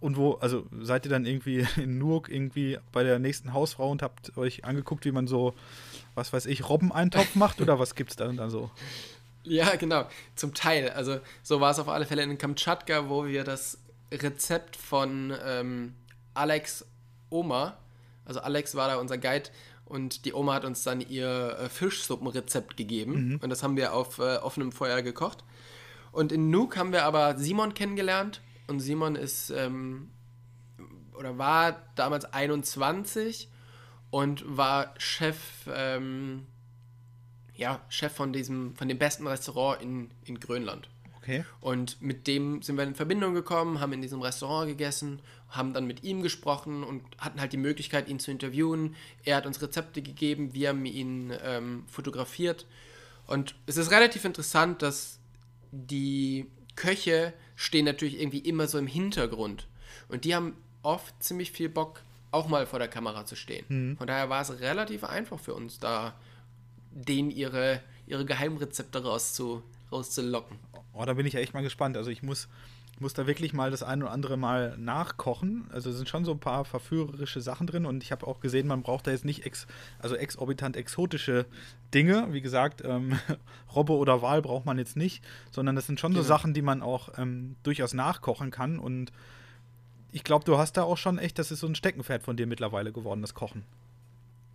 Und 0.00 0.16
wo, 0.16 0.34
also 0.34 0.66
seid 0.80 1.04
ihr 1.04 1.10
dann 1.10 1.26
irgendwie 1.26 1.66
in 1.76 1.98
Nuuk 1.98 2.30
irgendwie 2.30 2.78
bei 2.92 3.02
der 3.02 3.18
nächsten 3.18 3.52
Hausfrau 3.52 3.90
und 3.90 4.02
habt 4.02 4.36
euch 4.36 4.64
angeguckt, 4.64 5.04
wie 5.04 5.12
man 5.12 5.26
so, 5.26 5.54
was 6.14 6.32
weiß 6.32 6.46
ich, 6.46 6.68
Robbeneintopf 6.68 7.34
macht 7.34 7.60
oder 7.60 7.78
was 7.78 7.94
gibt's 7.94 8.16
da 8.16 8.26
dann 8.30 8.50
so? 8.50 8.70
Ja, 9.42 9.74
genau, 9.76 10.06
zum 10.36 10.52
Teil. 10.52 10.90
Also 10.90 11.18
so 11.42 11.62
war 11.62 11.70
es 11.70 11.78
auf 11.78 11.88
alle 11.88 12.04
Fälle 12.04 12.22
in 12.22 12.36
Kamtschatka, 12.36 13.08
wo 13.08 13.24
wir 13.24 13.42
das 13.42 13.78
Rezept 14.12 14.76
von 14.76 15.32
ähm, 15.44 15.94
Alex 16.34 16.84
Oma, 17.30 17.78
also 18.24 18.40
Alex 18.40 18.74
war 18.74 18.88
da 18.88 18.96
unser 18.96 19.18
Guide 19.18 19.50
Und 19.84 20.24
die 20.24 20.34
Oma 20.34 20.54
hat 20.54 20.64
uns 20.64 20.84
dann 20.84 21.00
ihr 21.00 21.58
äh, 21.58 21.68
Fischsuppenrezept 21.68 22.76
gegeben. 22.76 23.30
Mhm. 23.30 23.36
Und 23.42 23.50
das 23.50 23.62
haben 23.62 23.76
wir 23.76 23.92
auf 23.92 24.18
äh, 24.18 24.36
offenem 24.36 24.72
Feuer 24.72 25.02
gekocht. 25.02 25.44
Und 26.12 26.32
in 26.32 26.50
Nuuk 26.50 26.76
haben 26.76 26.92
wir 26.92 27.04
aber 27.04 27.36
Simon 27.38 27.74
kennengelernt. 27.74 28.40
Und 28.68 28.80
Simon 28.80 29.16
ist 29.16 29.50
ähm, 29.50 30.10
oder 31.20 31.38
war 31.38 31.82
damals 31.96 32.24
21 32.24 33.48
und 34.10 34.44
war 34.56 34.94
Chef, 34.96 35.38
ähm, 35.72 36.46
ja, 37.54 37.80
Chef 37.88 38.12
von 38.12 38.32
diesem, 38.32 38.74
von 38.74 38.88
dem 38.88 38.98
besten 38.98 39.26
Restaurant 39.26 39.82
in, 39.82 40.10
in 40.24 40.40
Grönland. 40.40 40.88
Okay. 41.30 41.44
Und 41.60 42.00
mit 42.02 42.26
dem 42.26 42.62
sind 42.62 42.76
wir 42.76 42.84
in 42.84 42.94
Verbindung 42.94 43.34
gekommen, 43.34 43.80
haben 43.80 43.92
in 43.92 44.02
diesem 44.02 44.20
Restaurant 44.20 44.68
gegessen, 44.68 45.20
haben 45.48 45.72
dann 45.72 45.86
mit 45.86 46.02
ihm 46.02 46.22
gesprochen 46.22 46.84
und 46.84 47.02
hatten 47.18 47.40
halt 47.40 47.52
die 47.52 47.56
Möglichkeit, 47.56 48.08
ihn 48.08 48.18
zu 48.18 48.30
interviewen. 48.30 48.96
Er 49.24 49.36
hat 49.36 49.46
uns 49.46 49.60
Rezepte 49.62 50.02
gegeben, 50.02 50.54
wir 50.54 50.70
haben 50.70 50.84
ihn 50.84 51.32
ähm, 51.42 51.84
fotografiert. 51.88 52.66
Und 53.26 53.54
es 53.66 53.76
ist 53.76 53.90
relativ 53.90 54.24
interessant, 54.24 54.82
dass 54.82 55.18
die 55.70 56.46
Köche 56.76 57.32
stehen 57.56 57.84
natürlich 57.84 58.20
irgendwie 58.20 58.38
immer 58.38 58.66
so 58.66 58.78
im 58.78 58.86
Hintergrund. 58.86 59.66
Und 60.08 60.24
die 60.24 60.34
haben 60.34 60.56
oft 60.82 61.22
ziemlich 61.22 61.52
viel 61.52 61.68
Bock, 61.68 62.02
auch 62.30 62.48
mal 62.48 62.66
vor 62.66 62.78
der 62.78 62.88
Kamera 62.88 63.26
zu 63.26 63.36
stehen. 63.36 63.64
Mhm. 63.68 63.96
Von 63.96 64.06
daher 64.06 64.30
war 64.30 64.40
es 64.40 64.60
relativ 64.60 65.04
einfach 65.04 65.38
für 65.38 65.54
uns, 65.54 65.78
da 65.78 66.14
denen 66.90 67.30
ihre, 67.30 67.80
ihre 68.06 68.24
Geheimrezepte 68.24 69.02
rauszu, 69.02 69.62
rauszulocken. 69.92 70.58
Oh, 70.92 71.04
da 71.04 71.14
bin 71.14 71.26
ich 71.26 71.34
ja 71.34 71.40
echt 71.40 71.54
mal 71.54 71.62
gespannt. 71.62 71.96
Also 71.96 72.10
ich 72.10 72.22
muss, 72.22 72.48
muss 72.98 73.14
da 73.14 73.26
wirklich 73.26 73.52
mal 73.52 73.70
das 73.70 73.82
ein 73.82 74.02
oder 74.02 74.12
andere 74.12 74.36
Mal 74.36 74.76
nachkochen. 74.76 75.66
Also 75.72 75.90
es 75.90 75.96
sind 75.96 76.08
schon 76.08 76.24
so 76.24 76.32
ein 76.32 76.40
paar 76.40 76.64
verführerische 76.64 77.40
Sachen 77.40 77.66
drin 77.66 77.86
und 77.86 78.02
ich 78.02 78.12
habe 78.12 78.26
auch 78.26 78.40
gesehen, 78.40 78.66
man 78.66 78.82
braucht 78.82 79.06
da 79.06 79.10
jetzt 79.10 79.24
nicht 79.24 79.46
ex, 79.46 79.66
also 79.98 80.16
exorbitant 80.16 80.76
exotische 80.76 81.46
Dinge. 81.94 82.28
Wie 82.32 82.40
gesagt, 82.40 82.82
ähm, 82.84 83.18
Robbe 83.74 83.92
oder 83.92 84.20
Wal 84.22 84.42
braucht 84.42 84.66
man 84.66 84.78
jetzt 84.78 84.96
nicht, 84.96 85.24
sondern 85.50 85.76
das 85.76 85.86
sind 85.86 86.00
schon 86.00 86.12
genau. 86.12 86.22
so 86.22 86.28
Sachen, 86.28 86.54
die 86.54 86.62
man 86.62 86.82
auch 86.82 87.10
ähm, 87.18 87.56
durchaus 87.62 87.94
nachkochen 87.94 88.50
kann 88.50 88.78
und 88.78 89.12
ich 90.12 90.24
glaube, 90.24 90.44
du 90.44 90.58
hast 90.58 90.76
da 90.76 90.82
auch 90.82 90.96
schon 90.96 91.18
echt, 91.18 91.38
das 91.38 91.50
ist 91.50 91.60
so 91.60 91.66
ein 91.66 91.74
Steckenpferd 91.74 92.22
von 92.22 92.36
dir 92.36 92.46
mittlerweile 92.46 92.92
geworden, 92.92 93.22
das 93.22 93.34
Kochen. 93.34 93.64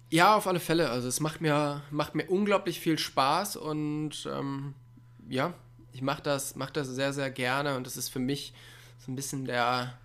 Ja, 0.09 0.35
auf 0.35 0.47
alle 0.47 0.59
Fälle. 0.59 0.89
Also 0.89 1.07
es 1.07 1.19
macht 1.19 1.41
mir, 1.41 1.81
macht 1.91 2.15
mir 2.15 2.25
unglaublich 2.27 2.79
viel 2.79 2.97
Spaß 2.97 3.55
und 3.55 4.29
ähm, 4.31 4.73
ja, 5.27 5.53
ich 5.95 6.01
mache 6.01 6.21
das, 6.21 6.57
mach 6.57 6.71
das 6.71 6.89
sehr, 6.89 7.13
sehr 7.13 7.31
gerne 7.31 7.77
und 7.77 7.87
das 7.87 7.95
ist 7.95 8.09
für 8.09 8.19
mich 8.19 8.53
so 8.99 9.09
ein 9.09 9.15
bisschen 9.15 9.45
der, 9.45 9.97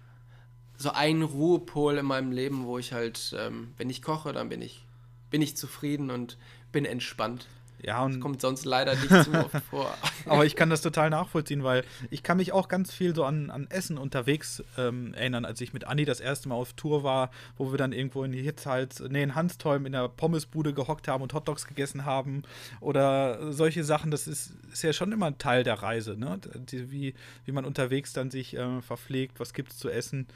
so 0.77 0.93
ein 0.93 1.23
Ruhepol 1.23 1.99
in 1.99 2.07
meinem 2.07 2.31
Leben, 2.31 2.65
wo 2.65 2.79
ich 2.79 2.93
halt, 2.93 3.35
ähm, 3.37 3.75
wenn 3.77 3.91
ich 3.91 4.01
koche, 4.01 4.33
dann 4.33 4.49
bin 4.49 4.63
ich, 4.63 4.87
bin 5.31 5.43
ich 5.43 5.57
zufrieden 5.57 6.13
und 6.13 6.39
bin 6.71 6.85
entspannt. 6.85 7.49
Ja, 7.83 8.05
und 8.05 8.15
das 8.15 8.21
kommt 8.21 8.41
sonst 8.41 8.65
leider 8.65 8.95
nicht 8.95 9.09
zu 9.09 9.33
oft 9.33 9.57
vor. 9.71 9.95
Aber 10.27 10.45
ich 10.45 10.55
kann 10.55 10.71
das 10.71 10.83
total 10.83 11.11
nachvollziehen, 11.11 11.65
weil 11.65 11.85
ich 12.11 12.23
kann 12.23 12.37
mich 12.37 12.53
auch 12.53 12.69
ganz 12.69 12.93
viel 12.93 13.15
so 13.15 13.25
an, 13.25 13.51
an 13.51 13.67
Essen 13.71 13.97
unterwegs 13.97 14.63
ähm, 14.77 15.15
erinnern, 15.15 15.45
als 15.45 15.61
ich 15.61 15.73
mit 15.73 15.85
Anni 15.87 16.05
das 16.05 16.21
erste 16.21 16.49
Mal 16.49 16.57
auf 16.57 16.75
Tour 16.75 17.03
war, 17.03 17.31
wo 17.57 17.71
wir 17.71 17.79
dann 17.79 17.93
irgendwo 17.93 18.23
in 18.25 18.33
Hitzhals, 18.33 19.01
nee, 19.09 19.23
in 19.23 19.35
Hanstholm 19.35 19.87
in 19.87 19.93
der 19.93 20.09
Pommesbude 20.09 20.75
gehockt 20.75 21.09
haben 21.09 21.23
und 21.23 21.33
Hotdogs 21.33 21.67
gegessen 21.67 22.05
haben 22.05 22.43
oder 22.81 23.53
solche 23.53 23.85
Sachen. 23.85 24.11
Das 24.11 24.27
ist, 24.27 24.53
ist 24.73 24.83
ja 24.83 24.93
schon 24.93 25.13
immer 25.13 25.27
ein 25.27 25.39
Teil 25.39 25.65
der 25.65 25.75
Reise, 25.83 26.17
ne? 26.19 26.39
Die, 26.71 26.91
wie, 26.91 27.15
wie 27.45 27.53
man 27.53 27.65
unterwegs 27.65 28.13
dann 28.13 28.31
sich 28.31 28.57
äh, 28.57 28.83
verpflegt, 28.83 29.41
was 29.41 29.55
gibt 29.55 29.73
es 29.73 29.79
zu 29.79 29.89
essen. 29.89 30.27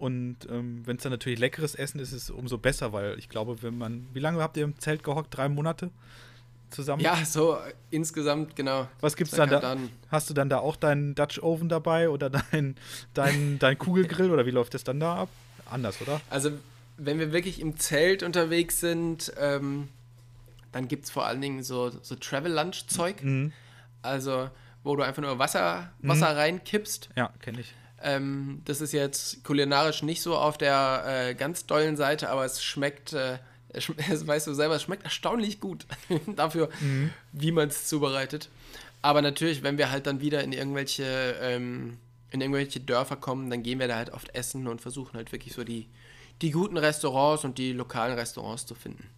Und 0.00 0.48
ähm, 0.50 0.80
wenn 0.86 0.96
es 0.96 1.02
dann 1.02 1.12
natürlich 1.12 1.38
leckeres 1.38 1.74
Essen 1.74 2.00
ist, 2.00 2.12
ist 2.12 2.22
es 2.24 2.30
umso 2.30 2.56
besser, 2.56 2.94
weil 2.94 3.18
ich 3.18 3.28
glaube, 3.28 3.62
wenn 3.62 3.76
man, 3.76 4.08
wie 4.14 4.18
lange 4.18 4.40
habt 4.40 4.56
ihr 4.56 4.64
im 4.64 4.78
Zelt 4.78 5.04
gehockt? 5.04 5.36
Drei 5.36 5.48
Monate? 5.50 5.90
Zusammen? 6.70 7.02
Ja, 7.02 7.24
so 7.24 7.58
insgesamt, 7.90 8.56
genau. 8.56 8.88
Was 9.00 9.16
gibt's 9.16 9.34
dann 9.34 9.50
da? 9.50 9.60
Dann. 9.60 9.90
Hast 10.08 10.30
du 10.30 10.34
dann 10.34 10.48
da 10.48 10.58
auch 10.58 10.76
deinen 10.76 11.14
Dutch 11.14 11.42
Oven 11.42 11.68
dabei 11.68 12.08
oder 12.08 12.30
dein, 12.30 12.76
dein, 13.14 13.58
dein 13.58 13.78
Kugelgrill 13.78 14.30
oder 14.30 14.46
wie 14.46 14.50
läuft 14.50 14.74
das 14.74 14.84
dann 14.84 15.00
da 15.00 15.16
ab? 15.16 15.28
Anders, 15.70 16.00
oder? 16.00 16.20
Also, 16.30 16.50
wenn 16.96 17.18
wir 17.18 17.32
wirklich 17.32 17.60
im 17.60 17.78
Zelt 17.78 18.22
unterwegs 18.22 18.80
sind, 18.80 19.32
ähm, 19.38 19.88
dann 20.72 20.88
gibt 20.88 21.04
es 21.04 21.10
vor 21.10 21.26
allen 21.26 21.40
Dingen 21.40 21.62
so, 21.62 21.90
so 22.02 22.14
Travel-Lunch-Zeug. 22.14 23.22
Mhm. 23.22 23.52
Also, 24.02 24.50
wo 24.82 24.96
du 24.96 25.02
einfach 25.02 25.22
nur 25.22 25.38
Wasser, 25.38 25.90
Wasser 26.00 26.32
mhm. 26.32 26.38
reinkippst. 26.38 27.10
Ja, 27.16 27.32
kenne 27.40 27.60
ich. 27.60 27.74
Ähm, 28.02 28.62
das 28.64 28.80
ist 28.80 28.92
jetzt 28.92 29.44
kulinarisch 29.44 30.02
nicht 30.02 30.22
so 30.22 30.36
auf 30.36 30.56
der 30.56 31.04
äh, 31.06 31.34
ganz 31.34 31.66
dollen 31.66 31.96
Seite, 31.96 32.30
aber 32.30 32.44
es 32.44 32.62
schmeckt 32.62 33.12
äh, 33.12 33.38
es 33.72 34.26
weißt 34.26 34.46
du 34.46 34.54
selber, 34.54 34.76
es 34.76 34.82
schmeckt 34.82 35.04
erstaunlich 35.04 35.60
gut 35.60 35.86
dafür, 36.36 36.68
mhm. 36.80 37.10
wie 37.32 37.52
man 37.52 37.68
es 37.68 37.86
zubereitet. 37.86 38.48
Aber 39.02 39.22
natürlich, 39.22 39.62
wenn 39.62 39.78
wir 39.78 39.90
halt 39.90 40.06
dann 40.06 40.20
wieder 40.20 40.44
in 40.44 40.52
irgendwelche, 40.52 41.36
ähm, 41.40 41.98
in 42.30 42.40
irgendwelche 42.40 42.80
Dörfer 42.80 43.16
kommen, 43.16 43.50
dann 43.50 43.62
gehen 43.62 43.78
wir 43.78 43.88
da 43.88 43.96
halt 43.96 44.10
oft 44.10 44.34
essen 44.34 44.66
und 44.66 44.80
versuchen 44.80 45.16
halt 45.16 45.32
wirklich 45.32 45.54
so 45.54 45.64
die, 45.64 45.88
die 46.42 46.50
guten 46.50 46.76
Restaurants 46.76 47.44
und 47.44 47.58
die 47.58 47.72
lokalen 47.72 48.18
Restaurants 48.18 48.66
zu 48.66 48.74
finden. 48.74 49.08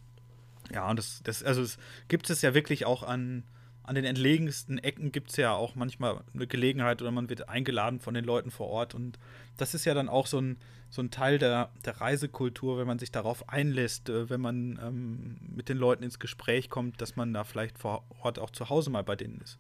Ja, 0.72 0.88
und 0.88 0.98
das, 0.98 1.20
das 1.24 1.42
also 1.42 1.62
es 1.62 1.78
gibt 2.09 2.30
es 2.30 2.42
ja 2.42 2.55
wirklich 2.55 2.86
auch 2.86 3.03
an, 3.03 3.42
an 3.85 3.95
den 3.95 4.05
entlegensten 4.05 4.78
Ecken 4.78 5.12
gibt 5.12 5.30
es 5.30 5.37
ja 5.37 5.53
auch 5.53 5.74
manchmal 5.74 6.20
eine 6.35 6.47
Gelegenheit 6.47 7.03
oder 7.03 7.11
man 7.11 7.28
wird 7.28 7.49
eingeladen 7.49 8.01
von 8.01 8.14
den 8.14 8.24
Leuten 8.24 8.51
vor 8.51 8.68
Ort 8.68 8.95
und 8.95 9.18
das 9.57 9.74
ist 9.74 9.85
ja 9.85 9.95
dann 9.95 10.09
auch 10.09 10.26
so 10.26 10.41
ein, 10.41 10.57
so 10.89 11.03
ein 11.03 11.11
Teil 11.11 11.39
der, 11.39 11.70
der 11.85 12.01
Reisekultur, 12.01 12.78
wenn 12.78 12.87
man 12.87 12.99
sich 12.99 13.11
darauf 13.11 13.49
einlässt, 13.49 14.09
äh, 14.09 14.30
wenn 14.30 14.41
man 14.41 14.78
ähm, 14.83 15.37
mit 15.55 15.68
den 15.68 15.78
Leuten 15.78 16.05
ins 16.05 16.18
Gespräch 16.18 16.70
kommt, 16.70 17.01
dass 17.01 17.16
man 17.16 17.33
da 17.33 17.45
vielleicht 17.45 17.78
vor 17.78 18.05
Ort 18.20 18.39
auch 18.39 18.51
zu 18.51 18.68
Hause 18.68 18.91
mal 18.91 19.03
bei 19.03 19.16
denen 19.16 19.41
ist. 19.41 19.59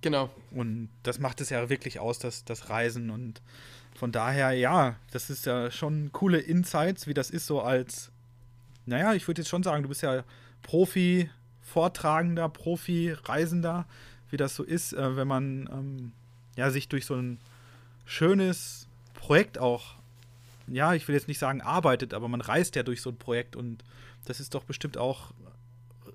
Genau. 0.00 0.30
Und 0.50 0.88
das 1.02 1.18
macht 1.18 1.40
es 1.40 1.50
ja 1.50 1.68
wirklich 1.68 2.00
aus, 2.00 2.18
das, 2.18 2.44
das 2.44 2.70
Reisen. 2.70 3.10
Und 3.10 3.42
von 3.94 4.12
daher, 4.12 4.52
ja, 4.52 4.96
das 5.12 5.30
ist 5.30 5.46
ja 5.46 5.70
schon 5.70 6.10
coole 6.12 6.38
Insights, 6.38 7.06
wie 7.06 7.14
das 7.14 7.30
ist 7.30 7.46
so 7.46 7.60
als, 7.60 8.10
naja, 8.86 9.12
ich 9.14 9.26
würde 9.28 9.42
jetzt 9.42 9.50
schon 9.50 9.62
sagen, 9.62 9.82
du 9.82 9.88
bist 9.88 10.02
ja 10.02 10.24
Profi, 10.62 11.28
Vortragender, 11.72 12.48
Profi, 12.48 13.12
Reisender, 13.12 13.86
wie 14.30 14.36
das 14.36 14.54
so 14.54 14.62
ist, 14.62 14.92
äh, 14.92 15.16
wenn 15.16 15.28
man 15.28 15.68
ähm, 15.72 16.12
ja, 16.56 16.70
sich 16.70 16.88
durch 16.88 17.06
so 17.06 17.14
ein 17.14 17.38
schönes 18.04 18.86
Projekt 19.14 19.58
auch 19.58 20.00
ja, 20.70 20.94
ich 20.94 21.06
will 21.08 21.14
jetzt 21.14 21.28
nicht 21.28 21.38
sagen 21.38 21.60
arbeitet, 21.60 22.14
aber 22.14 22.28
man 22.28 22.40
reist 22.40 22.76
ja 22.76 22.82
durch 22.82 23.02
so 23.02 23.10
ein 23.10 23.16
Projekt 23.16 23.56
und 23.56 23.82
das 24.24 24.40
ist 24.40 24.54
doch 24.54 24.64
bestimmt 24.64 24.98
auch 24.98 25.32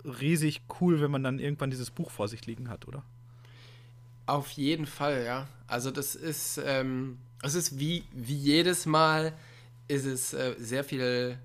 riesig 0.03 0.61
cool, 0.79 1.01
wenn 1.01 1.11
man 1.11 1.23
dann 1.23 1.39
irgendwann 1.39 1.71
dieses 1.71 1.91
Buch 1.91 2.11
vor 2.11 2.27
sich 2.27 2.45
liegen 2.45 2.69
hat, 2.69 2.87
oder? 2.87 3.03
Auf 4.27 4.51
jeden 4.51 4.85
Fall, 4.85 5.23
ja. 5.25 5.47
Also 5.67 5.91
das 5.91 6.15
ist, 6.15 6.59
ähm, 6.63 7.17
es 7.41 7.55
ist 7.55 7.79
wie, 7.79 8.03
wie 8.13 8.35
jedes 8.35 8.85
Mal 8.85 9.33
ist 9.87 10.05
es 10.05 10.33
äh, 10.33 10.55
sehr 10.57 10.83
viel, 10.83 11.37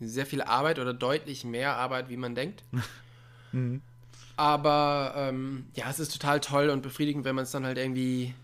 sehr 0.00 0.26
viel 0.26 0.42
Arbeit 0.42 0.78
oder 0.78 0.94
deutlich 0.94 1.44
mehr 1.44 1.76
Arbeit, 1.76 2.08
wie 2.08 2.16
man 2.16 2.34
denkt. 2.34 2.64
mhm. 3.54 3.82
Aber 4.36 5.14
ähm, 5.16 5.66
ja, 5.74 5.88
es 5.88 6.00
ist 6.00 6.12
total 6.12 6.40
toll 6.40 6.68
und 6.68 6.82
befriedigend, 6.82 7.24
wenn 7.24 7.36
man 7.36 7.44
es 7.44 7.52
dann 7.52 7.64
halt 7.64 7.78
irgendwie 7.78 8.34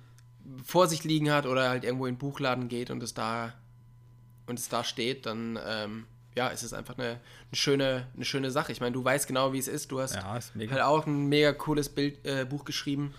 vor 0.64 0.86
sich 0.86 1.04
liegen 1.04 1.30
hat 1.32 1.46
oder 1.46 1.68
halt 1.68 1.84
irgendwo 1.84 2.06
in 2.06 2.14
den 2.14 2.18
Buchladen 2.18 2.68
geht 2.68 2.90
und 2.90 3.02
es 3.02 3.14
da 3.14 3.54
und 4.46 4.58
es 4.58 4.68
da 4.68 4.84
steht, 4.84 5.26
dann 5.26 5.58
ähm, 5.66 6.06
ja, 6.36 6.48
ist 6.48 6.62
es 6.62 6.72
einfach 6.72 6.96
eine, 6.98 7.08
eine, 7.08 7.18
schöne, 7.54 8.06
eine 8.14 8.24
schöne 8.24 8.50
Sache. 8.50 8.72
Ich 8.72 8.80
meine, 8.80 8.92
du 8.92 9.04
weißt 9.04 9.26
genau, 9.26 9.52
wie 9.52 9.58
es 9.58 9.68
ist. 9.68 9.90
Du 9.90 10.00
hast 10.00 10.14
ja, 10.14 10.22
halt 10.24 10.80
auch 10.80 11.06
ein 11.06 11.28
mega 11.28 11.52
cooles 11.52 11.88
Bild, 11.88 12.24
äh, 12.24 12.44
Buch 12.44 12.64
geschrieben. 12.64 13.14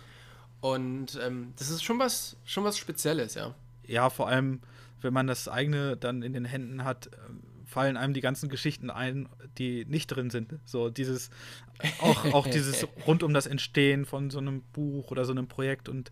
Und 0.62 1.20
ähm, 1.22 1.54
das 1.58 1.70
ist 1.70 1.84
schon 1.84 2.00
was, 2.00 2.36
schon 2.46 2.64
was 2.64 2.78
Spezielles, 2.78 3.36
ja. 3.36 3.54
Ja, 3.86 4.10
vor 4.10 4.28
allem, 4.28 4.62
wenn 5.02 5.14
man 5.14 5.28
das 5.28 5.48
eigene 5.48 5.98
dann 5.98 6.22
in 6.22 6.34
den 6.34 6.46
Händen 6.46 6.84
hat, 6.84 7.08
äh, 7.08 7.10
fallen 7.72 7.96
einem 7.96 8.14
die 8.14 8.22
ganzen 8.22 8.50
Geschichten 8.50 8.90
ein, 8.90 9.30
die 9.58 9.86
nicht 9.86 10.08
drin 10.08 10.30
sind. 10.30 10.60
So 10.66 10.90
dieses, 10.90 11.30
auch, 12.02 12.26
auch 12.34 12.48
dieses 12.48 12.86
rund 13.08 13.24
um 13.24 13.34
das 13.34 13.48
Entstehen 13.48 14.06
von 14.06 14.30
so 14.30 14.40
einem 14.40 14.62
Buch 14.74 15.10
oder 15.10 15.24
so 15.24 15.32
einem 15.32 15.48
Projekt 15.48 15.88
und 15.88 16.12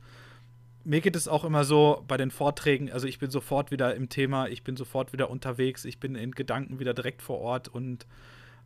mir 0.86 1.02
geht 1.02 1.18
es 1.18 1.28
auch 1.28 1.44
immer 1.44 1.66
so 1.66 2.04
bei 2.08 2.16
den 2.16 2.32
Vorträgen, 2.32 2.90
also 2.92 3.06
ich 3.06 3.20
bin 3.20 3.30
sofort 3.30 3.70
wieder 3.70 3.94
im 3.94 4.08
Thema, 4.08 4.48
ich 4.48 4.64
bin 4.64 4.78
sofort 4.78 5.12
wieder 5.12 5.30
unterwegs, 5.30 5.84
ich 5.84 6.00
bin 6.00 6.16
in 6.16 6.32
Gedanken 6.32 6.80
wieder 6.80 6.94
direkt 6.94 7.22
vor 7.22 7.40
Ort 7.40 7.68
und 7.68 8.08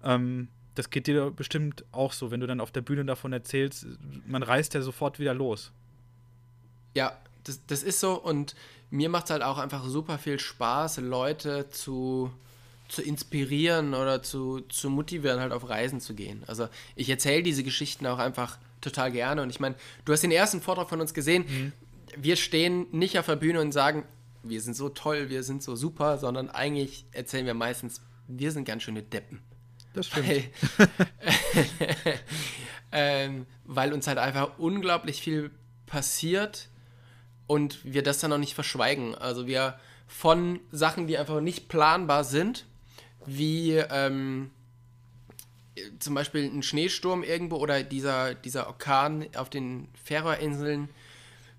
ähm, 0.04 0.48
das 0.76 0.92
geht 0.92 1.08
dir 1.08 1.32
bestimmt 1.32 1.84
auch 1.92 2.14
so, 2.14 2.30
wenn 2.30 2.40
du 2.40 2.48
dann 2.48 2.62
auf 2.62 2.72
der 2.72 2.82
Bühne 2.82 3.04
davon 3.06 3.34
erzählst, 3.34 3.88
man 4.28 4.44
reist 4.44 4.76
ja 4.76 4.82
sofort 4.82 5.18
wieder 5.18 5.34
los. 5.34 5.72
Ja, 6.94 7.18
das, 7.44 7.66
das 7.66 7.82
ist 7.82 8.00
so 8.00 8.22
und 8.22 8.56
mir 8.92 9.10
macht 9.10 9.26
es 9.26 9.32
halt 9.32 9.42
auch 9.42 9.58
einfach 9.58 9.84
super 9.86 10.20
viel 10.20 10.40
Spaß, 10.40 10.98
Leute 10.98 11.68
zu, 11.70 12.32
zu 12.94 13.02
inspirieren 13.02 13.94
oder 13.94 14.22
zu, 14.24 14.62
zu 14.62 14.90
motivieren, 14.90 15.40
halt 15.40 15.52
auf 15.52 15.70
Reisen 15.70 16.00
zu 16.00 16.14
gehen. 16.14 16.44
Also 16.48 16.68
ich 16.96 17.10
erzähle 17.10 17.44
diese 17.44 17.64
Geschichten 17.64 18.06
auch 18.08 18.20
einfach 18.20 18.58
total 18.82 19.12
gerne 19.12 19.42
und 19.42 19.50
ich 19.50 19.60
meine, 19.60 19.76
du 20.06 20.14
hast 20.14 20.22
den 20.22 20.32
ersten 20.32 20.62
Vortrag 20.62 20.90
von 20.90 21.02
uns 21.02 21.14
gesehen, 21.14 21.46
mhm 21.48 21.74
wir 22.18 22.36
stehen 22.36 22.88
nicht 22.92 23.18
auf 23.20 23.26
der 23.26 23.36
Bühne 23.36 23.62
und 23.62 23.72
sagen, 23.72 24.06
wir 24.44 24.62
sind 24.62 24.76
so 24.76 24.90
toll, 24.90 25.30
wir 25.30 25.44
sind 25.44 25.64
so 25.64 25.76
super, 25.76 26.18
sondern 26.18 26.50
eigentlich 26.50 27.06
erzählen 27.12 27.46
wir 27.46 27.54
meistens, 27.54 28.02
wir 28.28 28.52
sind 28.52 28.66
ganz 28.66 28.84
schöne 28.84 29.04
Deppen. 29.04 29.42
das 29.94 30.08
stimmt. 30.08 30.28
Weil, 30.28 30.44
ähm, 32.92 33.46
weil 33.64 33.94
uns 33.94 34.08
halt 34.08 34.18
einfach 34.18 34.58
unglaublich 34.58 35.22
viel 35.22 35.52
passiert 35.86 36.70
und 37.48 37.80
wir 37.84 38.04
das 38.04 38.20
dann 38.20 38.32
noch 38.32 38.38
nicht 38.38 38.56
verschweigen. 38.56 39.16
Also 39.16 39.48
wir 39.48 39.80
von 40.08 40.60
Sachen, 40.72 41.08
die 41.08 41.18
einfach 41.18 41.42
nicht 41.42 41.70
planbar 41.70 42.24
sind, 42.24 42.66
wie 43.26 43.72
ähm, 43.74 44.52
zum 46.00 46.14
Beispiel 46.16 46.44
ein 46.44 46.64
Schneesturm 46.64 47.24
irgendwo 47.24 47.58
oder 47.58 47.84
dieser, 47.84 48.36
dieser 48.36 48.68
Orkan 48.68 49.28
auf 49.36 49.50
den 49.50 49.88
Färöerinseln, 50.04 50.90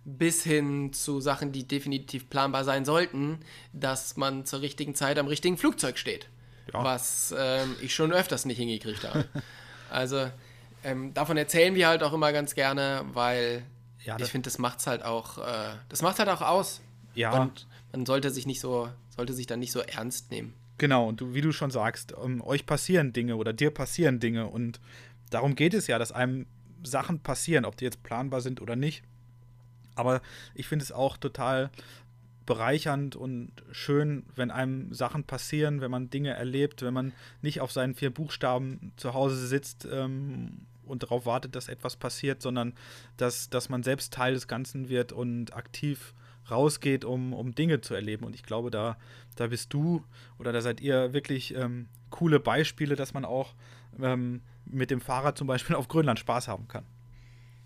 bis 0.05 0.45
hin 0.45 0.93
zu 0.93 1.21
Sachen, 1.21 1.53
die 1.53 1.67
definitiv 1.67 2.29
planbar 2.29 2.65
sein 2.65 2.85
sollten, 2.85 3.39
dass 3.73 4.17
man 4.17 4.45
zur 4.45 4.61
richtigen 4.61 4.95
Zeit 4.95 5.19
am 5.19 5.27
richtigen 5.27 5.57
Flugzeug 5.57 5.99
steht. 5.99 6.29
Ja. 6.73 6.85
Was 6.85 7.35
ähm, 7.37 7.77
ich 7.81 7.95
schon 7.95 8.13
öfters 8.13 8.45
nicht 8.45 8.59
hingekriegt 8.59 9.05
habe. 9.05 9.27
also 9.91 10.31
ähm, 10.83 11.15
davon 11.15 11.37
erzählen 11.37 11.75
wir 11.75 11.89
halt 11.89 12.03
auch 12.03 12.13
immer 12.13 12.33
ganz 12.33 12.55
gerne, 12.55 13.05
weil 13.13 13.65
ja, 14.05 14.19
ich 14.19 14.31
finde, 14.31 14.47
das 14.47 14.59
macht's 14.59 14.87
halt 14.87 15.03
auch, 15.03 15.39
äh, 15.39 15.75
das 15.89 16.03
macht 16.03 16.19
halt 16.19 16.29
auch 16.29 16.43
aus. 16.43 16.83
Ja. 17.15 17.33
Und 17.33 17.67
man 17.93 18.05
sollte 18.05 18.31
sich 18.31 18.47
nicht 18.47 18.61
so, 18.61 18.89
sollte 19.17 19.33
sich 19.33 19.47
dann 19.47 19.61
nicht 19.61 19.73
so 19.73 19.81
ernst 19.81 20.31
nehmen. 20.31 20.55
Genau, 20.79 21.09
und 21.09 21.21
du, 21.21 21.35
wie 21.35 21.41
du 21.41 21.53
schon 21.53 21.71
sagst, 21.71 22.13
um, 22.13 22.41
euch 22.43 22.67
passieren 22.67 23.13
Dinge 23.13 23.37
oder 23.37 23.53
dir 23.53 23.71
passieren 23.71 24.19
Dinge 24.19 24.47
und 24.47 24.81
darum 25.31 25.55
geht 25.55 25.75
es 25.75 25.87
ja, 25.87 25.99
dass 25.99 26.13
einem 26.13 26.47
Sachen 26.83 27.21
passieren, 27.21 27.65
ob 27.65 27.77
die 27.77 27.85
jetzt 27.85 28.03
planbar 28.03 28.41
sind 28.41 28.61
oder 28.61 28.77
nicht. 28.77 29.03
Aber 29.95 30.21
ich 30.55 30.67
finde 30.67 30.83
es 30.83 30.93
auch 30.93 31.17
total 31.17 31.71
bereichernd 32.47 33.17
und 33.17 33.53
schön, 33.71 34.25
wenn 34.35 34.51
einem 34.51 34.93
Sachen 34.93 35.25
passieren, 35.25 35.81
wenn 35.81 35.91
man 35.91 36.11
Dinge 36.11 36.31
erlebt, 36.31 36.83
wenn 36.83 36.93
man 36.93 37.13
nicht 37.41 37.61
auf 37.61 37.73
seinen 37.73 37.95
vier 37.95 38.13
Buchstaben 38.13 38.93
zu 38.97 39.15
Hause 39.15 39.47
sitzt 39.47 39.89
ähm, 39.91 40.67
und 40.85 41.03
darauf 41.03 41.25
wartet, 41.25 41.57
dass 41.57 41.69
etwas 41.69 41.97
passiert, 41.97 42.43
sondern 42.43 42.75
dass, 43.17 43.49
dass 43.49 43.69
man 43.69 43.83
selbst 43.83 44.13
Teil 44.13 44.35
des 44.35 44.47
Ganzen 44.47 44.89
wird 44.89 45.13
und 45.13 45.55
aktiv 45.55 46.13
rausgeht, 46.51 47.05
um, 47.05 47.33
um 47.33 47.55
Dinge 47.55 47.81
zu 47.81 47.95
erleben. 47.95 48.25
Und 48.25 48.35
ich 48.35 48.43
glaube, 48.43 48.71
da, 48.71 48.97
da 49.37 49.47
bist 49.47 49.73
du 49.73 50.05
oder 50.39 50.53
da 50.53 50.61
seid 50.61 50.81
ihr 50.81 51.13
wirklich 51.13 51.55
ähm, 51.55 51.89
coole 52.11 52.41
Beispiele, 52.41 52.97
dass 52.97 53.15
man 53.15 53.25
auch 53.25 53.55
ähm, 54.01 54.43
mit 54.67 54.91
dem 54.91 55.01
Fahrrad 55.01 55.39
zum 55.39 55.47
Beispiel 55.47 55.77
auf 55.77 55.89
Grönland 55.89 56.19
Spaß 56.19 56.49
haben 56.49 56.69
kann. 56.69 56.85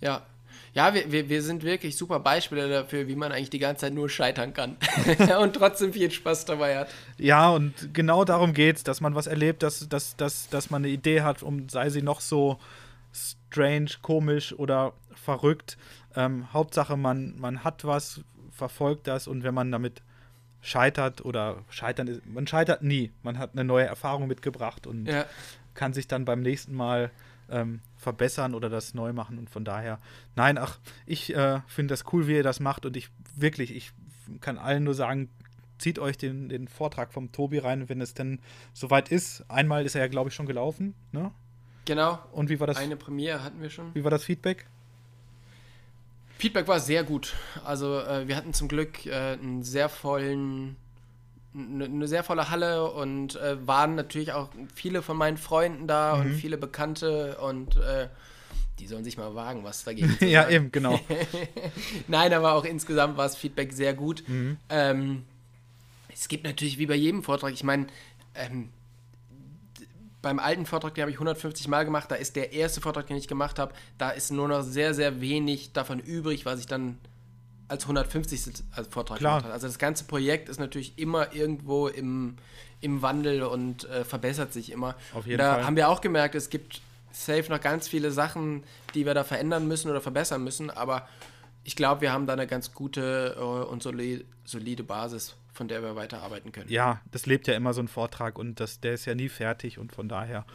Ja, 0.00 0.26
ja, 0.74 0.94
wir, 0.94 1.10
wir, 1.10 1.28
wir 1.28 1.42
sind 1.42 1.62
wirklich 1.62 1.96
super 1.96 2.20
Beispiele 2.20 2.68
dafür, 2.68 3.08
wie 3.08 3.16
man 3.16 3.32
eigentlich 3.32 3.50
die 3.50 3.58
ganze 3.58 3.82
Zeit 3.82 3.94
nur 3.94 4.08
scheitern 4.08 4.52
kann 4.52 4.76
und 5.42 5.54
trotzdem 5.54 5.92
viel 5.92 6.10
Spaß 6.10 6.44
dabei 6.44 6.78
hat. 6.78 6.88
Ja, 7.18 7.50
und 7.50 7.94
genau 7.94 8.24
darum 8.24 8.52
geht 8.52 8.76
es, 8.76 8.84
dass 8.84 9.00
man 9.00 9.14
was 9.14 9.26
erlebt, 9.26 9.62
dass, 9.62 9.88
dass, 9.88 10.16
dass, 10.16 10.48
dass 10.48 10.70
man 10.70 10.84
eine 10.84 10.92
Idee 10.92 11.22
hat, 11.22 11.42
um 11.42 11.68
sei 11.68 11.90
sie 11.90 12.02
noch 12.02 12.20
so 12.20 12.58
strange, 13.12 13.90
komisch 14.02 14.52
oder 14.52 14.92
verrückt. 15.14 15.76
Ähm, 16.14 16.52
Hauptsache, 16.52 16.96
man, 16.96 17.38
man 17.38 17.64
hat 17.64 17.84
was, 17.84 18.20
verfolgt 18.58 19.06
das 19.06 19.26
und 19.26 19.44
wenn 19.44 19.54
man 19.54 19.72
damit 19.72 20.02
scheitert 20.60 21.24
oder 21.24 21.62
scheitern 21.70 22.08
ist, 22.08 22.26
man 22.26 22.46
scheitert 22.46 22.82
nie. 22.82 23.12
Man 23.22 23.38
hat 23.38 23.52
eine 23.52 23.64
neue 23.64 23.86
Erfahrung 23.86 24.26
mitgebracht 24.26 24.86
und 24.86 25.06
ja. 25.06 25.24
kann 25.74 25.92
sich 25.92 26.08
dann 26.08 26.24
beim 26.24 26.40
nächsten 26.40 26.74
Mal 26.74 27.10
ähm, 27.48 27.80
verbessern 27.96 28.54
oder 28.54 28.68
das 28.68 28.92
neu 28.92 29.12
machen. 29.12 29.38
Und 29.38 29.48
von 29.48 29.64
daher, 29.64 29.98
nein, 30.36 30.58
ach, 30.58 30.78
ich 31.06 31.34
äh, 31.34 31.60
finde 31.68 31.92
das 31.92 32.04
cool, 32.12 32.26
wie 32.26 32.34
ihr 32.34 32.42
das 32.42 32.60
macht. 32.60 32.84
Und 32.84 32.96
ich 32.96 33.08
wirklich, 33.36 33.74
ich 33.74 33.92
kann 34.40 34.58
allen 34.58 34.84
nur 34.84 34.94
sagen, 34.94 35.30
zieht 35.78 35.98
euch 36.00 36.18
den, 36.18 36.48
den 36.48 36.66
Vortrag 36.66 37.12
vom 37.12 37.30
Tobi 37.30 37.58
rein, 37.58 37.88
wenn 37.88 38.00
es 38.00 38.14
denn 38.14 38.40
soweit 38.74 39.10
ist. 39.10 39.44
Einmal 39.48 39.86
ist 39.86 39.94
er 39.94 40.02
ja, 40.02 40.08
glaube 40.08 40.28
ich, 40.28 40.34
schon 40.34 40.46
gelaufen, 40.46 40.94
ne? 41.12 41.30
Genau. 41.84 42.18
Und 42.32 42.50
wie 42.50 42.60
war 42.60 42.66
das? 42.66 42.76
Eine 42.76 42.96
Premiere 42.96 43.42
hatten 43.42 43.62
wir 43.62 43.70
schon. 43.70 43.94
Wie 43.94 44.04
war 44.04 44.10
das 44.10 44.24
Feedback? 44.24 44.66
Feedback 46.38 46.68
war 46.68 46.80
sehr 46.80 47.04
gut. 47.04 47.34
Also 47.64 47.98
äh, 47.98 48.28
wir 48.28 48.36
hatten 48.36 48.54
zum 48.54 48.68
Glück 48.68 49.04
äh, 49.06 49.32
einen 49.32 49.62
sehr 49.62 49.88
vollen 49.88 50.76
eine 51.54 52.06
sehr 52.06 52.22
volle 52.22 52.50
Halle 52.50 52.90
und 52.92 53.34
äh, 53.36 53.66
waren 53.66 53.94
natürlich 53.94 54.32
auch 54.32 54.50
viele 54.74 55.02
von 55.02 55.16
meinen 55.16 55.38
Freunden 55.38 55.88
da 55.88 56.14
mhm. 56.14 56.20
und 56.20 56.34
viele 56.34 56.56
Bekannte 56.56 57.38
und 57.38 57.76
äh, 57.76 58.08
die 58.78 58.86
sollen 58.86 59.02
sich 59.02 59.16
mal 59.16 59.34
wagen, 59.34 59.64
was 59.64 59.82
dagegen 59.82 60.16
zu 60.18 60.26
Ja, 60.26 60.48
eben, 60.48 60.70
genau. 60.70 61.00
Nein, 62.08 62.32
aber 62.32 62.52
auch 62.52 62.64
insgesamt 62.64 63.16
war 63.16 63.24
das 63.24 63.36
Feedback 63.36 63.72
sehr 63.72 63.94
gut. 63.94 64.22
Mhm. 64.28 64.58
Ähm, 64.68 65.24
es 66.12 66.28
gibt 66.28 66.44
natürlich 66.44 66.78
wie 66.78 66.86
bei 66.86 66.94
jedem 66.94 67.24
Vortrag, 67.24 67.52
ich 67.52 67.64
meine, 67.64 67.88
ähm, 68.34 68.68
beim 70.22 70.38
alten 70.38 70.66
Vortrag, 70.66 70.94
den 70.94 71.02
habe 71.02 71.10
ich 71.10 71.16
150 71.16 71.68
Mal 71.68 71.84
gemacht, 71.84 72.10
da 72.10 72.16
ist 72.16 72.36
der 72.36 72.52
erste 72.52 72.80
Vortrag, 72.80 73.06
den 73.06 73.16
ich 73.16 73.28
gemacht 73.28 73.58
habe, 73.58 73.72
da 73.98 74.10
ist 74.10 74.30
nur 74.30 74.48
noch 74.48 74.62
sehr, 74.62 74.94
sehr 74.94 75.20
wenig 75.20 75.72
davon 75.72 76.00
übrig, 76.00 76.44
was 76.44 76.60
ich 76.60 76.66
dann 76.66 76.98
als 77.68 77.84
150. 77.84 78.64
Vortrag 78.90 79.18
Klar. 79.18 79.38
gemacht 79.38 79.44
hat. 79.44 79.52
Also 79.52 79.66
das 79.66 79.78
ganze 79.78 80.04
Projekt 80.04 80.48
ist 80.48 80.58
natürlich 80.58 80.98
immer 80.98 81.34
irgendwo 81.34 81.86
im, 81.88 82.36
im 82.80 83.02
Wandel 83.02 83.42
und 83.42 83.88
äh, 83.88 84.04
verbessert 84.04 84.52
sich 84.52 84.72
immer. 84.72 84.96
Auf 85.14 85.26
jeden 85.26 85.38
da 85.38 85.54
Fall. 85.54 85.66
haben 85.66 85.76
wir 85.76 85.88
auch 85.88 86.00
gemerkt, 86.00 86.34
es 86.34 86.50
gibt 86.50 86.80
safe 87.12 87.50
noch 87.50 87.60
ganz 87.60 87.86
viele 87.88 88.10
Sachen, 88.10 88.64
die 88.94 89.06
wir 89.06 89.14
da 89.14 89.24
verändern 89.24 89.68
müssen 89.68 89.90
oder 89.90 90.00
verbessern 90.00 90.42
müssen, 90.42 90.70
aber 90.70 91.06
ich 91.64 91.76
glaube, 91.76 92.00
wir 92.00 92.12
haben 92.12 92.26
da 92.26 92.32
eine 92.32 92.46
ganz 92.46 92.72
gute 92.72 93.36
äh, 93.36 93.42
und 93.42 93.82
solide 93.82 94.84
Basis, 94.84 95.36
von 95.58 95.68
der 95.68 95.82
wir 95.82 95.96
weiterarbeiten 95.96 96.52
können. 96.52 96.70
Ja, 96.70 97.02
das 97.10 97.26
lebt 97.26 97.48
ja 97.48 97.54
immer 97.54 97.74
so 97.74 97.82
ein 97.82 97.88
Vortrag 97.88 98.38
und 98.38 98.60
das, 98.60 98.80
der 98.80 98.94
ist 98.94 99.04
ja 99.06 99.14
nie 99.16 99.28
fertig 99.28 99.78
und 99.78 99.92
von 99.92 100.08
daher 100.08 100.46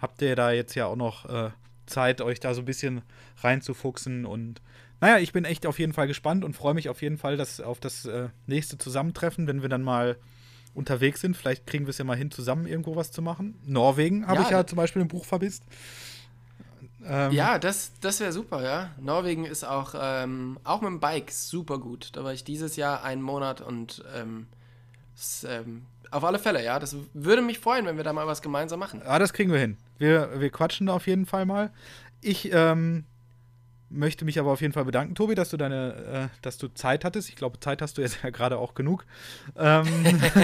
habt 0.00 0.20
ihr 0.20 0.36
da 0.36 0.52
jetzt 0.52 0.74
ja 0.74 0.86
auch 0.86 0.96
noch 0.96 1.24
äh, 1.24 1.50
Zeit, 1.86 2.20
euch 2.20 2.40
da 2.40 2.52
so 2.52 2.60
ein 2.60 2.66
bisschen 2.66 3.00
reinzufuchsen 3.38 4.26
und 4.26 4.60
naja, 5.00 5.18
ich 5.18 5.32
bin 5.32 5.46
echt 5.46 5.64
auf 5.64 5.78
jeden 5.78 5.94
Fall 5.94 6.06
gespannt 6.06 6.44
und 6.44 6.54
freue 6.54 6.74
mich 6.74 6.90
auf 6.90 7.00
jeden 7.00 7.16
Fall 7.16 7.38
dass, 7.38 7.60
auf 7.62 7.80
das 7.80 8.04
äh, 8.04 8.28
nächste 8.46 8.76
Zusammentreffen, 8.76 9.46
wenn 9.46 9.62
wir 9.62 9.70
dann 9.70 9.82
mal 9.82 10.18
unterwegs 10.74 11.22
sind. 11.22 11.38
Vielleicht 11.38 11.66
kriegen 11.66 11.86
wir 11.86 11.90
es 11.90 11.98
ja 11.98 12.04
mal 12.04 12.16
hin, 12.16 12.30
zusammen 12.30 12.66
irgendwo 12.66 12.96
was 12.96 13.10
zu 13.10 13.22
machen. 13.22 13.58
Norwegen 13.64 14.26
habe 14.26 14.40
ja, 14.40 14.42
ich 14.42 14.50
ja 14.50 14.66
zum 14.66 14.76
Beispiel 14.76 15.00
im 15.00 15.08
Buch 15.08 15.24
vermisst. 15.24 15.64
Ähm, 17.06 17.32
ja, 17.32 17.58
das, 17.58 17.92
das 18.00 18.20
wäre 18.20 18.32
super, 18.32 18.62
ja. 18.62 18.90
Norwegen 19.00 19.44
ist 19.44 19.64
auch, 19.64 19.94
ähm, 19.98 20.58
auch 20.64 20.80
mit 20.80 20.90
dem 20.90 21.00
Bike 21.00 21.30
super 21.30 21.78
gut. 21.78 22.10
Da 22.14 22.24
war 22.24 22.32
ich 22.32 22.44
dieses 22.44 22.76
Jahr 22.76 23.02
einen 23.04 23.22
Monat 23.22 23.60
und 23.60 24.04
ähm, 24.14 24.46
das, 25.16 25.46
ähm, 25.48 25.86
auf 26.10 26.24
alle 26.24 26.38
Fälle, 26.38 26.64
ja. 26.64 26.78
Das 26.78 26.96
würde 27.14 27.42
mich 27.42 27.58
freuen, 27.58 27.86
wenn 27.86 27.96
wir 27.96 28.04
da 28.04 28.12
mal 28.12 28.26
was 28.26 28.42
gemeinsam 28.42 28.80
machen. 28.80 29.02
Ja, 29.04 29.18
das 29.18 29.32
kriegen 29.32 29.52
wir 29.52 29.58
hin. 29.58 29.76
Wir, 29.98 30.40
wir 30.40 30.50
quatschen 30.50 30.86
da 30.86 30.94
auf 30.94 31.06
jeden 31.06 31.26
Fall 31.26 31.46
mal. 31.46 31.70
Ich 32.20 32.52
ähm, 32.52 33.04
möchte 33.90 34.24
mich 34.24 34.38
aber 34.38 34.50
auf 34.52 34.60
jeden 34.60 34.72
Fall 34.72 34.84
bedanken, 34.84 35.14
Tobi, 35.14 35.34
dass 35.34 35.50
du 35.50 35.56
deine, 35.56 36.30
äh, 36.32 36.38
dass 36.42 36.58
du 36.58 36.68
Zeit 36.68 37.04
hattest. 37.04 37.28
Ich 37.28 37.36
glaube, 37.36 37.60
Zeit 37.60 37.82
hast 37.82 37.98
du 37.98 38.02
jetzt 38.02 38.18
ja 38.22 38.30
gerade 38.30 38.58
auch 38.58 38.74
genug, 38.74 39.04
ähm, 39.56 39.86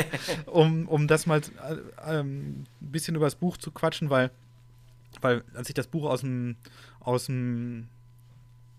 um, 0.46 0.88
um 0.88 1.08
das 1.08 1.26
mal 1.26 1.40
äh, 1.40 2.18
ähm, 2.18 2.64
ein 2.80 2.90
bisschen 2.92 3.14
über 3.14 3.26
das 3.26 3.36
Buch 3.36 3.56
zu 3.56 3.70
quatschen, 3.70 4.10
weil, 4.10 4.30
weil 5.22 5.44
als 5.54 5.68
ich 5.68 5.74
das 5.74 5.86
Buch 5.86 6.08
aus 6.08 6.20
dem, 6.20 6.56
aus 7.00 7.26
dem 7.26 7.88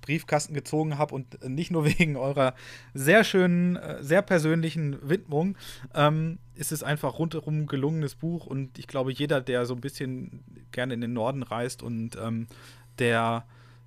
Briefkasten 0.02 0.54
gezogen 0.54 0.98
habe 0.98 1.14
und 1.14 1.44
nicht 1.48 1.72
nur 1.72 1.86
wegen 2.00 2.16
eurer 2.16 2.54
sehr 2.94 3.24
schönen, 3.24 3.76
äh, 3.76 4.04
sehr 4.04 4.22
persönlichen 4.22 4.98
Widmung, 5.08 5.58
ähm, 5.94 6.40
ist 6.56 6.72
es 6.72 6.84
einfach 6.84 7.20
rundherum 7.20 7.68
gelungenes 7.68 8.16
Buch 8.16 8.46
und 8.46 8.80
ich 8.80 8.88
glaube, 8.88 9.12
jeder, 9.12 9.42
der 9.42 9.66
so 9.66 9.76
ein 9.76 9.82
bisschen 9.82 10.44
gerne 10.72 10.94
in 10.94 11.02
den 11.02 11.14
Norden 11.14 11.44
reist 11.44 11.84
und 11.84 12.16
ähm, 12.16 12.48
der 13.00 13.46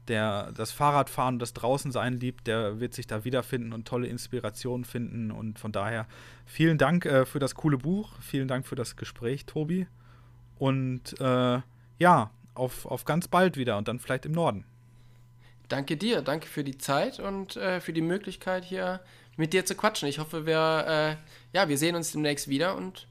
der 0.09 0.51
das 0.53 0.73
Fahrradfahren 0.73 1.37
und 1.37 1.39
das 1.39 1.53
Draußensein 1.53 2.19
liebt, 2.19 2.47
der 2.49 2.81
wird 2.81 2.95
sich 2.95 3.07
da 3.07 3.25
wiederfinden 3.25 3.73
und 3.73 3.87
tolle 3.87 4.09
Inspirationen 4.09 4.85
finden. 4.85 5.31
Und 5.31 5.59
von 5.59 5.71
daher 5.73 6.07
vielen 6.47 6.79
Dank 6.79 7.07
äh, 7.07 7.25
für 7.25 7.39
das 7.39 7.55
coole 7.55 7.79
Buch, 7.79 8.13
vielen 8.21 8.49
Dank 8.49 8.67
für 8.67 8.75
das 8.75 8.97
Gespräch, 8.97 9.47
Tobi. 9.47 9.87
Und 10.59 11.19
äh, 11.21 11.61
ja, 11.99 12.31
auf, 12.61 12.87
auf 12.87 13.05
ganz 13.05 13.27
bald 13.27 13.57
wieder 13.57 13.77
und 13.79 13.89
dann 13.89 13.99
vielleicht 13.99 14.27
im 14.27 14.33
Norden. 14.33 14.65
Danke 15.69 15.97
dir, 15.97 16.23
danke 16.23 16.47
für 16.47 16.65
die 16.65 16.79
Zeit 16.79 17.21
und 17.21 17.57
äh, 17.57 17.81
für 17.81 17.93
die 17.93 18.03
Möglichkeit 18.03 18.65
hier 18.65 19.01
mit 19.37 19.53
dir 19.53 19.65
zu 19.65 19.75
quatschen. 19.75 20.09
Ich 20.09 20.19
hoffe, 20.19 20.45
wir, 20.45 20.85
äh, 20.87 21.57
ja, 21.57 21.69
wir 21.69 21.79
sehen 21.79 21.97
uns 21.97 22.13
demnächst 22.13 22.49
wieder 22.49 22.77
und 22.77 23.09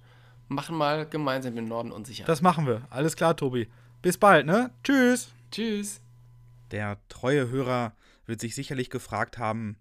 machen 0.47 0.75
mal 0.75 1.07
gemeinsam 1.07 1.55
den 1.55 1.65
Norden 1.65 1.91
unsicher. 1.91 2.25
Das 2.25 2.41
machen 2.41 2.67
wir. 2.67 2.81
Alles 2.89 3.15
klar, 3.15 3.35
Tobi. 3.35 3.67
Bis 4.01 4.17
bald, 4.17 4.45
ne? 4.45 4.71
Tschüss. 4.83 5.29
Tschüss. 5.51 6.01
Der 6.71 6.97
treue 7.09 7.49
Hörer 7.49 7.93
wird 8.25 8.41
sich 8.41 8.55
sicherlich 8.55 8.89
gefragt 8.89 9.37
haben, 9.37 9.77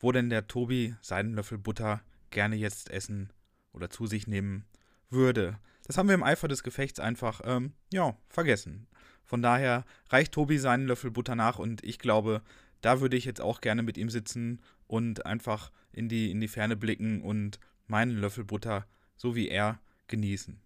wo 0.00 0.10
denn 0.10 0.30
der 0.30 0.48
Tobi 0.48 0.96
seinen 1.00 1.34
Löffel 1.34 1.58
Butter 1.58 2.00
gerne 2.30 2.56
jetzt 2.56 2.90
essen 2.90 3.30
oder 3.72 3.90
zu 3.90 4.06
sich 4.06 4.26
nehmen 4.26 4.64
würde. 5.10 5.58
Das 5.86 5.98
haben 5.98 6.08
wir 6.08 6.14
im 6.14 6.22
Eifer 6.22 6.48
des 6.48 6.62
Gefechts 6.62 6.98
einfach, 6.98 7.42
ähm, 7.44 7.72
ja, 7.92 8.16
vergessen. 8.28 8.86
Von 9.32 9.40
daher 9.40 9.86
reicht 10.10 10.32
Tobi 10.32 10.58
seinen 10.58 10.86
Löffel 10.86 11.10
Butter 11.10 11.34
nach 11.34 11.58
und 11.58 11.82
ich 11.82 11.98
glaube, 11.98 12.42
da 12.82 13.00
würde 13.00 13.16
ich 13.16 13.24
jetzt 13.24 13.40
auch 13.40 13.62
gerne 13.62 13.82
mit 13.82 13.96
ihm 13.96 14.10
sitzen 14.10 14.60
und 14.86 15.24
einfach 15.24 15.72
in 15.90 16.10
die, 16.10 16.30
in 16.30 16.38
die 16.38 16.48
Ferne 16.48 16.76
blicken 16.76 17.22
und 17.22 17.58
meinen 17.86 18.18
Löffel 18.18 18.44
Butter, 18.44 18.84
so 19.16 19.34
wie 19.34 19.48
er, 19.48 19.78
genießen. 20.08 20.60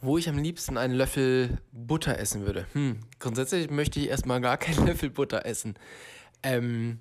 Wo 0.00 0.16
ich 0.16 0.30
am 0.30 0.38
liebsten 0.38 0.78
einen 0.78 0.94
Löffel 0.94 1.58
Butter 1.70 2.18
essen 2.18 2.46
würde. 2.46 2.66
Hm, 2.72 3.00
grundsätzlich 3.18 3.68
möchte 3.68 4.00
ich 4.00 4.08
erstmal 4.08 4.40
gar 4.40 4.56
keinen 4.56 4.86
Löffel 4.86 5.10
Butter 5.10 5.44
essen. 5.44 5.74
Ähm, 6.42 7.00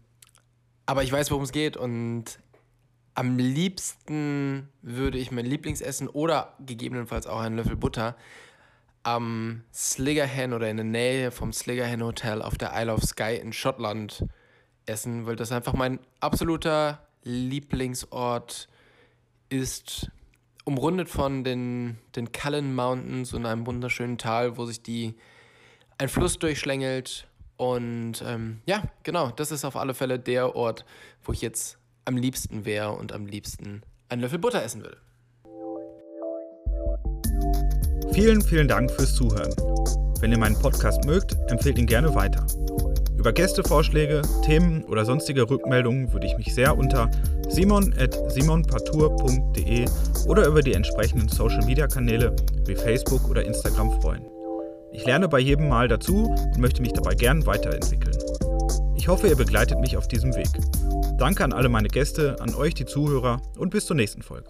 aber 0.86 1.02
ich 1.02 1.14
weiß, 1.14 1.32
worum 1.32 1.46
es 1.46 1.54
geht 1.54 1.78
und 1.78 2.40
am 3.14 3.38
liebsten 3.38 4.68
würde 4.82 5.18
ich 5.18 5.32
mein 5.32 5.46
Lieblingsessen 5.46 6.10
oder 6.10 6.58
gegebenenfalls 6.60 7.26
auch 7.26 7.40
einen 7.40 7.56
Löffel 7.56 7.78
Butter 7.78 8.18
am 9.08 9.64
Sliggerhen 9.74 10.52
oder 10.52 10.70
in 10.70 10.76
der 10.76 10.84
Nähe 10.84 11.32
vom 11.32 11.54
Sliggerhen 11.54 12.04
Hotel 12.04 12.42
auf 12.42 12.58
der 12.58 12.74
Isle 12.76 12.94
of 12.94 13.04
Skye 13.04 13.38
in 13.38 13.54
Schottland 13.54 14.26
essen, 14.86 15.26
weil 15.26 15.38
das 15.38 15.54
einfach 15.54 15.72
mein 15.72 16.00
absoluter 16.20 17.08
Lieblingsort 17.24 18.68
ist, 19.48 20.12
umrundet 20.66 21.08
von 21.08 21.46
den, 21.46 21.98
den 22.18 22.34
Cullen 22.34 22.76
Mountains 22.76 23.34
und 23.34 23.46
einem 23.46 23.66
wunderschönen 23.66 24.18
Tal, 24.18 24.58
wo 24.58 24.66
sich 24.66 24.82
die 24.82 25.16
ein 25.98 26.10
Fluss 26.10 26.38
durchschlängelt. 26.38 27.30
Und 27.56 28.22
ähm, 28.26 28.60
ja, 28.66 28.84
genau, 29.04 29.32
das 29.32 29.52
ist 29.52 29.64
auf 29.64 29.78
alle 29.78 29.94
Fälle 29.94 30.20
der 30.20 30.54
Ort, 30.54 30.84
wo 31.24 31.32
ich 31.32 31.42
jetzt 31.42 31.78
am 32.04 32.18
liebsten 32.18 32.66
wäre 32.66 32.92
und 32.92 33.14
am 33.14 33.26
liebsten 33.26 33.84
einen 34.10 34.22
Löffel 34.22 34.40
Butter 34.40 34.62
essen 34.62 34.84
würde. 34.84 34.98
Vielen, 38.18 38.42
vielen 38.42 38.68
Dank 38.68 38.90
fürs 38.90 39.14
Zuhören. 39.14 39.54
Wenn 40.22 40.32
ihr 40.32 40.40
meinen 40.40 40.60
Podcast 40.60 41.06
mögt, 41.06 41.38
empfehlt 41.52 41.78
ihn 41.78 41.86
gerne 41.86 42.16
weiter. 42.16 42.48
Über 43.16 43.32
Gästevorschläge, 43.32 44.24
Themen 44.44 44.84
oder 44.86 45.06
sonstige 45.06 45.48
Rückmeldungen 45.48 46.12
würde 46.12 46.26
ich 46.26 46.36
mich 46.36 46.56
sehr 46.56 46.76
unter 46.76 47.12
simon.simonpartour.de 47.48 49.86
oder 50.26 50.48
über 50.48 50.64
die 50.64 50.74
entsprechenden 50.74 51.28
Social-Media-Kanäle 51.28 52.36
wie 52.66 52.74
Facebook 52.74 53.30
oder 53.30 53.46
Instagram 53.46 54.02
freuen. 54.02 54.26
Ich 54.92 55.06
lerne 55.06 55.30
bei 55.30 55.38
jedem 55.38 55.70
Mal 55.70 55.88
dazu 55.88 56.26
und 56.26 56.58
möchte 56.58 56.82
mich 56.82 56.94
dabei 56.94 57.14
gern 57.14 57.46
weiterentwickeln. 57.46 58.18
Ich 58.96 59.08
hoffe, 59.08 59.28
ihr 59.28 59.36
begleitet 59.36 59.80
mich 59.80 59.96
auf 59.96 60.08
diesem 60.08 60.36
Weg. 60.36 60.50
Danke 61.20 61.44
an 61.44 61.54
alle 61.54 61.70
meine 61.70 61.90
Gäste, 61.90 62.38
an 62.40 62.56
euch 62.56 62.74
die 62.74 62.88
Zuhörer 62.88 63.44
und 63.60 63.70
bis 63.70 63.86
zur 63.86 63.96
nächsten 63.96 64.24
Folge. 64.24 64.50